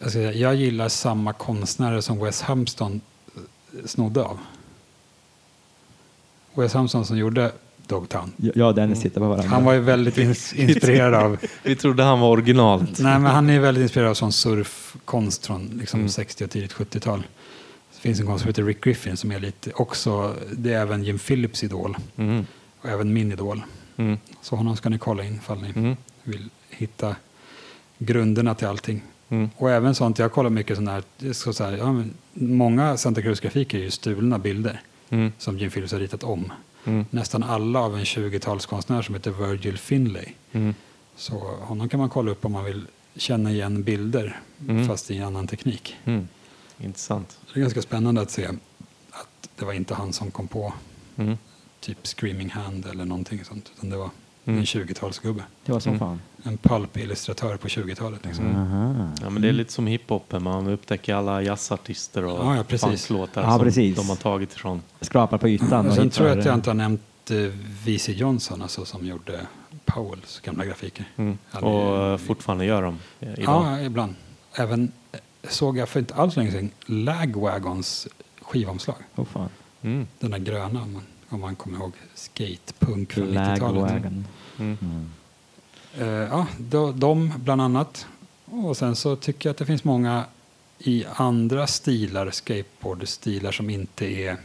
[0.01, 3.01] Alltså jag gillar samma konstnärer som Wes Hampton
[3.37, 3.41] eh,
[3.87, 4.39] snodde av.
[6.55, 7.53] Wes Hampton som gjorde
[7.87, 8.33] Dogtown.
[8.55, 9.49] Ja, Dennis tittar på varandra.
[9.49, 11.37] Han var ju väldigt ins- inspirerad av...
[11.63, 12.99] Vi trodde han var originalet.
[12.99, 16.09] Nej, men han är väldigt inspirerad av sån surfkonst från liksom Mm.
[16.09, 17.23] 60 och tidigt 70-tal.
[17.95, 21.05] Det finns en konst som heter Rick Griffin som är lite också, det är även
[21.05, 22.47] Jim Phillips idol Mm.
[22.81, 23.63] och även min idol.
[23.97, 24.19] Mm.
[24.43, 25.97] Så honom ska ni kolla in ifall ni Mm.
[26.23, 27.17] vill hitta
[27.99, 29.03] grunderna till allting.
[29.29, 29.51] Mm.
[29.57, 33.23] Och även sånt, jag kollar mycket sådana här, så så här ja, men många Santa
[33.23, 34.81] Cruz-grafiker är ju stulna bilder
[35.11, 35.33] Mm.
[35.39, 36.53] som Jim Phillips har ritat om.
[36.87, 37.05] Mm.
[37.11, 40.33] Nästan alla av en 20-talskonstnär som heter Virgil Finlay.
[40.53, 40.75] Mm.
[41.17, 42.87] Så honom kan man kolla upp om man vill
[43.17, 44.87] känna igen bilder Mm.
[44.89, 45.97] fast i en annan teknik.
[46.05, 46.29] Mm.
[46.79, 47.39] Intressant.
[47.55, 48.47] Det är ganska spännande att se
[49.11, 50.73] att det var inte han som kom på
[51.17, 51.37] Mm.
[51.81, 53.73] typ Screaming Hand eller någonting sånt.
[53.77, 54.11] Utan det var
[54.47, 54.59] Mm.
[54.59, 55.43] en 20-talsgubbe.
[55.65, 55.99] Det var som Mm.
[56.01, 56.21] fan.
[56.43, 58.25] En pulp-illustratör på 20-talet.
[58.25, 58.47] Liksom.
[58.47, 59.11] Mm.
[59.23, 60.43] Ja, men det är lite som hiphopen.
[60.43, 63.07] Man upptäcker alla jazzartister och Ja, ja, precis.
[63.07, 63.97] funklåtar Ja, som precis.
[63.97, 64.83] de har tagit ifrån.
[65.01, 65.81] Skrapar på ytan.
[65.81, 67.01] Och och sen hittar- tror jag att jag inte har nämnt
[67.31, 67.37] eh,
[67.85, 68.13] V.C.
[68.13, 69.41] Johnson alltså, som gjorde
[69.85, 71.05] Powells gamla grafiker.
[71.17, 71.39] Mm.
[71.53, 73.43] Är Och ju- eh, fortfarande gör de eh, idag.
[73.67, 74.15] Ja, ibland.
[74.55, 75.19] Även eh,
[75.49, 78.09] såg jag för inte alls länge sedan Lagwagons
[78.43, 78.97] skivomslag.
[79.17, 79.49] Oh, fan.
[79.83, 80.07] Mm.
[80.19, 83.61] Den där gröna man, om man kommer ihåg skatepunk från 90-talet.
[83.61, 84.27] Lagwagon.
[84.59, 84.79] Mm.
[84.81, 85.11] Mm.
[85.99, 88.07] Eh, ja, de, de bland annat.
[88.45, 90.25] Och sen så tycker jag att det finns många
[90.79, 94.37] i andra stilar, skateboardstilar som inte är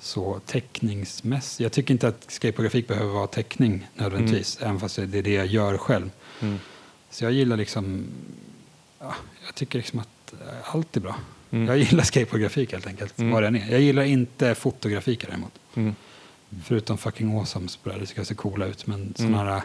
[0.00, 1.64] så teckningsmässiga.
[1.64, 5.46] Jag tycker inte att skateboardgrafik behöver vara teckning nödvändigtvis, även fast det är det jag
[5.46, 6.10] gör själv.
[6.40, 6.58] Mm.
[7.10, 8.04] Så jag gillar liksom,
[8.98, 9.14] ja,
[9.46, 10.34] jag tycker liksom att
[10.64, 11.16] allt är bra.
[11.52, 11.68] Mm.
[11.68, 13.32] Jag gillar skateboardgrafik helt enkelt, Mm.
[13.32, 13.70] vad den är.
[13.70, 15.52] Jag gillar inte fotografiker däremot.
[15.74, 15.94] Mm.
[16.64, 18.86] Förutom fucking awesomes på det tycker jag ser coola ut.
[18.86, 19.34] Men Mm.
[19.34, 19.62] här,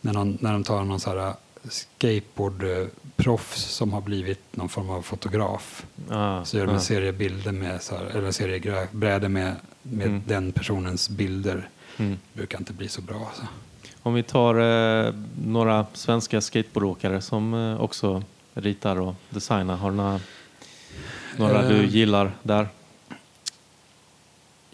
[0.00, 1.34] när, någon, när de tar någon sån här
[1.68, 5.86] skateboardproffs som har blivit någon form av fotograf.
[6.10, 6.74] Ah, Så gör de ah.
[6.74, 10.22] en serie bilder med, så här, eller en serie brädor med, med Mm.
[10.26, 11.68] den personens bilder.
[11.96, 12.18] Mm.
[12.32, 13.26] brukar inte bli så bra.
[13.26, 13.42] Alltså.
[14.02, 14.54] Om vi tar
[15.06, 15.14] eh,
[15.44, 18.22] några svenska skateboardåkare som eh, också
[18.54, 19.76] ritar och designar.
[19.76, 20.20] Har du några,
[21.36, 21.88] några du Eh.
[21.94, 22.68] gillar där?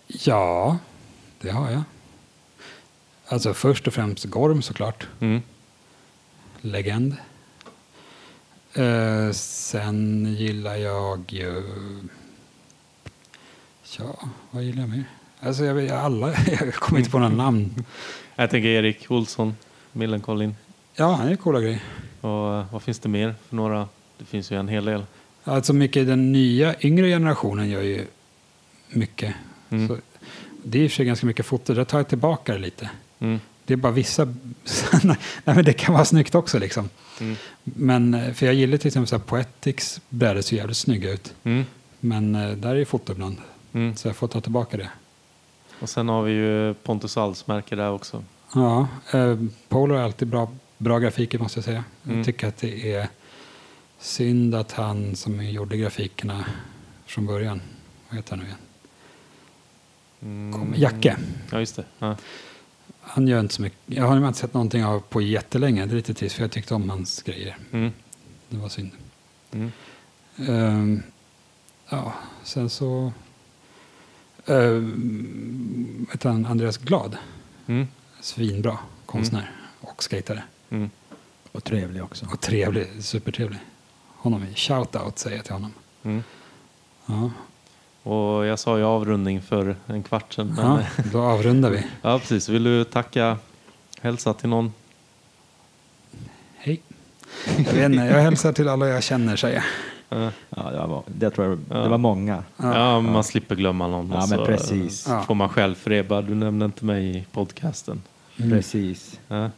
[0.07, 0.79] Ja,
[1.41, 1.83] det har jag.
[3.29, 5.07] Alltså först och främst Gorm såklart.
[5.21, 5.43] Mm.
[6.61, 7.17] Legend.
[8.75, 11.63] Eh, sen gillar jag ju...
[13.99, 15.05] Ja, vad gillar jag mer?
[15.41, 16.29] Alltså jag alla,
[16.61, 17.85] jag kommer inte på några namn.
[18.37, 19.57] Jag tänker Erik Olsson,
[19.93, 20.57] Millencolin.
[20.95, 21.83] Ja, han är coola grejer.
[22.21, 23.89] Och eh, vad finns det mer för några?
[24.19, 25.05] Det finns ju en hel del.
[25.49, 28.07] Alltså mycket den nya yngre generationen gör ju
[28.89, 29.35] mycket.
[29.71, 29.89] Mm.
[29.89, 29.97] Så,
[30.63, 32.91] det är i och för sig ganska mycket foto, där tar jag tillbaka det lite.
[33.19, 33.41] Mm.
[33.65, 34.25] Det är bara vissa...
[35.03, 36.89] Nej, men det kan vara snyggt också liksom.
[37.21, 37.37] Mm.
[37.63, 41.35] Men, eh, för jag gillar till exempel så här Poetics brädor ser jävligt snygga ut.
[41.45, 41.65] Mm.
[42.01, 43.37] Men eh, där är ju foto ibland.
[43.73, 43.97] Mm.
[43.97, 44.91] Så jag får ta tillbaka det.
[45.81, 48.25] Och sen har vi ju Pontus Alls märke där också.
[48.55, 49.37] Ja, eh,
[49.69, 51.85] Polo är alltid bra, bra grafiker måste jag säga.
[52.05, 52.17] Mm.
[52.17, 53.09] Jag tycker att det är
[53.99, 56.45] synd att han som gjorde grafikerna
[57.07, 57.61] från början,
[58.09, 58.59] vad heter han nu igen?
[60.23, 60.53] Mm.
[60.53, 61.17] Kom, Jacke.
[61.51, 61.85] Ja, just det.
[61.99, 62.17] Ja.
[63.01, 63.79] Han gör inte så mycket.
[63.87, 65.87] Jag har nog inte sett någonting av på jättelänge.
[65.87, 67.57] Det är lite trist för jag tyckte om hans grejer.
[67.73, 67.93] Mm.
[68.49, 68.91] Det var synd.
[69.51, 69.73] Mm.
[70.37, 71.03] Ehm,
[71.89, 73.13] ja, sen så...
[74.47, 77.17] Um, vet han, Andreas Glad.
[77.67, 77.87] Mm.
[78.21, 80.43] Svinbra konstnär och skatare.
[80.71, 80.91] Mm.
[81.53, 82.27] Och trevlig också.
[82.33, 83.59] Och trevlig, supertrevlig.
[84.19, 85.73] Honom är shout-out säger jag till honom.
[86.03, 86.23] Mm.
[87.07, 87.31] Ja,
[88.03, 90.53] Och jag sa ju avrundning för en kvart sedan.
[90.57, 91.03] Men, ja ja.
[91.13, 91.87] då avrundar vi.
[92.03, 92.49] ja, precis.
[92.49, 93.37] Vill du tacka,
[94.01, 94.73] hälsa till någon?
[96.57, 96.81] Hej.
[97.57, 99.65] Jag, vet inte, jag hälsar till alla jag känner säger jag.
[100.09, 100.31] Ja.
[100.51, 101.83] Ja, det, var, det tror jag Ja.
[101.83, 102.45] det var många.
[102.57, 104.11] Ja, man slipper glömma någon.
[104.11, 105.07] Ja, men så, precis.
[105.09, 105.23] Ja.
[105.23, 106.03] Får man själv för det.
[106.03, 108.03] Bara, du nämnde inte mig i podcasten.
[108.37, 108.51] Mm.
[108.51, 109.21] Precis.
[109.29, 109.51] Ja.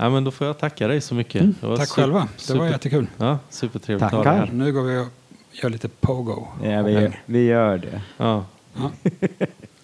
[0.00, 1.40] Ja, men då får jag tacka dig så mycket.
[1.42, 2.28] Mm, tack sup- själva.
[2.36, 3.06] Det super- var jättekul.
[3.16, 4.46] Ja, supertrevligt att ha dig Tackar.
[4.46, 4.52] här.
[4.52, 5.06] Nu går vi och
[5.52, 6.46] gör lite pogo.
[6.64, 8.00] Ja, vi, vi gör det.
[8.16, 8.44] Ja.
[8.76, 8.90] Ja.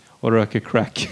[0.08, 1.08] och röker crack.